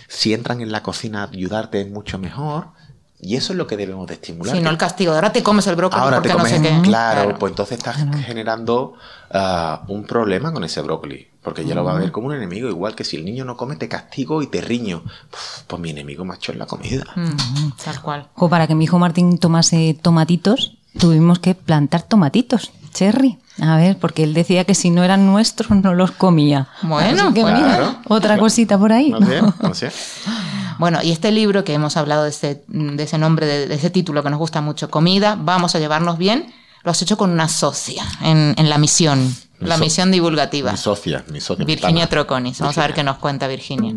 Si 0.09 0.33
entran 0.33 0.61
en 0.61 0.71
la 0.71 0.83
cocina, 0.85 1.25
ayudarte 1.25 1.81
es 1.81 1.90
mucho 1.90 2.19
mejor 2.19 2.75
Y 3.20 3.37
eso 3.37 3.52
es 3.52 3.57
lo 3.57 3.66
que 3.66 3.76
debemos 3.76 4.07
de 4.07 4.14
estimular. 4.14 4.55
Si 4.55 4.62
no 4.62 4.70
el 4.70 4.76
castigo. 4.76 5.12
Ahora 5.12 5.33
te 5.33 5.42
comes 5.42 5.66
el 5.66 5.76
brócoli 5.76 6.02
Ahora 6.02 6.16
porque 6.16 6.29
te 6.29 6.35
comes, 6.35 6.52
no 6.52 6.59
sé 6.59 6.62
qué. 6.62 6.83
Claro, 6.83 7.38
pues 7.38 7.52
entonces 7.52 7.79
estás 7.79 7.96
generando 8.24 8.94
ah, 9.31 9.83
un 9.88 10.05
problema 10.05 10.52
con 10.52 10.64
ese 10.64 10.83
brócoli. 10.83 11.26
Porque 11.42 11.64
ya 11.64 11.76
lo 11.76 11.85
va 11.85 11.92
a 11.92 11.98
ver 11.98 12.11
como 12.11 12.26
un 12.26 12.35
enemigo. 12.35 12.68
Igual 12.68 12.96
que 12.96 13.05
si 13.05 13.16
el 13.16 13.24
niño 13.24 13.44
no 13.44 13.57
come, 13.57 13.76
te 13.76 13.88
castigo 13.88 14.42
y 14.42 14.48
te 14.48 14.61
riño. 14.61 15.02
Uf, 15.05 15.62
pues 15.66 15.81
mi 15.81 15.90
enemigo 15.90 16.24
macho 16.24 16.50
es 16.50 16.59
la 16.59 16.66
comida. 16.66 17.05
Mm, 17.14 17.70
tal 17.85 18.02
cual. 18.02 18.29
O 18.35 18.48
para 18.48 18.66
que 18.66 18.74
mi 18.74 18.85
hijo 18.85 18.98
Martín 18.98 19.38
tomase 19.38 19.96
tomatitos, 20.02 20.76
tuvimos 20.98 21.38
que 21.38 21.55
plantar 21.55 22.02
tomatitos, 22.02 22.72
cherry. 22.92 23.38
A 23.61 23.76
ver, 23.76 23.96
porque 23.96 24.24
él 24.24 24.35
decía 24.35 24.64
que 24.64 24.74
si 24.74 24.90
no 24.90 25.05
eran 25.05 25.24
nuestros 25.24 25.70
no 25.70 25.94
los 25.94 26.11
comía. 26.11 26.68
Bueno, 26.83 27.33
que 27.33 27.42
pues 27.42 27.55
mira, 27.55 27.76
claro. 27.76 27.96
otra 28.09 28.38
cosita 28.38 28.76
por 28.76 28.92
ahí. 28.92 29.11
No 29.11 29.24
sé, 29.24 29.40
no 29.62 29.74
sé. 29.74 29.90
Bueno, 30.78 31.00
y 31.02 31.10
este 31.12 31.30
libro 31.32 31.64
que 31.64 31.72
hemos 31.74 31.96
hablado 31.96 32.24
de 32.24 32.30
ese, 32.30 32.64
de 32.68 33.02
ese 33.02 33.18
nombre, 33.18 33.46
de, 33.46 33.66
de 33.66 33.74
ese 33.74 33.90
título 33.90 34.22
que 34.22 34.30
nos 34.30 34.38
gusta 34.38 34.60
mucho, 34.60 34.90
Comida, 34.90 35.36
vamos 35.40 35.74
a 35.74 35.78
llevarnos 35.78 36.18
bien, 36.18 36.52
lo 36.84 36.90
has 36.90 37.00
hecho 37.02 37.16
con 37.16 37.30
una 37.30 37.48
socia 37.48 38.04
en, 38.22 38.54
en 38.56 38.68
la 38.68 38.78
misión, 38.78 39.34
Mi 39.58 39.68
la 39.68 39.76
so- 39.76 39.84
misión 39.84 40.10
divulgativa. 40.10 40.72
Mi 40.72 40.78
socia, 40.78 41.24
mi 41.32 41.40
socia. 41.40 41.64
Virginia. 41.64 42.08
Troconis. 42.08 42.58
Vamos 42.60 42.76
a 42.78 42.82
ver 42.82 42.94
qué 42.94 43.02
nos 43.02 43.16
cuenta 43.18 43.48
Virginia. 43.48 43.94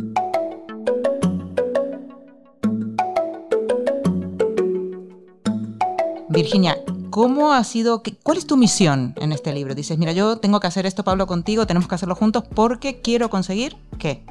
Virginia, 6.30 6.78
¿cómo 7.10 7.54
ha 7.54 7.64
sido, 7.64 8.04
cuál 8.24 8.38
es 8.38 8.46
tu 8.46 8.56
misión 8.58 9.14
en 9.18 9.32
este 9.32 9.52
libro? 9.54 9.74
Dices, 9.76 9.98
mira, 9.98 10.12
yo 10.12 10.38
tengo 10.38 10.60
que 10.60 10.68
hacer 10.68 10.86
esto, 10.86 11.04
Pablo, 11.04 11.26
contigo, 11.28 11.66
tenemos 11.66 11.88
que 11.90 11.96
hacerlo 11.96 12.16
juntos 12.16 12.44
porque 12.54 13.02
quiero 13.02 13.30
conseguir 13.30 13.78
qué. 13.98 14.24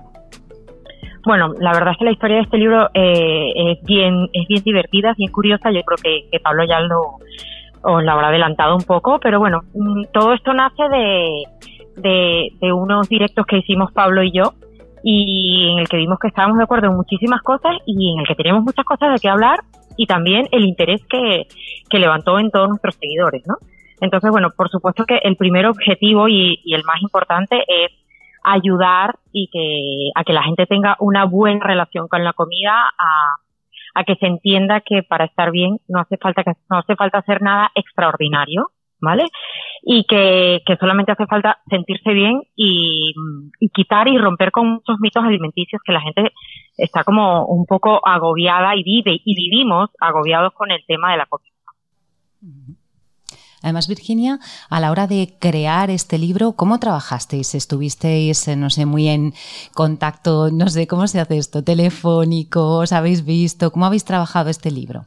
Bueno, 1.25 1.53
la 1.59 1.73
verdad 1.73 1.93
es 1.93 1.99
que 1.99 2.05
la 2.05 2.13
historia 2.13 2.37
de 2.37 2.43
este 2.43 2.59
libro 2.59 2.89
eh, 2.95 3.53
es 3.55 3.85
bien 3.85 4.29
es 4.33 4.47
bien 4.49 4.63
divertida, 4.63 5.11
es 5.11 5.17
bien 5.17 5.33
curiosa. 5.33 5.71
Yo 5.71 5.83
creo 5.83 5.99
que, 6.31 6.39
Pablo 6.41 6.65
ya 6.65 6.81
lo 6.81 7.19
os 7.81 8.03
lo 8.03 8.11
habrá 8.11 8.29
adelantado 8.29 8.75
un 8.75 8.83
poco, 8.83 9.21
pero 9.21 9.39
bueno, 9.39 9.63
mm, 9.73 10.05
todo 10.13 10.33
esto 10.33 10.53
nace 10.53 10.83
de, 10.89 11.43
de, 11.97 12.53
de 12.61 12.73
unos 12.73 13.09
directos 13.09 13.47
que 13.47 13.59
hicimos 13.59 13.93
Pablo 13.93 14.23
y 14.23 14.33
yo 14.33 14.53
y 15.03 15.71
en 15.73 15.79
el 15.79 15.89
que 15.89 15.97
vimos 15.97 16.19
que 16.19 16.29
estábamos 16.29 16.59
de 16.59 16.65
acuerdo 16.65 16.89
en 16.89 16.97
muchísimas 16.97 17.41
cosas 17.43 17.77
y 17.87 18.13
en 18.13 18.21
el 18.21 18.27
que 18.27 18.35
teníamos 18.35 18.65
muchas 18.65 18.85
cosas 18.85 19.13
de 19.13 19.21
qué 19.21 19.29
hablar 19.29 19.61
y 19.97 20.07
también 20.07 20.49
el 20.53 20.65
interés 20.65 21.01
que, 21.09 21.47
que 21.89 21.99
levantó 21.99 22.39
en 22.39 22.51
todos 22.51 22.69
nuestros 22.69 22.97
seguidores, 22.97 23.43
¿no? 23.47 23.57
Entonces, 24.01 24.31
bueno, 24.31 24.51
por 24.57 24.71
supuesto 24.71 25.05
que 25.05 25.19
el 25.23 25.37
primer 25.37 25.67
objetivo 25.67 26.29
y, 26.29 26.61
y 26.65 26.75
el 26.75 26.85
más 26.85 27.03
importante 27.03 27.65
es 27.67 27.91
ayudar 28.43 29.19
y 29.33 29.49
que 29.53 30.11
a 30.15 30.25
que 30.25 30.33
la 30.33 30.43
gente 30.43 30.67
tenga 30.67 30.97
una 31.01 31.25
buena 31.25 31.65
relación 31.65 32.09
con 32.09 32.25
la 32.25 32.33
comida, 32.33 32.73
a, 32.99 33.37
a 33.95 34.05
que 34.05 34.17
se 34.17 34.27
entienda 34.27 34.81
que 34.81 35.03
para 35.03 35.25
estar 35.25 35.51
bien 35.51 35.79
no 35.89 36.01
hace 36.01 36.17
falta 36.17 36.45
que 36.45 36.53
no 36.71 36.79
hace 36.79 36.97
falta 36.97 37.19
hacer 37.19 37.43
nada 37.43 37.71
extraordinario, 37.75 38.71
¿vale? 39.01 39.25
Y 39.83 40.05
que, 40.05 40.61
que 40.67 40.77
solamente 40.77 41.13
hace 41.13 41.27
falta 41.27 41.59
sentirse 41.69 42.13
bien 42.13 42.43
y, 42.57 43.13
y 43.61 43.69
quitar 43.71 44.09
y 44.09 44.19
romper 44.19 44.51
con 44.51 44.69
muchos 44.69 44.99
mitos 45.01 45.25
alimenticios 45.25 45.81
que 45.85 45.93
la 45.93 46.01
gente 46.01 46.33
está 46.77 47.05
como 47.05 47.47
un 47.47 47.67
poco 47.67 48.01
agobiada 48.07 48.77
y 48.77 48.83
vive 48.83 49.21
y 49.25 49.35
vivimos 49.35 49.91
agobiados 50.01 50.53
con 50.55 50.71
el 50.71 50.85
tema 50.87 51.13
de 51.13 51.19
la 51.19 51.27
comida. 51.27 51.49
Además, 53.63 53.89
Virginia, 53.89 54.39
a 54.71 54.81
la 54.81 54.91
hora 54.91 55.07
de 55.07 55.35
crear 55.41 55.91
este 55.91 56.19
libro, 56.19 56.53
¿cómo 56.53 56.79
trabajasteis? 56.79 57.55
¿Estuvisteis, 57.55 58.49
eh, 58.49 58.57
no 58.57 58.71
sé, 58.71 58.87
muy 58.87 59.09
en 59.09 59.33
contacto, 59.75 60.51
no 60.51 60.69
sé, 60.69 60.87
cómo 60.87 61.07
se 61.07 61.21
hace 61.21 61.39
esto, 61.39 61.65
telefónico, 61.65 62.79
os 62.79 62.93
habéis 62.93 63.25
visto? 63.25 63.71
¿Cómo 63.73 63.87
habéis 63.87 64.05
trabajado 64.05 64.49
este 64.51 64.71
libro? 64.71 65.07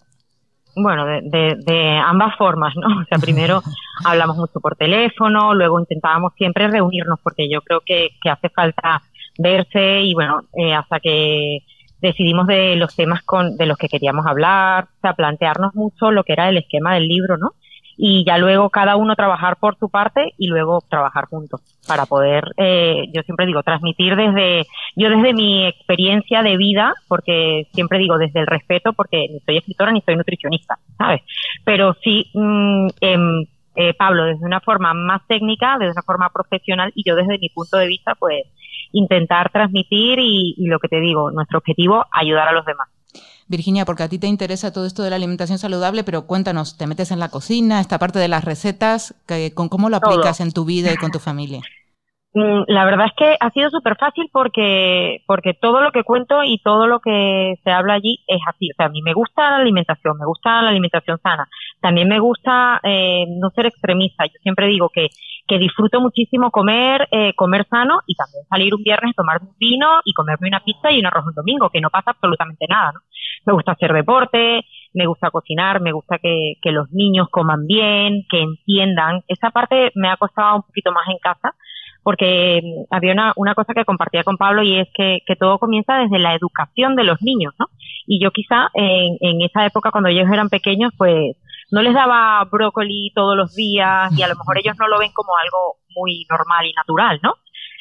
Bueno, 0.76 1.06
de, 1.06 1.22
de, 1.24 1.56
de 1.66 1.98
ambas 1.98 2.36
formas, 2.38 2.74
¿no? 2.76 2.88
O 3.02 3.06
sea, 3.06 3.18
primero 3.20 3.62
hablamos 4.06 4.38
mucho 4.38 4.60
por 4.60 4.76
teléfono, 4.76 5.54
luego 5.54 5.80
intentábamos 5.80 6.34
siempre 6.36 6.68
reunirnos 6.68 7.20
porque 7.22 7.50
yo 7.50 7.62
creo 7.62 7.82
que, 7.86 8.10
que 8.22 8.30
hace 8.30 8.50
falta 8.50 9.02
verse 9.38 10.02
y 10.02 10.14
bueno, 10.14 10.42
eh, 10.58 10.74
hasta 10.74 11.00
que 11.00 11.60
decidimos 12.02 12.48
de 12.48 12.76
los 12.76 12.96
temas 12.96 13.22
con, 13.24 13.58
de 13.58 13.66
los 13.66 13.78
que 13.78 13.88
queríamos 13.88 14.26
hablar, 14.26 14.86
o 14.86 15.02
sea, 15.02 15.14
plantearnos 15.14 15.76
mucho 15.76 16.12
lo 16.12 16.24
que 16.24 16.34
era 16.34 16.50
el 16.50 16.58
esquema 16.58 16.96
del 16.96 17.08
libro, 17.08 17.38
¿no? 17.38 17.54
Y 17.98 18.26
ya 18.26 18.38
luego 18.38 18.70
cada 18.70 18.96
uno 18.96 19.16
trabajar 19.16 19.58
por 19.58 19.78
su 19.78 19.90
parte 19.90 20.34
y 20.38 20.48
luego 20.48 20.80
trabajar 20.90 21.26
juntos 21.26 21.62
para 21.88 22.06
poder, 22.06 22.46
eh, 22.58 23.06
yo 23.14 23.22
siempre 23.24 23.46
digo, 23.46 23.64
transmitir 23.64 24.16
desde, 24.16 24.66
yo 24.96 25.10
desde 25.10 25.34
mi 25.34 25.66
experiencia 25.66 26.44
de 26.44 26.58
vida, 26.58 26.94
porque 27.08 27.68
siempre 27.74 28.00
digo 28.00 28.18
desde 28.18 28.40
el 28.40 28.48
respeto, 28.48 28.94
porque 28.94 29.28
ni 29.30 29.40
soy 29.42 29.58
escritora 29.58 29.92
ni 29.92 30.02
soy 30.02 30.16
nutricionista, 30.16 30.78
¿sabes? 30.98 31.22
Pero 31.66 31.96
sí, 32.04 32.30
mm, 32.34 32.88
em, 33.02 33.46
eh, 33.76 33.94
Pablo, 33.94 34.26
desde 34.26 34.46
una 34.46 34.60
forma 34.60 34.94
más 34.94 35.26
técnica, 35.28 35.78
desde 35.80 35.94
una 35.94 36.04
forma 36.04 36.30
profesional 36.30 36.92
y 36.96 37.04
yo 37.08 37.16
desde 37.16 37.40
mi 37.40 37.50
punto 37.50 37.78
de 37.78 37.88
vista, 37.88 38.16
pues 38.16 38.44
intentar 38.94 39.50
transmitir 39.52 40.20
y, 40.20 40.56
y 40.58 40.68
lo 40.68 40.80
que 40.80 40.90
te 40.90 41.00
digo, 41.00 41.32
nuestro 41.32 41.60
objetivo, 41.60 42.06
ayudar 42.12 42.48
a 42.48 42.52
los 42.52 42.66
demás. 42.66 42.90
Virginia, 43.52 43.86
porque 43.86 44.04
a 44.04 44.10
ti 44.10 44.18
te 44.18 44.28
interesa 44.28 44.74
todo 44.74 44.86
esto 44.88 45.04
de 45.04 45.12
la 45.12 45.18
alimentación 45.18 45.60
saludable, 45.60 46.04
pero 46.04 46.26
cuéntanos, 46.26 46.78
¿te 46.78 46.88
metes 46.88 47.12
en 47.12 47.20
la 47.20 47.30
cocina, 47.30 47.80
esta 47.80 48.00
parte 48.00 48.18
de 48.18 48.28
las 48.28 48.44
recetas? 48.44 49.14
Que, 49.28 49.54
con, 49.54 49.70
¿Cómo 49.70 49.90
lo 49.90 50.00
Todo. 50.00 50.12
aplicas 50.12 50.40
en 50.40 50.52
tu 50.52 50.66
vida 50.66 50.92
y 50.92 50.98
con 50.98 51.12
tu 51.12 51.20
familia? 51.20 51.62
Mm, 52.34 52.64
La 52.68 52.86
verdad 52.86 53.08
es 53.08 53.14
que 53.18 53.36
ha 53.40 53.50
sido 53.52 53.70
súper 53.70 53.98
fácil 53.98 54.30
porque, 54.32 55.22
porque 55.28 55.54
todo 55.54 55.82
lo 55.82 55.92
que 55.92 56.04
cuento 56.04 56.44
y 56.44 56.60
todo 56.60 56.88
lo 56.88 57.00
que 57.02 57.56
se 57.64 57.72
habla 57.72 57.96
allí 57.96 58.20
es 58.28 58.40
así. 58.48 58.70
O 58.72 58.74
sea, 58.76 58.86
a 58.86 58.90
mí 58.90 59.02
me 59.02 59.14
gusta 59.14 59.50
la 59.50 59.58
alimentación, 59.58 60.18
me 60.18 60.26
gusta 60.26 60.62
la 60.62 60.70
alimentación 60.70 61.20
sana. 61.22 61.48
También 61.82 62.08
me 62.08 62.20
gusta 62.20 62.80
eh, 62.84 63.26
no 63.28 63.50
ser 63.50 63.66
extremista. 63.66 64.26
Yo 64.26 64.40
siempre 64.42 64.68
digo 64.68 64.90
que, 64.90 65.10
que 65.46 65.58
disfruto 65.58 66.00
muchísimo 66.00 66.52
comer, 66.52 67.08
eh, 67.12 67.34
comer 67.36 67.68
sano 67.70 68.00
y 68.08 68.16
también 68.16 68.46
salir 68.50 68.74
un 68.74 68.84
viernes, 68.84 69.14
tomarme 69.16 69.50
un 69.50 69.58
vino 69.60 70.00
y 70.06 70.14
comerme 70.14 70.48
una 70.48 70.62
pizza 70.62 70.90
y 70.92 71.00
un 71.00 71.08
arroz 71.08 71.26
un 71.28 71.34
domingo, 71.34 71.70
que 71.70 71.82
no 71.82 71.90
pasa 71.90 72.12
absolutamente 72.12 72.66
nada, 72.70 72.94
¿no? 72.94 73.00
Me 73.46 73.54
gusta 73.54 73.74
hacer 73.74 73.94
deporte, 73.94 74.66
me 74.94 75.06
gusta 75.06 75.32
cocinar, 75.32 75.82
me 75.82 75.92
gusta 75.92 76.18
que, 76.18 76.54
que 76.62 76.72
los 76.72 76.92
niños 76.92 77.28
coman 77.30 77.66
bien, 77.66 78.26
que 78.30 78.42
entiendan. 78.42 79.22
Esa 79.28 79.52
parte 79.52 79.92
me 79.96 80.10
ha 80.10 80.18
costado 80.18 80.58
un 80.58 80.64
poquito 80.64 80.92
más 80.92 81.08
en 81.08 81.18
casa, 81.20 81.56
porque 82.04 82.62
mm, 82.64 82.94
había 82.94 83.14
una, 83.14 83.34
una 83.36 83.56
cosa 83.56 83.74
que 83.74 83.86
compartía 83.86 84.24
con 84.24 84.38
Pablo 84.38 84.64
y 84.64 84.80
es 84.80 84.88
que, 84.94 85.20
que 85.26 85.36
todo 85.36 85.60
comienza 85.60 85.98
desde 85.98 86.20
la 86.20 86.36
educación 86.36 86.96
de 86.96 87.04
los 87.04 87.22
niños, 87.22 87.54
¿no? 87.60 87.68
Y 88.08 88.22
yo 88.22 88.32
quizá 88.32 88.70
en, 88.74 89.18
en 89.22 89.42
esa 89.42 89.66
época 89.66 89.92
cuando 89.92 90.10
ellos 90.10 90.28
eran 90.32 90.50
pequeños, 90.50 90.92
pues 90.98 91.36
no 91.72 91.82
les 91.82 91.94
daba 91.94 92.44
brócoli 92.52 93.12
todos 93.16 93.38
los 93.38 93.56
días 93.56 94.12
y 94.18 94.22
a 94.22 94.28
lo 94.28 94.36
mejor 94.36 94.58
ellos 94.58 94.76
no 94.78 94.88
lo 94.88 95.00
ven 95.00 95.12
como 95.14 95.32
algo 95.42 95.78
muy 95.96 96.26
normal 96.30 96.66
y 96.66 96.74
natural, 96.74 97.20
¿no? 97.24 97.36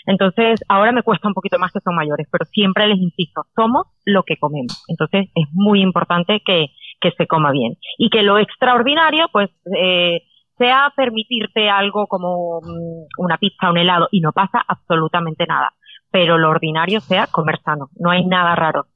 Entonces, 0.07 0.61
ahora 0.69 0.93
me 0.93 1.03
cuesta 1.03 1.29
un 1.29 1.35
poquito 1.35 1.59
más 1.59 1.73
que 1.73 1.81
son 1.81 1.95
mayores, 1.95 2.27
pero 2.31 2.45
siempre 2.47 2.87
les 2.87 2.99
insisto, 2.99 3.43
somos 3.55 3.87
lo 4.05 4.23
que 4.23 4.37
comemos. 4.39 4.85
Entonces, 4.89 5.29
es 5.35 5.49
muy 5.53 5.83
importante 5.83 6.41
que, 6.45 6.67
que 7.01 7.11
se 7.13 7.27
coma 7.27 7.51
bien. 7.53 7.77
Y 7.99 8.11
que 8.11 8.23
lo 8.23 8.39
extraordinario, 8.39 9.27
pues, 9.33 9.51
eh, 9.77 10.23
sea 10.59 10.93
permitirte 10.95 11.71
algo 11.71 12.07
como 12.07 12.61
mm, 12.61 13.07
una 13.19 13.39
pizza, 13.39 13.71
un 13.71 13.79
helado, 13.79 14.09
y 14.11 14.21
no 14.21 14.33
pasa 14.33 14.63
absolutamente 14.67 15.47
nada. 15.47 15.73
Pero 16.11 16.39
lo 16.39 16.51
ordinario 16.51 17.01
sea 17.01 17.27
comer 17.29 17.61
sano. 17.65 17.89
No 17.99 18.11
hay 18.11 18.27
nada 18.27 18.55
raro. 18.55 18.87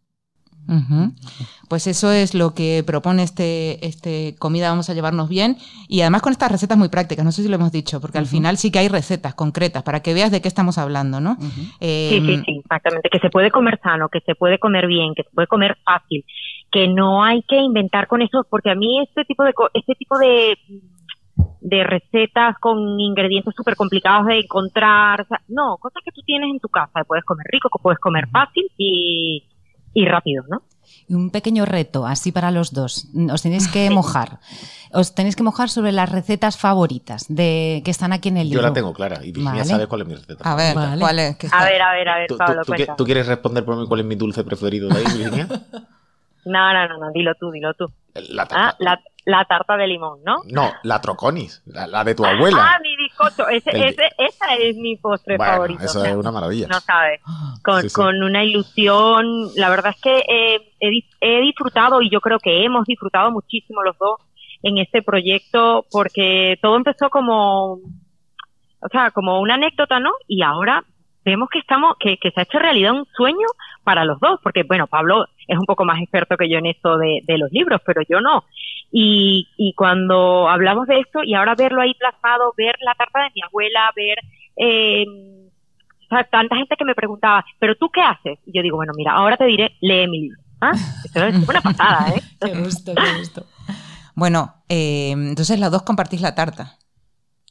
Pues 1.69 1.87
eso 1.87 2.11
es 2.13 2.35
lo 2.35 2.55
que 2.55 2.83
propone 2.87 3.23
este, 3.23 3.85
este 3.87 4.35
comida 4.39 4.71
vamos 4.71 4.89
a 4.91 4.95
llevarnos 4.95 5.29
bien. 5.29 5.57
Y 5.89 6.01
además 6.03 6.23
con 6.23 6.33
estas 6.33 6.51
recetas 6.53 6.79
muy 6.79 6.89
prácticas, 6.89 7.25
no 7.25 7.33
sé 7.33 7.43
si 7.43 7.49
lo 7.49 7.57
hemos 7.57 7.73
dicho, 7.73 8.01
porque 8.01 8.19
al 8.19 8.27
final 8.27 8.57
sí 8.57 8.71
que 8.71 8.79
hay 8.79 8.89
recetas 8.89 9.35
concretas 9.35 9.83
para 9.83 10.01
que 10.01 10.15
veas 10.15 10.31
de 10.31 10.41
qué 10.41 10.49
estamos 10.49 10.79
hablando, 10.79 11.21
¿no? 11.21 11.37
Eh, 11.81 12.09
Sí, 12.11 12.21
sí, 12.27 12.43
sí, 12.47 12.59
exactamente. 12.61 13.09
Que 13.11 13.19
se 13.19 13.31
puede 13.31 13.51
comer 13.51 13.79
sano, 13.83 14.09
que 14.09 14.21
se 14.21 14.35
puede 14.35 14.59
comer 14.59 14.87
bien, 14.87 15.15
que 15.15 15.23
se 15.23 15.31
puede 15.31 15.47
comer 15.49 15.77
fácil, 15.85 16.25
que 16.71 16.89
no 16.89 17.23
hay 17.25 17.43
que 17.49 17.57
inventar 17.61 18.07
con 18.07 18.23
eso, 18.23 18.47
porque 18.49 18.71
a 18.71 18.75
mí 18.75 19.01
este 19.01 19.25
tipo 19.25 19.45
de 19.45 19.53
co- 19.53 19.71
este 19.75 19.95
tipo 19.95 20.19
de 20.19 20.57
de 21.61 21.83
recetas 21.83 22.57
con 22.59 23.01
ingredientes 23.01 23.55
súper 23.57 23.75
complicados 23.75 24.27
de 24.27 24.41
encontrar, 24.41 25.23
o 25.23 25.25
sea, 25.25 25.41
no, 25.49 25.79
cosas 25.79 26.03
que 26.05 26.13
tú 26.13 26.21
tienes 26.27 26.51
en 26.51 26.61
tu 26.61 26.69
casa, 26.69 27.01
que 27.01 27.05
puedes 27.07 27.25
comer 27.25 27.47
rico, 27.51 27.71
que 27.71 27.83
puedes 27.83 27.99
comer 27.99 28.29
fácil 28.29 28.67
y, 28.77 29.43
y 29.95 30.05
rápido, 30.07 30.45
¿no? 30.49 30.63
Un 31.09 31.31
pequeño 31.31 31.65
reto, 31.67 32.07
así 32.07 32.33
para 32.33 32.51
los 32.51 32.73
dos. 32.73 33.09
Os 33.33 33.43
tenéis 33.43 33.69
que 33.69 33.91
mojar. 33.91 34.41
Os 34.93 35.15
tenéis 35.15 35.37
que 35.37 35.43
mojar 35.43 35.69
sobre 35.69 35.93
las 35.93 36.11
recetas 36.11 36.57
favoritas 36.57 37.27
de 37.29 37.83
que 37.85 37.91
están 37.91 38.13
aquí 38.13 38.29
en 38.29 38.37
el 38.39 38.47
Yo 38.49 38.55
libro. 38.55 38.69
la 38.69 38.73
tengo 38.73 38.93
clara 38.93 39.17
y 39.23 39.27
Virginia 39.33 39.53
Vale. 39.53 39.65
sabe 39.65 39.87
cuál 39.87 40.03
es 40.03 40.07
mi 40.07 40.15
receta. 40.15 40.51
a 40.51 40.55
ver, 40.55 40.75
Vale. 40.75 41.01
¿cuál 41.01 41.19
es? 41.19 41.37
A 41.53 41.65
ver, 41.65 41.83
a 41.83 41.93
ver, 41.93 42.09
a 42.09 42.17
ver, 42.19 42.27
¿Tú, 42.29 42.35
tú- 42.35 42.39
Pablo, 42.39 42.63
tú 42.63 42.73
cuenta. 42.73 42.97
tú 42.97 43.05
quieres 43.05 43.27
responder 43.27 43.65
por 43.65 43.77
mí 43.77 43.87
cuál 43.89 44.01
es 44.01 44.07
mi 44.07 44.15
dulce 44.15 44.45
preferido 44.45 44.89
de 44.89 44.99
ahí, 44.99 45.05
Virginia? 45.05 45.49
No, 46.47 46.73
no, 46.75 46.89
no, 46.89 46.99
no, 46.99 47.11
dilo 47.13 47.35
tú, 47.41 47.51
dilo 47.51 47.73
tú. 47.73 47.87
La 48.29 48.43
Ah, 48.43 48.47
tarta. 48.47 48.77
la, 48.79 49.01
la 49.27 49.45
tarta 49.47 49.77
de 49.79 49.87
limón, 49.87 50.21
¿no? 50.25 50.37
No, 50.51 50.73
la 50.83 51.01
troconis, 51.01 51.63
la, 51.67 51.87
la 51.87 52.05
de 52.05 52.15
tu 52.15 52.25
abuela. 52.27 52.59
Ah, 52.75 52.79
mi 52.83 52.95
bizcocho. 52.97 53.49
Ese, 53.49 53.71
ese, 53.71 54.03
esa 54.19 54.55
es 54.59 54.77
mi 54.77 54.97
postre 54.97 55.37
Bueno, 55.39 55.53
favorito. 55.53 55.83
eso 55.85 56.05
es 56.05 56.15
una 56.15 56.31
maravilla. 56.31 56.69
No 56.69 56.79
sabes. 56.81 57.21
Con, 57.63 57.83
Sí, 57.83 57.89
sí. 57.89 57.95
con 57.95 58.23
una 58.23 58.45
ilusión. 58.45 59.49
La 59.57 59.71
verdad 59.71 59.95
es 59.97 60.01
que 60.03 60.19
eh, 60.19 60.73
he, 60.81 60.91
he 61.21 61.41
disfrutado 61.41 62.03
y 62.03 62.11
yo 62.11 62.21
creo 62.21 62.39
que 62.39 62.65
hemos 62.65 62.85
disfrutado 62.85 63.31
muchísimo 63.31 63.83
los 63.83 63.97
dos 63.99 64.21
en 64.63 64.79
este 64.79 65.03
proyecto 65.03 65.85
porque 65.91 66.57
todo 66.61 66.77
empezó 66.77 67.09
como, 67.11 67.73
o 67.75 68.89
sea, 68.91 69.11
como 69.11 69.41
una 69.41 69.55
anécdota, 69.55 70.01
¿no? 70.01 70.11
Y 70.29 70.43
ahora 70.43 70.85
vemos 71.25 71.49
que 71.51 71.59
estamos, 71.61 71.97
que, 71.99 72.19
que 72.19 72.31
se 72.31 72.41
ha 72.41 72.43
hecho 72.45 72.59
realidad 72.59 72.93
un 72.93 73.07
sueño 73.17 73.47
para 73.83 74.05
los 74.05 74.21
dos, 74.21 74.39
porque 74.43 74.63
bueno, 74.63 74.87
Pablo 74.87 75.25
es 75.49 75.59
un 75.59 75.65
poco 75.67 75.85
más 75.87 75.99
experto 76.01 76.37
que 76.37 76.51
yo 76.51 76.59
en 76.59 76.67
esto 76.67 76.99
de, 76.99 77.21
de 77.27 77.39
los 77.39 77.51
libros, 77.53 77.81
pero 77.87 78.03
yo 78.09 78.21
no. 78.21 78.45
Y, 78.97 79.49
y 79.57 79.75
cuando 79.75 80.49
hablamos 80.49 80.87
de 80.87 81.01
esto 81.01 81.25
y 81.25 81.35
ahora 81.35 81.57
verlo 81.57 81.83
ahí 81.83 81.95
plasmado, 81.95 82.55
ver 82.57 82.77
la 82.81 82.95
tarta 82.95 83.25
de 83.25 83.31
mi 83.35 83.43
abuela, 83.43 83.91
ver 83.97 84.19
eh, 84.57 85.05
o 86.05 86.09
sea, 86.09 86.25
tanta 86.31 86.57
gente 86.57 86.77
que 86.79 86.85
me 86.85 86.95
preguntaba, 86.95 87.45
¿pero 87.59 87.75
tú 87.77 87.91
qué 87.93 88.01
haces? 88.01 88.39
Y 88.47 88.57
yo 88.57 88.63
digo, 88.63 88.77
bueno, 88.77 88.93
mira, 88.97 89.13
ahora 89.13 89.37
te 89.37 89.47
diré, 89.47 89.77
lee 89.81 90.07
mi. 90.07 90.29
¿Ah? 90.61 90.73
Es 90.73 91.49
una 91.49 91.61
pasada, 91.61 92.15
¿eh? 92.15 92.23
Qué 92.41 92.55
gusto, 92.55 92.95
qué 92.95 93.19
gusto. 93.19 93.45
Bueno, 94.15 94.55
eh, 94.69 95.11
entonces 95.11 95.59
las 95.59 95.73
dos 95.73 95.83
compartís 95.83 96.21
la 96.21 96.35
tarta. 96.35 96.79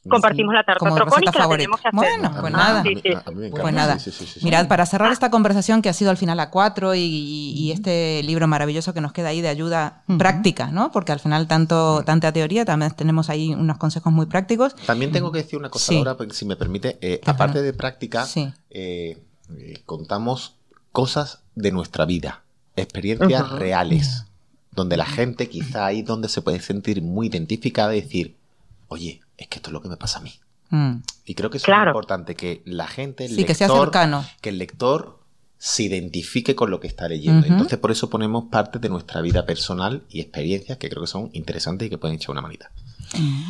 Compartimos 0.08 0.54
la 0.54 0.64
tarta 0.64 0.84
la 0.84 0.90
favorita. 1.06 1.32
tenemos 1.56 1.80
que 1.80 1.88
hacer. 1.88 1.96
Bueno, 1.96 2.30
pues 2.40 2.52
mí- 2.52 2.58
nada. 2.58 2.82
Sí, 2.82 2.94
sí. 3.02 3.50
Pues 3.50 3.74
nada. 3.74 3.98
Sí. 3.98 4.10
Mirad, 4.42 4.68
para 4.68 4.86
cerrar 4.86 5.12
esta 5.12 5.30
conversación 5.30 5.82
que 5.82 5.88
ha 5.88 5.92
sido 5.92 6.10
al 6.10 6.16
final 6.16 6.38
a 6.40 6.50
cuatro 6.50 6.94
y, 6.94 7.00
y 7.00 7.72
este 7.72 8.22
libro 8.22 8.46
maravilloso 8.46 8.92
que 8.92 9.00
nos 9.00 9.12
queda 9.12 9.28
ahí 9.28 9.40
de 9.40 9.48
ayuda 9.48 10.02
práctica, 10.18 10.68
¿no? 10.70 10.90
Porque 10.92 11.12
al 11.12 11.20
final 11.20 11.46
tanto 11.46 12.02
tanta 12.04 12.32
teoría, 12.32 12.64
también 12.64 12.92
tenemos 12.92 13.30
ahí 13.30 13.54
unos 13.54 13.78
consejos 13.78 14.12
muy 14.12 14.26
prácticos. 14.26 14.74
También 14.86 15.12
tengo 15.12 15.32
que 15.32 15.38
decir 15.38 15.58
una 15.58 15.70
cosa 15.70 15.94
ahora, 15.94 16.16
porque 16.16 16.34
si 16.34 16.44
me 16.44 16.56
permite. 16.56 16.98
Eh, 17.00 17.20
aparte 17.24 17.62
de 17.62 17.72
práctica, 17.72 18.26
eh, 18.36 18.52
eh, 18.70 19.82
contamos 19.86 20.56
cosas 20.92 21.40
de 21.54 21.72
nuestra 21.72 22.04
vida, 22.04 22.42
experiencias 22.76 23.50
reales, 23.50 24.26
donde 24.72 24.96
la 24.96 25.06
gente 25.06 25.48
quizá 25.48 25.86
ahí 25.86 26.02
donde 26.02 26.28
se 26.28 26.42
puede 26.42 26.60
sentir 26.60 27.02
muy 27.02 27.28
identificada 27.28 27.94
y 27.96 28.00
decir, 28.00 28.36
oye, 28.88 29.20
es 29.38 29.48
que 29.48 29.56
esto 29.58 29.70
es 29.70 29.72
lo 29.72 29.82
que 29.82 29.88
me 29.88 29.96
pasa 29.96 30.18
a 30.18 30.22
mí. 30.22 30.32
Mm. 30.70 30.96
Y 31.26 31.34
creo 31.34 31.50
que 31.50 31.58
eso 31.58 31.66
Claro. 31.66 31.90
es 31.90 31.94
importante, 31.94 32.34
que 32.34 32.62
la 32.64 32.86
gente, 32.86 33.24
el 33.26 33.32
Sí, 33.32 33.44
que 33.44 33.54
sea 33.54 33.68
lector, 33.68 33.86
cercano. 33.86 34.24
que 34.40 34.48
el 34.50 34.58
lector 34.58 35.18
se 35.58 35.84
identifique 35.84 36.54
con 36.54 36.70
lo 36.70 36.78
que 36.80 36.86
está 36.88 37.08
leyendo. 37.08 37.46
Entonces, 37.46 37.78
por 37.78 37.90
eso 37.90 38.10
ponemos 38.10 38.44
parte 38.50 38.78
de 38.78 38.88
nuestra 38.90 39.20
vida 39.22 39.46
personal 39.46 40.02
y 40.10 40.20
experiencias 40.20 40.76
que 40.78 40.88
creo 40.90 41.02
que 41.02 41.06
son 41.06 41.30
interesantes 41.32 41.86
y 41.86 41.90
que 41.90 41.96
pueden 41.96 42.16
echar 42.16 42.30
una 42.32 42.42
manita. 42.42 42.70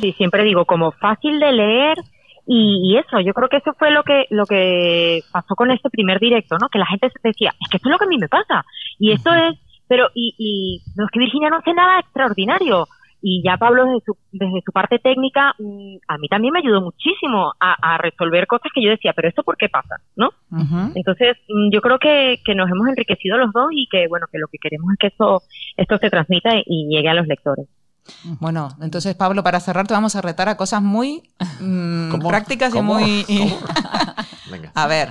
Sí, 0.01 0.12
siempre 0.16 0.45
digo, 0.45 0.64
como 0.64 0.93
fácil 0.93 1.41
de 1.41 1.53
leer 1.53 1.97
y, 2.47 2.93
y 2.93 2.99
eso, 2.99 3.18
yo 3.20 3.32
creo 3.32 3.49
que 3.49 3.57
eso 3.57 3.72
fue 3.78 3.91
lo 3.91 4.03
que 4.05 4.26
lo 4.30 4.45
que 4.47 5.22
pasó 5.32 5.55
con 5.57 5.70
este 5.70 5.89
primer 5.91 6.20
directo, 6.20 6.57
¿no? 6.59 6.68
Que 6.68 6.78
la 6.78 6.87
gente 6.87 7.09
se 7.11 7.28
decía, 7.28 7.53
es 7.61 7.68
que 7.70 7.78
esto 7.78 7.89
es 7.89 7.93
lo 7.93 7.99
que 7.99 8.05
a 8.05 8.09
mí 8.09 8.18
me 8.18 8.28
pasa. 8.28 8.64
Y 8.99 9.11
esto 9.12 9.32
es, 9.32 9.59
pero, 9.89 10.09
y, 10.14 10.35
y 10.39 10.82
no 10.97 11.07
es 11.07 11.11
que 11.11 11.18
Virginia 11.18 11.49
no 11.51 11.57
hace 11.59 11.72
nada 11.72 11.99
extraordinario. 12.01 12.87
Y 13.26 13.42
ya 13.42 13.56
Pablo, 13.56 13.86
desde 13.86 14.04
su, 14.04 14.18
desde 14.32 14.60
su 14.62 14.70
parte 14.70 14.98
técnica, 14.98 15.54
mm, 15.58 15.96
a 16.08 16.18
mí 16.18 16.28
también 16.28 16.52
me 16.52 16.58
ayudó 16.58 16.82
muchísimo 16.82 17.54
a, 17.58 17.94
a 17.94 17.96
resolver 17.96 18.46
cosas 18.46 18.70
que 18.74 18.84
yo 18.84 18.90
decía, 18.90 19.14
pero 19.16 19.28
esto 19.30 19.42
por 19.42 19.56
qué 19.56 19.70
pasa, 19.70 19.96
¿no? 20.14 20.28
Ujú. 20.50 20.92
Entonces, 20.94 21.38
mm, 21.48 21.72
yo 21.72 21.80
creo 21.80 21.98
que, 21.98 22.42
que 22.44 22.54
nos 22.54 22.70
hemos 22.70 22.86
enriquecido 22.86 23.38
los 23.38 23.50
dos 23.54 23.68
y 23.72 23.88
que, 23.90 24.08
bueno, 24.08 24.26
que 24.30 24.36
lo 24.38 24.46
que 24.48 24.58
queremos 24.58 24.92
es 24.92 24.98
que 24.98 25.06
esto, 25.06 25.40
esto 25.74 25.96
se 25.96 26.10
transmita 26.10 26.50
y 26.66 26.86
llegue 26.90 27.08
a 27.08 27.14
los 27.14 27.26
lectores. 27.26 27.66
Bueno, 28.40 28.68
entonces 28.82 29.14
Pablo, 29.14 29.42
para 29.42 29.58
cerrar 29.58 29.86
te 29.86 29.94
vamos 29.94 30.14
a 30.16 30.20
retar 30.20 30.50
a 30.50 30.58
cosas 30.58 30.82
muy 30.82 31.22
mm, 31.60 32.28
prácticas 32.28 32.74
¿Cómo? 32.74 33.00
y 33.00 33.04
muy... 33.04 33.24
¿Cómo? 33.38 33.58
Venga. 34.50 34.70
A 34.74 34.86
ver, 34.86 35.08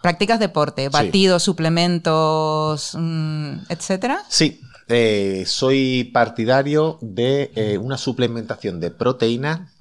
prácticas 0.00 0.38
deporte, 0.38 0.90
batidos, 0.90 1.42
suplementos, 1.42 2.96
mm, 2.96 3.62
etcétera. 3.68 4.20
Sí, 4.28 4.60
eh, 4.88 5.44
soy 5.46 6.04
partidario 6.04 6.98
de 7.00 7.50
eh, 7.54 7.78
una 7.78 7.98
suplementación 7.98 8.80
de 8.80 8.90
proteína 8.90 9.72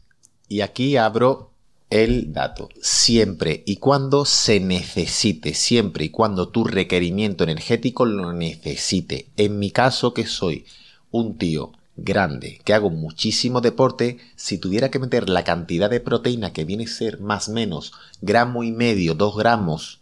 y 0.48 0.62
aquí 0.62 0.98
abro 0.98 1.52
el 1.90 2.34
dato. 2.34 2.70
Siempre 2.82 3.64
y 3.66 3.78
cuando 3.78 4.26
se 4.26 4.60
necesite, 4.60 5.54
siempre 5.54 6.06
y 6.06 6.10
cuando 6.10 6.50
tu 6.50 6.66
requerimiento 6.66 7.44
energético 7.44 8.06
lo 8.06 8.34
necesite. 8.34 9.28
En 9.38 9.60
mi 9.60 9.72
caso, 9.72 10.14
que 10.14 10.26
soy 10.26 10.66
un 11.12 11.38
tío 11.38 11.72
grande, 11.96 12.60
que 12.64 12.74
hago 12.74 12.90
muchísimo 12.90 13.62
deporte, 13.62 14.20
si 14.36 14.58
tuviera 14.58 14.92
que 14.92 15.00
meter 15.00 15.30
la 15.30 15.44
cantidad 15.44 15.90
de 15.90 16.00
proteína 16.00 16.54
que 16.54 16.66
viene 16.66 16.84
a 16.84 16.88
ser 16.88 17.20
más 17.20 17.50
o 17.50 17.54
menos 17.54 17.94
gramo 18.22 18.64
y 18.64 18.72
medio, 18.72 19.16
dos 19.16 19.36
gramos 19.36 20.00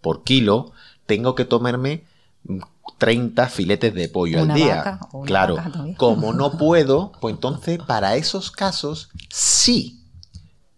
por 0.00 0.22
kilo, 0.22 0.72
tengo 1.06 1.34
que 1.34 1.44
tomarme 1.44 2.04
30 2.98 3.48
filetes 3.48 3.94
de 3.94 4.08
pollo 4.08 4.42
Una 4.42 4.54
al 4.54 4.60
día. 4.60 4.76
vaca 4.76 5.00
claro, 5.24 5.56
vaca 5.56 5.84
como 5.96 6.32
no 6.32 6.52
puedo, 6.58 7.12
pues 7.20 7.34
entonces 7.34 7.78
para 7.78 8.16
esos 8.16 8.50
casos 8.50 9.10
sí. 9.30 10.02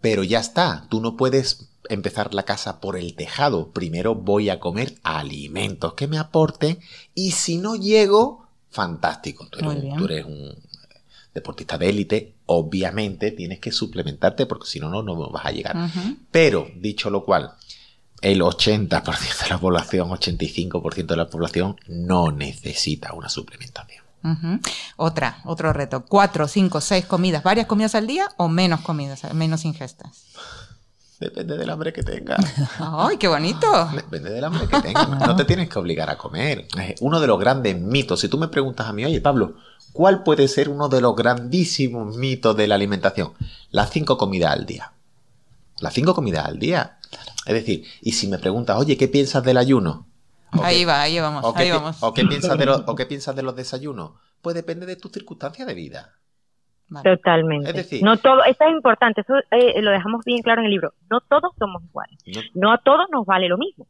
Pero 0.01 0.23
ya 0.23 0.39
está, 0.39 0.85
tú 0.89 1.01
no 1.01 1.17
puedes 1.17 1.69
empezar 1.89 2.33
la 2.33 2.43
casa 2.43 2.79
por 2.79 2.97
el 2.97 3.15
tejado. 3.15 3.71
Primero 3.71 4.15
voy 4.15 4.49
a 4.49 4.59
comer 4.59 4.95
alimentos 5.03 5.93
que 5.93 6.07
me 6.07 6.17
aporten 6.17 6.79
y 7.13 7.31
si 7.31 7.57
no 7.57 7.75
llego, 7.75 8.47
fantástico. 8.69 9.47
Tú 9.49 9.59
eres, 9.59 9.75
un, 9.75 9.81
bien. 9.81 9.97
tú 9.97 10.05
eres 10.05 10.25
un 10.25 10.55
deportista 11.33 11.77
de 11.77 11.89
élite, 11.89 12.35
obviamente 12.45 13.31
tienes 13.31 13.59
que 13.59 13.71
suplementarte 13.71 14.45
porque 14.45 14.67
si 14.67 14.79
no, 14.79 14.89
no, 14.89 15.03
no 15.03 15.29
vas 15.29 15.45
a 15.45 15.51
llegar. 15.51 15.89
Pero, 16.31 16.67
dicho 16.75 17.09
lo 17.09 17.25
cual, 17.25 17.53
el 18.21 18.41
80% 18.41 19.43
de 19.43 19.49
la 19.49 19.57
población, 19.57 20.09
85% 20.09 21.05
de 21.05 21.15
la 21.15 21.29
población 21.29 21.77
no 21.87 22.31
necesita 22.31 23.13
una 23.13 23.29
suplementación. 23.29 24.03
Otra, 24.97 25.39
otro 25.45 25.71
reto. 25.71 26.05
Cuatro, 26.05 26.47
cinco, 26.47 26.81
seis 26.81 27.05
comidas, 27.05 27.41
varias 27.43 27.67
comidas 27.67 27.95
al 27.95 28.05
día 28.05 28.27
o 28.37 28.49
menos 28.49 28.81
comidas, 28.81 29.33
menos 29.33 29.63
ingestas. 29.63 30.25
Depende 31.19 31.57
del 31.57 31.69
hambre 31.69 31.91
que 31.91 32.01
tengas. 32.01 32.39
¡Ay, 32.79 33.17
qué 33.17 33.27
bonito! 33.27 33.89
Depende 33.93 34.29
del 34.29 34.43
hambre 34.43 34.67
que 34.67 34.81
tengas. 34.81 35.09
No 35.27 35.35
te 35.35 35.45
tienes 35.45 35.69
que 35.69 35.77
obligar 35.77 36.09
a 36.09 36.17
comer. 36.17 36.67
Uno 37.01 37.19
de 37.19 37.27
los 37.27 37.39
grandes 37.39 37.79
mitos. 37.79 38.21
Si 38.21 38.29
tú 38.29 38.37
me 38.37 38.47
preguntas 38.47 38.87
a 38.87 38.93
mí, 38.93 39.03
oye 39.03 39.19
Pablo, 39.19 39.55
¿cuál 39.91 40.23
puede 40.23 40.47
ser 40.47 40.69
uno 40.69 40.87
de 40.87 41.01
los 41.01 41.15
grandísimos 41.15 42.15
mitos 42.15 42.55
de 42.55 42.67
la 42.67 42.75
alimentación? 42.75 43.33
Las 43.71 43.89
cinco 43.89 44.17
comidas 44.17 44.53
al 44.53 44.65
día. 44.65 44.93
Las 45.79 45.93
cinco 45.93 46.15
comidas 46.15 46.45
al 46.45 46.57
día. 46.57 46.98
Es 47.45 47.53
decir, 47.53 47.85
y 48.01 48.11
si 48.11 48.27
me 48.27 48.37
preguntas, 48.37 48.77
oye, 48.77 48.97
¿qué 48.97 49.07
piensas 49.07 49.43
del 49.43 49.57
ayuno? 49.57 50.05
¿O 50.57 50.63
Ahí 50.63 50.79
qué- 50.79 50.85
va, 50.85 51.01
ahí 51.01 51.19
vamos, 51.19 51.43
¿O 51.45 51.53
qué, 51.53 51.63
ahí 51.63 51.67
pi- 51.69 51.75
vamos. 51.77 51.97
o 52.01 52.13
qué 52.13 52.25
piensas 52.25 52.57
de 52.57 52.65
los, 52.65 52.83
o 52.85 52.95
qué 52.95 53.05
piensas 53.05 53.35
de 53.35 53.43
los 53.43 53.55
desayunos? 53.55 54.11
Pues 54.41 54.55
depende 54.55 54.85
de 54.85 54.95
tus 54.95 55.11
circunstancias 55.11 55.67
de 55.67 55.73
vida. 55.73 56.15
Vale. 56.89 57.17
Totalmente. 57.17 57.69
Es 57.69 57.75
decir- 57.75 58.03
no 58.03 58.17
todo, 58.17 58.43
eso 58.43 58.63
es 58.63 58.71
importante, 58.71 59.21
eso 59.21 59.33
eh, 59.51 59.79
lo 59.81 59.91
dejamos 59.91 60.23
bien 60.25 60.41
claro 60.41 60.61
en 60.61 60.65
el 60.65 60.71
libro. 60.71 60.93
No 61.09 61.21
todos 61.21 61.51
somos 61.59 61.83
iguales. 61.83 62.17
No- 62.25 62.41
No 62.67 62.71
a 62.73 62.77
todos 62.79 63.05
nos 63.11 63.25
vale 63.25 63.47
lo 63.47 63.57
mismo. 63.57 63.85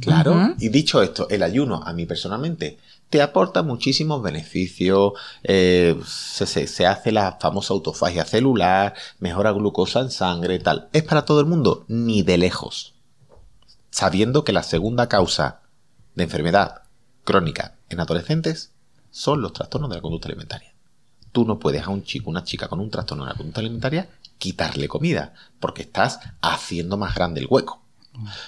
Claro. 0.00 0.32
Ujú. 0.32 0.54
Y 0.58 0.70
dicho 0.70 1.00
esto, 1.02 1.28
el 1.30 1.42
ayuno, 1.42 1.82
a 1.84 1.92
mí 1.92 2.04
personalmente, 2.06 2.78
te 3.10 3.22
aporta 3.22 3.62
muchísimos 3.62 4.22
beneficios. 4.22 5.12
eh, 5.42 5.98
se, 6.06 6.46
se- 6.46 6.66
se 6.66 6.86
hace 6.86 7.12
la 7.12 7.38
famosa 7.40 7.72
autofagia 7.74 8.24
celular, 8.24 8.94
mejora 9.18 9.52
glucosa 9.52 10.00
en 10.00 10.10
sangre, 10.10 10.58
tal. 10.58 10.88
¿Es 10.92 11.02
para 11.04 11.24
todo 11.24 11.40
el 11.40 11.46
mundo? 11.46 11.84
Ni 11.88 12.22
de 12.22 12.38
lejos. 12.38 12.94
Sabiendo 13.90 14.44
que 14.44 14.52
la 14.52 14.62
segunda 14.62 15.08
causa 15.08 15.60
de 16.14 16.24
enfermedad 16.24 16.82
crónica 17.24 17.74
en 17.88 18.00
adolescentes 18.00 18.72
son 19.10 19.40
los 19.40 19.52
trastornos 19.52 19.90
de 19.90 19.96
la 19.96 20.02
conducta 20.02 20.28
alimentaria. 20.28 20.72
Tú 21.32 21.44
no 21.44 21.58
puedes 21.58 21.82
a 21.84 21.90
un 21.90 22.02
chico, 22.04 22.30
una 22.30 22.44
chica 22.44 22.68
con 22.68 22.80
un 22.80 22.90
trastorno 22.90 23.24
de 23.24 23.30
la 23.30 23.36
conducta 23.36 23.60
alimentaria 23.60 24.08
quitarle 24.38 24.86
comida, 24.88 25.34
porque 25.60 25.82
estás 25.82 26.20
haciendo 26.40 26.96
más 26.96 27.14
grande 27.14 27.40
el 27.40 27.46
hueco. 27.50 27.82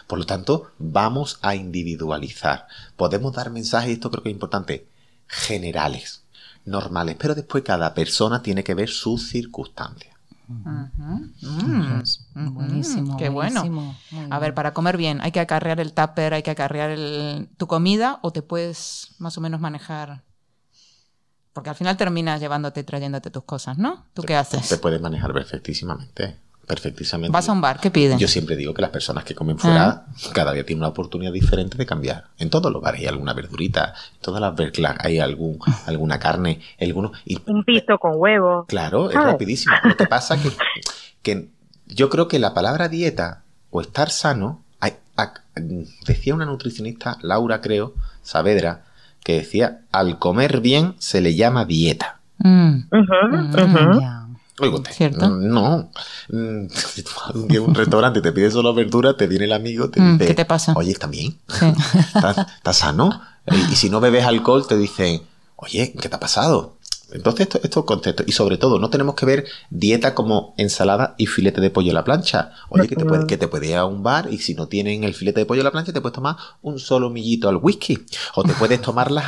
Por 0.07 0.19
lo 0.19 0.27
tanto, 0.27 0.71
vamos 0.79 1.39
a 1.43 1.55
individualizar. 1.55 2.67
Podemos 2.97 3.33
dar 3.33 3.51
mensajes, 3.51 3.91
y 3.91 3.93
esto 3.95 4.11
creo 4.11 4.23
que 4.23 4.31
es 4.31 4.35
importante, 4.35 4.87
generales, 5.27 6.23
normales, 6.65 7.17
pero 7.19 7.35
después 7.35 7.63
cada 7.65 7.95
persona 7.95 8.43
tiene 8.43 8.65
que 8.65 8.75
ver 8.75 8.89
sus 8.89 9.29
circunstancias. 9.29 10.15
Mm. 10.49 12.55
Buenísimo. 12.55 13.17
Qué 13.17 13.29
bueno. 13.29 13.61
buenísimo. 13.63 13.97
A 14.31 14.39
ver, 14.41 14.55
para 14.55 14.75
comer 14.75 14.97
bien, 14.97 15.21
¿hay 15.21 15.31
que 15.33 15.41
acarrear 15.41 15.81
el 15.81 15.93
tupper, 15.93 16.35
hay 16.35 16.43
que 16.43 16.51
acarrear 16.51 16.91
el- 16.91 17.49
tu 17.57 17.67
comida 17.67 18.19
o 18.23 18.33
te 18.33 18.43
puedes 18.43 19.15
más 19.19 19.37
o 19.39 19.41
menos 19.41 19.61
manejar? 19.61 20.23
Porque 21.53 21.71
al 21.71 21.77
final 21.77 21.97
terminas 21.97 22.41
llevándote 22.41 22.81
y 22.81 22.85
trayéndote 22.85 23.31
tus 23.31 23.45
cosas, 23.45 23.77
¿no? 23.79 24.07
¿Tú 24.15 24.23
qué 24.23 24.29
Te 24.29 24.37
haces? 24.37 24.79
puedes 24.79 25.01
manejar 25.01 25.33
perfectísimamente. 25.33 26.39
Perfectísimamente. 26.71 27.33
Vas 27.33 27.49
a 27.49 27.53
un 27.53 27.61
bar, 27.61 27.81
¿qué 27.81 27.91
pides? 27.91 28.17
Yo 28.17 28.29
siempre 28.29 28.55
digo 28.55 28.73
que 28.73 28.81
las 28.81 28.93
personas 28.93 29.25
que 29.25 29.35
comen 29.35 29.59
fuera 29.59 30.05
cada 30.33 30.53
día 30.53 30.65
tienen 30.65 30.83
una 30.83 30.89
oportunidad 30.91 31.33
diferente 31.33 31.77
de 31.77 31.85
cambiar. 31.85 32.27
En 32.39 32.49
todos 32.49 32.71
los 32.71 32.81
bares 32.81 33.01
hay 33.01 33.09
alguna 33.09 33.35
verdurita, 33.35 33.93
en 34.15 34.21
todas 34.21 34.41
las 34.41 34.55
verclas 34.55 34.95
hay 35.01 35.19
algún, 35.19 35.59
alguna 35.87 36.21
carne, 36.21 36.61
alguno. 36.81 37.11
Y 37.25 37.39
Un 37.45 37.65
piso 37.65 37.99
con 37.99 38.13
huevo. 38.15 38.67
Claro, 38.69 39.09
es 39.09 39.15
¿Sabes? 39.15 39.33
rapidísimo. 39.33 39.75
Lo 39.83 39.97
que 39.97 40.07
pasa 40.07 40.41
que, 40.41 40.53
que 41.23 41.49
yo 41.89 42.09
creo 42.09 42.29
que 42.29 42.39
la 42.39 42.55
palabra 42.55 42.89
dieta 42.89 43.43
o 43.71 43.81
estar 43.81 44.11
sano, 44.11 44.63
decía 46.07 46.37
una 46.37 46.47
nutricionista, 46.47 47.19
Laura 47.23 47.61
creo, 47.61 47.95
Saavedra, 48.23 48.85
que 49.25 49.33
decía, 49.35 49.81
al 49.91 50.21
comer 50.21 50.61
bien 50.61 50.95
se 50.99 51.21
le 51.21 51.35
llama 51.35 51.65
dieta. 51.65 52.21
Mm. 52.39 52.85
Mm, 52.93 54.20
si 56.71 57.03
tú 57.03 57.11
vas 57.17 57.35
un 57.35 57.59
un 57.59 57.75
restaurante 57.75 58.19
y 58.21 58.23
te 58.23 58.33
pides 58.33 58.53
solo 58.53 58.75
verdura, 58.75 59.17
te 59.17 59.27
viene 59.27 59.47
el 59.47 59.53
amigo, 59.53 59.91
te 59.91 60.01
mm, 60.01 60.19
dice, 60.19 60.27
¿qué 60.29 60.35
te 60.35 60.45
pasa? 60.45 60.73
Oye, 60.77 60.93
¿estás 60.93 61.11
bien? 61.11 61.39
¿Estás, 62.15 62.77
sano? 62.77 63.21
Y, 63.47 63.77
si 63.77 63.91
no 63.91 64.01
bebes 64.01 64.25
alcohol, 64.25 64.67
te 64.67 64.77
dicen, 64.77 65.23
oye, 65.57 65.93
¿qué 66.01 66.09
te 66.09 66.17
ha 66.17 66.21
pasado? 66.21 66.77
Entonces, 67.13 67.47
estos 67.47 67.65
esto 67.65 67.87
conceptos, 67.87 68.27
y 68.29 68.33
sobre 68.33 68.57
todo, 68.57 68.79
no 68.79 68.91
tenemos 68.91 69.15
que 69.15 69.27
ver 69.27 69.45
dieta 69.71 70.15
como 70.15 70.55
ensalada 70.57 71.15
y 71.19 71.27
filete 71.27 71.61
de 71.61 71.71
pollo 71.71 71.91
a 71.91 71.95
la 71.95 72.05
plancha. 72.05 72.53
Oye, 72.69 72.89
que 72.89 72.97
te 72.97 73.05
puede, 73.05 73.27
que 73.27 73.37
te 73.37 73.49
puede 73.49 73.69
ir 73.69 73.77
a 73.77 73.85
un 73.85 74.03
bar 74.03 74.29
y 74.31 74.39
si 74.39 74.55
no 74.55 74.69
tienen 74.69 75.05
el 75.05 75.15
filete 75.15 75.41
de 75.41 75.47
pollo 75.47 75.63
a 75.63 75.65
la 75.65 75.73
plancha, 75.73 75.93
te 75.93 76.01
puedes 76.01 76.15
tomar 76.15 76.37
un 76.63 76.79
solo 76.79 77.11
millito 77.11 77.49
al 77.49 77.57
whisky. 77.57 77.99
O 78.35 78.45
te 78.45 78.53
puedes 78.53 78.81
tomar 78.81 79.11
las, 79.11 79.27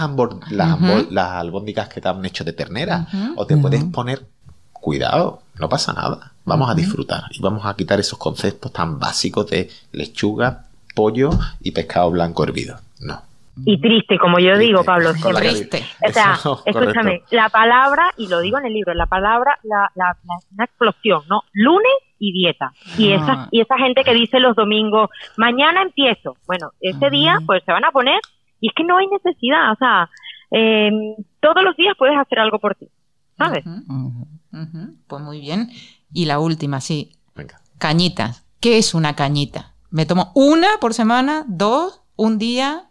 las, 0.50 1.30
albóndigas 1.32 1.88
que 1.88 2.00
te 2.00 2.08
han 2.08 2.24
hecho 2.24 2.44
de 2.44 2.52
ternera. 2.52 3.08
O 3.36 3.46
te 3.46 3.56
puedes 3.56 3.84
poner, 3.84 4.26
cuidado, 4.82 5.40
no 5.58 5.70
pasa 5.70 5.94
nada. 5.94 6.32
Vamos 6.44 6.68
a 6.68 6.74
disfrutar 6.74 7.22
y 7.30 7.40
vamos 7.40 7.64
a 7.64 7.74
quitar 7.74 7.98
esos 7.98 8.18
conceptos 8.18 8.70
tan 8.70 8.98
básicos 8.98 9.48
de 9.48 9.70
lechuga, 9.92 10.66
pollo 10.94 11.30
y 11.62 11.70
pescado 11.70 12.10
blanco 12.10 12.44
hervido. 12.44 12.76
No 13.00 13.32
y 13.64 13.78
triste, 13.80 14.18
como 14.18 14.38
yo 14.38 14.56
digo, 14.56 14.82
Pablo, 14.82 15.12
Triste. 15.12 15.84
O 16.06 16.12
sea, 16.12 16.34
escúchame, 16.64 17.22
la 17.30 17.48
palabra, 17.50 18.10
y 18.16 18.28
lo 18.28 18.40
digo 18.40 18.58
en 18.58 18.66
el 18.66 18.72
libro, 18.72 18.94
la 18.94 19.06
palabra, 19.06 19.58
la, 19.62 19.90
la, 19.94 20.16
una 20.54 20.64
explosión, 20.64 21.22
¿no? 21.28 21.42
Lunes 21.52 21.92
y 22.18 22.32
dieta. 22.32 22.72
Y, 22.96 23.12
ah. 23.12 23.16
esa, 23.16 23.48
y 23.50 23.60
esa 23.60 23.76
gente 23.76 24.04
que 24.04 24.14
dice 24.14 24.40
los 24.40 24.56
domingos, 24.56 25.10
mañana 25.36 25.82
empiezo. 25.82 26.36
Bueno, 26.46 26.70
ese 26.80 27.10
día, 27.10 27.38
pues 27.44 27.62
se 27.64 27.72
van 27.72 27.84
a 27.84 27.90
poner, 27.90 28.20
y 28.60 28.68
es 28.68 28.74
que 28.74 28.84
no 28.84 28.96
hay 28.96 29.06
necesidad, 29.08 29.72
o 29.72 29.76
sea, 29.76 30.08
em, 30.50 31.14
todos 31.40 31.62
los 31.62 31.76
días 31.76 31.94
puedes 31.98 32.16
hacer 32.16 32.38
algo 32.38 32.58
por 32.58 32.74
ti, 32.74 32.88
¿sabes? 33.36 33.64
Pues 35.06 35.22
muy 35.22 35.40
bien. 35.40 35.70
Y 36.12 36.26
la 36.26 36.38
última, 36.38 36.80
sí. 36.80 37.12
Venga. 37.34 37.60
Cañitas. 37.78 38.42
¿Qué 38.60 38.78
es 38.78 38.94
una 38.94 39.16
cañita? 39.16 39.74
Me 39.90 40.06
tomo 40.06 40.30
una 40.34 40.68
por 40.80 40.94
semana, 40.94 41.44
dos, 41.48 42.00
un 42.16 42.38
día, 42.38 42.88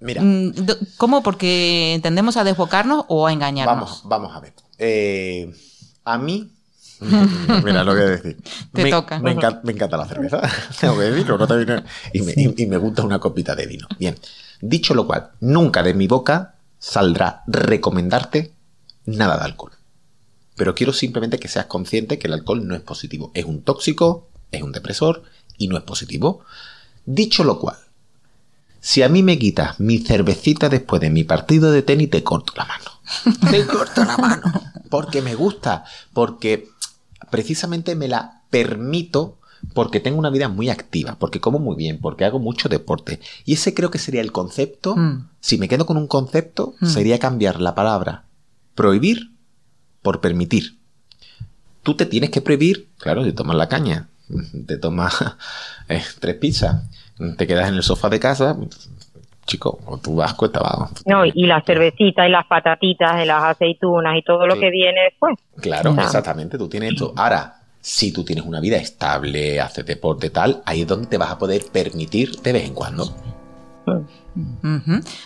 Mira. 0.00 0.22
Mm, 0.22 0.52
¿Cómo? 0.96 1.22
Porque 1.22 1.94
entendemos 1.94 2.36
a 2.36 2.44
desbocarnos 2.44 3.04
o 3.08 3.26
a 3.26 3.32
engañarnos. 3.32 3.74
Vamos, 3.74 4.02
vamos 4.04 4.36
a 4.36 4.40
ver. 4.40 4.54
Eh, 4.78 5.52
a 6.04 6.18
mí. 6.18 6.52
Mira 7.64 7.84
lo 7.84 7.94
que 7.94 8.00
voy 8.00 8.08
a 8.08 8.10
decir. 8.10 8.42
Te 8.72 8.84
me, 8.84 8.90
toca. 8.90 9.18
Me 9.20 9.32
encanta, 9.32 9.96
la 9.96 10.06
cerveza. 10.06 10.40
Tengo 10.80 10.98
que 10.98 11.04
decirlo, 11.04 11.38
no 11.38 11.82
y, 12.12 12.22
me, 12.22 12.34
y, 12.36 12.66
me 12.66 12.76
gusta 12.76 13.02
una 13.02 13.18
copita 13.18 13.54
de 13.54 13.66
vino. 13.66 13.86
Bien. 13.98 14.16
Dicho 14.60 14.94
lo 14.94 15.06
cual, 15.06 15.30
nunca 15.40 15.82
de 15.82 15.94
mi 15.94 16.08
boca 16.08 16.54
saldrá 16.78 17.42
recomendarte 17.46 18.52
nada 19.06 19.36
de 19.38 19.44
alcohol. 19.44 19.72
Pero 20.58 20.74
quiero 20.74 20.92
simplemente 20.92 21.38
que 21.38 21.48
seas 21.48 21.66
consciente 21.66 22.18
que 22.18 22.26
el 22.26 22.34
alcohol 22.34 22.66
no 22.66 22.74
es 22.74 22.82
positivo. 22.82 23.30
Es 23.32 23.46
un 23.46 23.62
tóxico, 23.62 24.28
es 24.50 24.62
un 24.62 24.72
depresor 24.72 25.22
y 25.56 25.68
no 25.68 25.78
es 25.78 25.84
positivo. 25.84 26.40
Dicho 27.06 27.44
lo 27.44 27.58
cual, 27.58 27.76
si 28.80 29.02
a 29.02 29.08
mí 29.08 29.22
me 29.22 29.38
quitas 29.38 29.80
mi 29.80 29.98
cervecita 29.98 30.68
después 30.68 31.00
de 31.00 31.10
mi 31.10 31.24
partido 31.24 31.70
de 31.70 31.82
tenis, 31.82 32.10
te 32.10 32.22
corto 32.22 32.52
la 32.56 32.66
mano. 32.66 32.90
te 33.50 33.66
corto 33.66 34.04
la 34.04 34.16
mano. 34.18 34.52
Porque 34.90 35.22
me 35.22 35.36
gusta. 35.36 35.84
Porque 36.12 36.68
precisamente 37.30 37.94
me 37.94 38.08
la 38.08 38.42
permito 38.50 39.38
porque 39.74 40.00
tengo 40.00 40.18
una 40.18 40.30
vida 40.30 40.48
muy 40.48 40.70
activa, 40.70 41.16
porque 41.18 41.40
como 41.40 41.58
muy 41.58 41.76
bien, 41.76 42.00
porque 42.00 42.24
hago 42.24 42.38
mucho 42.38 42.68
deporte. 42.68 43.20
Y 43.44 43.54
ese 43.54 43.74
creo 43.74 43.90
que 43.90 43.98
sería 43.98 44.20
el 44.20 44.32
concepto. 44.32 44.96
Mm. 44.96 45.28
Si 45.40 45.56
me 45.56 45.68
quedo 45.68 45.86
con 45.86 45.96
un 45.96 46.08
concepto, 46.08 46.74
mm. 46.80 46.86
sería 46.86 47.18
cambiar 47.18 47.60
la 47.60 47.74
palabra 47.74 48.24
prohibir 48.78 49.32
por 50.02 50.20
permitir. 50.20 50.78
Tú 51.82 51.94
te 51.94 52.06
tienes 52.06 52.30
que 52.30 52.40
prohibir, 52.40 52.88
claro, 52.98 53.24
de 53.24 53.32
tomar 53.32 53.56
la 53.56 53.68
caña, 53.68 54.08
te 54.66 54.76
tomas 54.76 55.36
eh, 55.88 56.02
tres 56.20 56.36
pizzas, 56.36 56.82
te 57.36 57.46
quedas 57.46 57.68
en 57.68 57.74
el 57.74 57.82
sofá 57.82 58.08
de 58.08 58.20
casa, 58.20 58.56
chico, 59.46 59.80
o 59.86 59.98
tú 59.98 60.16
vas 60.16 60.34
cuesta 60.34 60.60
abajo. 60.60 60.90
No, 61.06 61.24
y 61.24 61.46
las 61.46 61.64
cervecitas 61.64 62.26
y 62.28 62.30
las 62.30 62.46
patatitas 62.46 63.22
y 63.22 63.26
las 63.26 63.42
aceitunas 63.42 64.16
y 64.16 64.22
todo 64.22 64.46
lo 64.46 64.58
que 64.58 64.70
viene 64.70 65.04
después. 65.10 65.34
Claro, 65.60 65.94
exactamente, 65.98 66.58
tú 66.58 66.68
tienes 66.68 66.92
esto. 66.92 67.14
Ahora, 67.16 67.58
si 67.80 68.12
tú 68.12 68.24
tienes 68.24 68.44
una 68.44 68.60
vida 68.60 68.76
estable, 68.76 69.60
haces 69.60 69.86
deporte 69.86 70.30
tal, 70.30 70.62
ahí 70.66 70.82
es 70.82 70.86
donde 70.86 71.06
te 71.06 71.16
vas 71.16 71.30
a 71.30 71.38
poder 71.38 71.62
permitir 71.72 72.36
de 72.42 72.52
vez 72.52 72.64
en 72.64 72.74
cuando. 72.74 73.14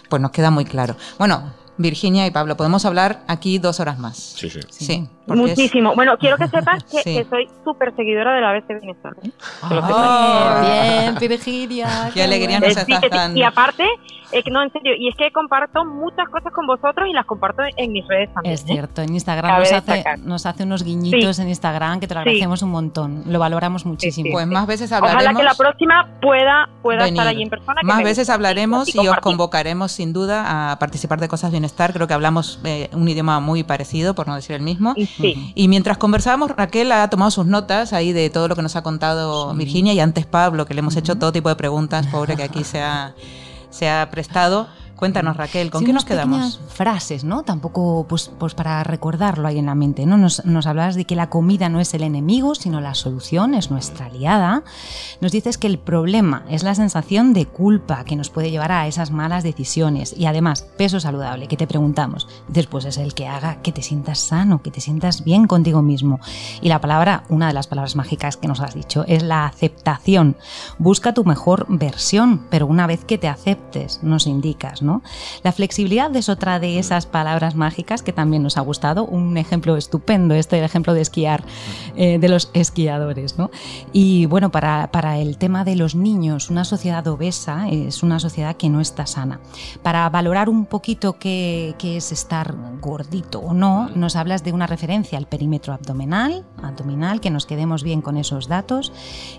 Pues 0.08 0.22
nos 0.22 0.30
queda 0.30 0.50
muy 0.50 0.64
claro. 0.64 0.96
Bueno, 1.18 1.52
Virginia 1.82 2.26
y 2.26 2.30
Pablo, 2.30 2.56
podemos 2.56 2.84
hablar 2.84 3.22
aquí 3.26 3.58
dos 3.58 3.80
horas 3.80 3.98
más. 3.98 4.16
Sí, 4.16 4.48
sí. 4.48 4.60
sí 4.70 5.08
Muchísimo. 5.26 5.94
Bueno, 5.94 6.16
quiero 6.18 6.36
que 6.36 6.48
sepas 6.48 6.84
que, 6.84 7.24
soy 7.28 7.48
súper 7.64 7.94
seguidora 7.94 8.34
de 8.34 8.40
la 8.40 8.50
ABC 8.50 8.80
Bienestar. 8.80 9.12
¿eh? 9.22 9.30
Ah, 9.62 10.60
bien, 10.62 11.30
Virginia. 11.30 12.10
Qué, 12.12 12.22
alegría 12.22 12.60
nos 12.60 12.76
estás 12.76 13.00
dando. 13.10 13.38
Y 13.38 13.42
aparte, 13.42 13.84
no, 14.50 14.62
en 14.62 14.72
serio, 14.72 14.92
y 14.98 15.08
es 15.08 15.14
que 15.16 15.30
comparto 15.30 15.84
muchas 15.84 16.28
cosas 16.28 16.52
con 16.52 16.66
vosotros 16.66 17.06
y 17.08 17.12
las 17.12 17.26
comparto 17.26 17.62
en 17.76 17.92
mis 17.92 18.06
redes 18.08 18.32
también. 18.32 18.54
Es 18.54 18.62
¿eh? 18.62 18.66
cierto, 18.66 19.02
en 19.02 19.12
Instagram 19.12 19.58
nos 19.58 19.72
hace, 19.72 20.04
nos 20.18 20.46
hace, 20.46 20.62
unos 20.64 20.82
guiñitos 20.82 21.38
en 21.38 21.48
Instagram 21.48 22.00
que 22.00 22.06
te 22.06 22.14
lo 22.14 22.20
agradecemos 22.20 22.62
un 22.62 22.70
montón, 22.70 23.22
lo 23.26 23.38
valoramos 23.38 23.84
muchísimo. 23.84 24.30
Pues 24.32 24.46
más 24.46 24.66
veces 24.66 24.90
hablaremos. 24.92 25.22
Ojalá 25.22 25.38
que 25.38 25.44
la 25.44 25.54
próxima 25.54 26.08
pueda, 26.20 26.68
pueda 26.82 27.06
estar 27.06 27.26
allí 27.26 27.42
en 27.42 27.50
persona. 27.50 27.80
Más 27.82 28.02
veces 28.02 28.30
hablaremos 28.30 28.94
y, 28.94 29.06
os 29.06 29.18
convocaremos 29.18 29.92
sin 29.92 30.12
duda 30.12 30.72
a 30.72 30.78
participar 30.78 31.20
de 31.20 31.28
Cosas 31.28 31.50
Bienestar. 31.50 31.92
Creo 31.92 32.06
que 32.06 32.14
hablamos 32.14 32.60
eh, 32.64 32.88
un 32.92 33.08
idioma 33.08 33.40
muy 33.40 33.62
parecido, 33.64 34.14
por 34.14 34.26
no 34.26 34.34
decir 34.34 34.56
el 34.56 34.62
mismo. 34.62 34.94
Y 34.96 35.06
mientras 35.68 35.98
conversábamos, 35.98 36.50
Raquel 36.50 36.92
ha 36.92 37.08
tomado 37.08 37.30
sus 37.30 37.46
notas 37.46 37.92
ahí 37.92 38.12
de 38.12 38.30
todo 38.30 38.48
lo 38.48 38.56
que 38.56 38.62
nos 38.62 38.76
ha 38.76 38.82
contado 38.82 39.54
Virginia 39.54 39.92
y 39.92 40.00
antes 40.00 40.26
Pablo, 40.26 40.66
que 40.66 40.74
le 40.74 40.80
hemos 40.80 40.96
hecho 40.96 41.16
todo 41.16 41.32
tipo 41.32 41.48
de 41.48 41.56
preguntas, 41.56 42.06
pobre 42.06 42.36
que 42.36 42.42
aquí 42.42 42.64
se 42.64 42.80
ha 42.80 43.14
se 43.72 43.88
ha 43.88 44.08
prestado 44.10 44.68
Cuéntanos, 44.96 45.36
Raquel, 45.36 45.70
¿con 45.70 45.84
qué 45.84 45.92
nos 45.92 46.04
quedamos? 46.04 46.60
Frases, 46.68 47.24
¿no? 47.24 47.42
Tampoco, 47.42 48.06
pues, 48.08 48.30
pues 48.38 48.54
para 48.54 48.84
recordarlo 48.84 49.48
ahí 49.48 49.58
en 49.58 49.66
la 49.66 49.74
mente, 49.74 50.06
¿no? 50.06 50.16
Nos, 50.16 50.44
nos 50.44 50.66
hablabas 50.66 50.94
de 50.94 51.04
que 51.04 51.16
la 51.16 51.28
comida 51.28 51.68
no 51.68 51.80
es 51.80 51.92
el 51.94 52.02
enemigo, 52.02 52.54
sino 52.54 52.80
la 52.80 52.94
solución, 52.94 53.54
es 53.54 53.70
nuestra 53.70 54.06
aliada. 54.06 54.62
Nos 55.20 55.32
dices 55.32 55.58
que 55.58 55.66
el 55.66 55.78
problema 55.78 56.44
es 56.48 56.62
la 56.62 56.74
sensación 56.74 57.32
de 57.32 57.46
culpa 57.46 58.04
que 58.04 58.14
nos 58.16 58.30
puede 58.30 58.50
llevar 58.50 58.70
a 58.70 58.86
esas 58.86 59.10
malas 59.10 59.42
decisiones. 59.42 60.14
Y 60.16 60.26
además, 60.26 60.62
peso 60.76 61.00
saludable, 61.00 61.48
que 61.48 61.56
te 61.56 61.66
preguntamos. 61.66 62.28
Después 62.48 62.84
es 62.84 62.98
el 62.98 63.14
que 63.14 63.26
haga 63.26 63.60
que 63.62 63.72
te 63.72 63.82
sientas 63.82 64.20
sano, 64.20 64.62
que 64.62 64.70
te 64.70 64.80
sientas 64.80 65.24
bien 65.24 65.46
contigo 65.46 65.82
mismo. 65.82 66.20
Y 66.60 66.68
la 66.68 66.80
palabra, 66.80 67.24
una 67.28 67.48
de 67.48 67.54
las 67.54 67.66
palabras 67.66 67.96
mágicas 67.96 68.36
que 68.36 68.48
nos 68.48 68.60
has 68.60 68.74
dicho, 68.74 69.04
es 69.08 69.22
la 69.22 69.46
aceptación. 69.46 70.36
Busca 70.78 71.14
tu 71.14 71.24
mejor 71.24 71.66
versión, 71.68 72.46
pero 72.50 72.66
una 72.66 72.86
vez 72.86 73.04
que 73.04 73.18
te 73.18 73.28
aceptes, 73.28 74.02
nos 74.02 74.26
indicas, 74.26 74.82
¿no? 74.82 74.91
La 75.42 75.52
flexibilidad 75.52 76.14
es 76.16 76.28
otra 76.28 76.58
de 76.58 76.78
esas 76.78 77.06
palabras 77.06 77.54
mágicas 77.54 78.02
que 78.02 78.12
también 78.12 78.42
nos 78.42 78.56
ha 78.56 78.60
gustado. 78.60 79.04
Un 79.04 79.36
ejemplo 79.36 79.76
estupendo, 79.76 80.34
este 80.34 80.58
el 80.58 80.64
ejemplo 80.64 80.94
de 80.94 81.00
esquiar, 81.00 81.44
eh, 81.96 82.18
de 82.18 82.28
los 82.28 82.50
esquiadores. 82.52 83.36
Y 83.92 84.26
bueno, 84.26 84.50
para, 84.50 85.18
el 85.18 85.38
tema 85.38 85.64
de 85.64 85.76
los 85.76 85.94
niños, 85.94 86.50
una 86.50 86.64
sociedad 86.64 87.06
obesa 87.06 87.68
es 87.68 88.02
una 88.02 88.18
sociedad 88.18 88.56
que 88.56 88.68
no 88.68 88.80
está 88.80 89.06
sana. 89.06 89.40
Para 89.82 90.08
valorar 90.10 90.48
un 90.48 90.66
poquito 90.66 91.18
qué, 91.18 91.74
qué 91.78 91.96
es 91.96 92.12
estar 92.12 92.54
gordito 92.80 93.40
o 93.40 93.54
no, 93.54 93.88
nos 93.94 94.16
hablas 94.16 94.44
de 94.44 94.52
una 94.52 94.66
referencia 94.66 95.18
al 95.18 95.26
perímetro 95.26 95.72
abdominal, 95.72 96.44
abdominal, 96.62 97.20
que 97.20 97.30
nos 97.30 97.46
quedemos 97.46 97.82
bien 97.82 98.02
con 98.02 98.16
esos 98.16 98.48
datos. 98.48 98.92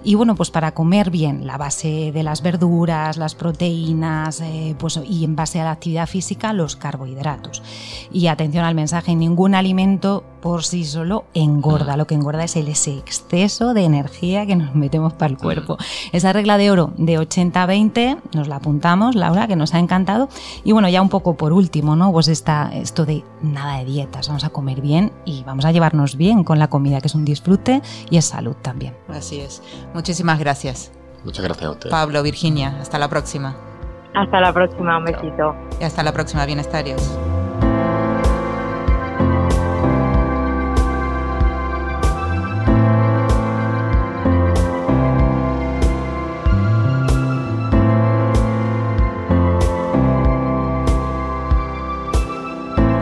Y 0.03 0.15
bueno, 0.15 0.35
pues 0.35 0.51
para 0.51 0.73
comer 0.73 1.09
bien, 1.09 1.45
la 1.45 1.57
base 1.57 2.11
de 2.11 2.23
las 2.23 2.41
verduras, 2.41 3.17
las 3.17 3.35
proteínas, 3.35 4.41
eh, 4.41 4.75
pues, 4.77 4.99
y 5.03 5.23
en 5.33 5.35
base 5.35 5.59
a 5.59 5.63
la 5.63 5.71
actividad 5.71 6.07
física 6.07 6.53
los 6.53 6.75
carbohidratos. 6.75 7.63
Y 8.11 8.27
atención 8.27 8.65
al 8.65 8.75
mensaje, 8.75 9.15
ningún 9.15 9.55
alimento 9.55 10.23
por 10.41 10.63
sí 10.63 10.85
solo 10.85 11.25
engorda. 11.33 11.97
Lo 11.97 12.05
que 12.05 12.13
engorda 12.13 12.43
es 12.43 12.55
el, 12.55 12.67
ese 12.67 12.97
exceso 12.97 13.73
de 13.73 13.83
energía 13.83 14.45
que 14.45 14.55
nos 14.55 14.75
metemos 14.75 15.13
para 15.13 15.31
el 15.31 15.37
cuerpo. 15.37 15.77
Esa 16.11 16.33
regla 16.33 16.57
de 16.57 16.69
oro 16.69 16.93
de 16.97 17.17
80-20 17.17 18.19
nos 18.33 18.47
la 18.47 18.57
apuntamos, 18.57 19.15
Laura, 19.15 19.47
que 19.47 19.55
nos 19.55 19.73
ha 19.73 19.79
encantado. 19.79 20.29
Y 20.63 20.71
bueno, 20.73 20.87
ya 20.89 21.01
un 21.01 21.09
poco 21.09 21.35
por 21.35 21.53
último, 21.53 21.95
¿no? 21.95 22.11
Pues 22.11 22.27
está 22.27 22.71
esto 22.73 23.05
de 23.05 23.23
nada 23.41 23.79
de 23.79 23.85
dietas, 23.85 24.27
vamos 24.27 24.43
a 24.43 24.49
comer 24.49 24.81
bien 24.81 25.11
y 25.25 25.43
vamos 25.43 25.65
a 25.65 25.71
llevarnos 25.71 26.15
bien 26.15 26.43
con 26.43 26.59
la 26.59 26.69
comida, 26.69 27.01
que 27.01 27.07
es 27.07 27.15
un 27.15 27.25
disfrute 27.25 27.81
y 28.09 28.17
es 28.17 28.25
salud 28.25 28.55
también. 28.61 28.95
Así 29.07 29.39
es. 29.39 29.63
Muchísimas 29.93 30.37
gracias. 30.39 30.91
Muchas 31.23 31.43
gracias 31.43 31.65
a 31.65 31.71
usted. 31.71 31.89
Pablo, 31.89 32.21
Virginia, 32.21 32.77
hasta 32.81 32.99
la 32.99 33.09
próxima. 33.09 33.72
Hasta 34.13 34.39
la 34.39 34.53
próxima, 34.53 34.97
un 34.97 35.05
besito. 35.05 35.55
Y 35.79 35.83
hasta 35.83 36.03
la 36.03 36.11
próxima, 36.11 36.45
bienestarios. 36.45 37.17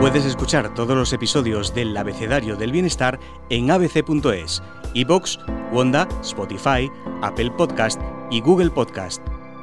Puedes 0.00 0.24
escuchar 0.26 0.74
todos 0.74 0.96
los 0.96 1.12
episodios 1.12 1.74
del 1.74 1.96
Abecedario 1.96 2.56
del 2.56 2.72
Bienestar 2.72 3.20
en 3.50 3.70
abc.es, 3.70 4.62
iBox, 4.94 5.38
Wanda, 5.72 6.08
Spotify, 6.22 6.90
Apple 7.22 7.52
Podcast 7.52 8.00
y 8.30 8.40
Google 8.40 8.70
Podcast. 8.70 9.31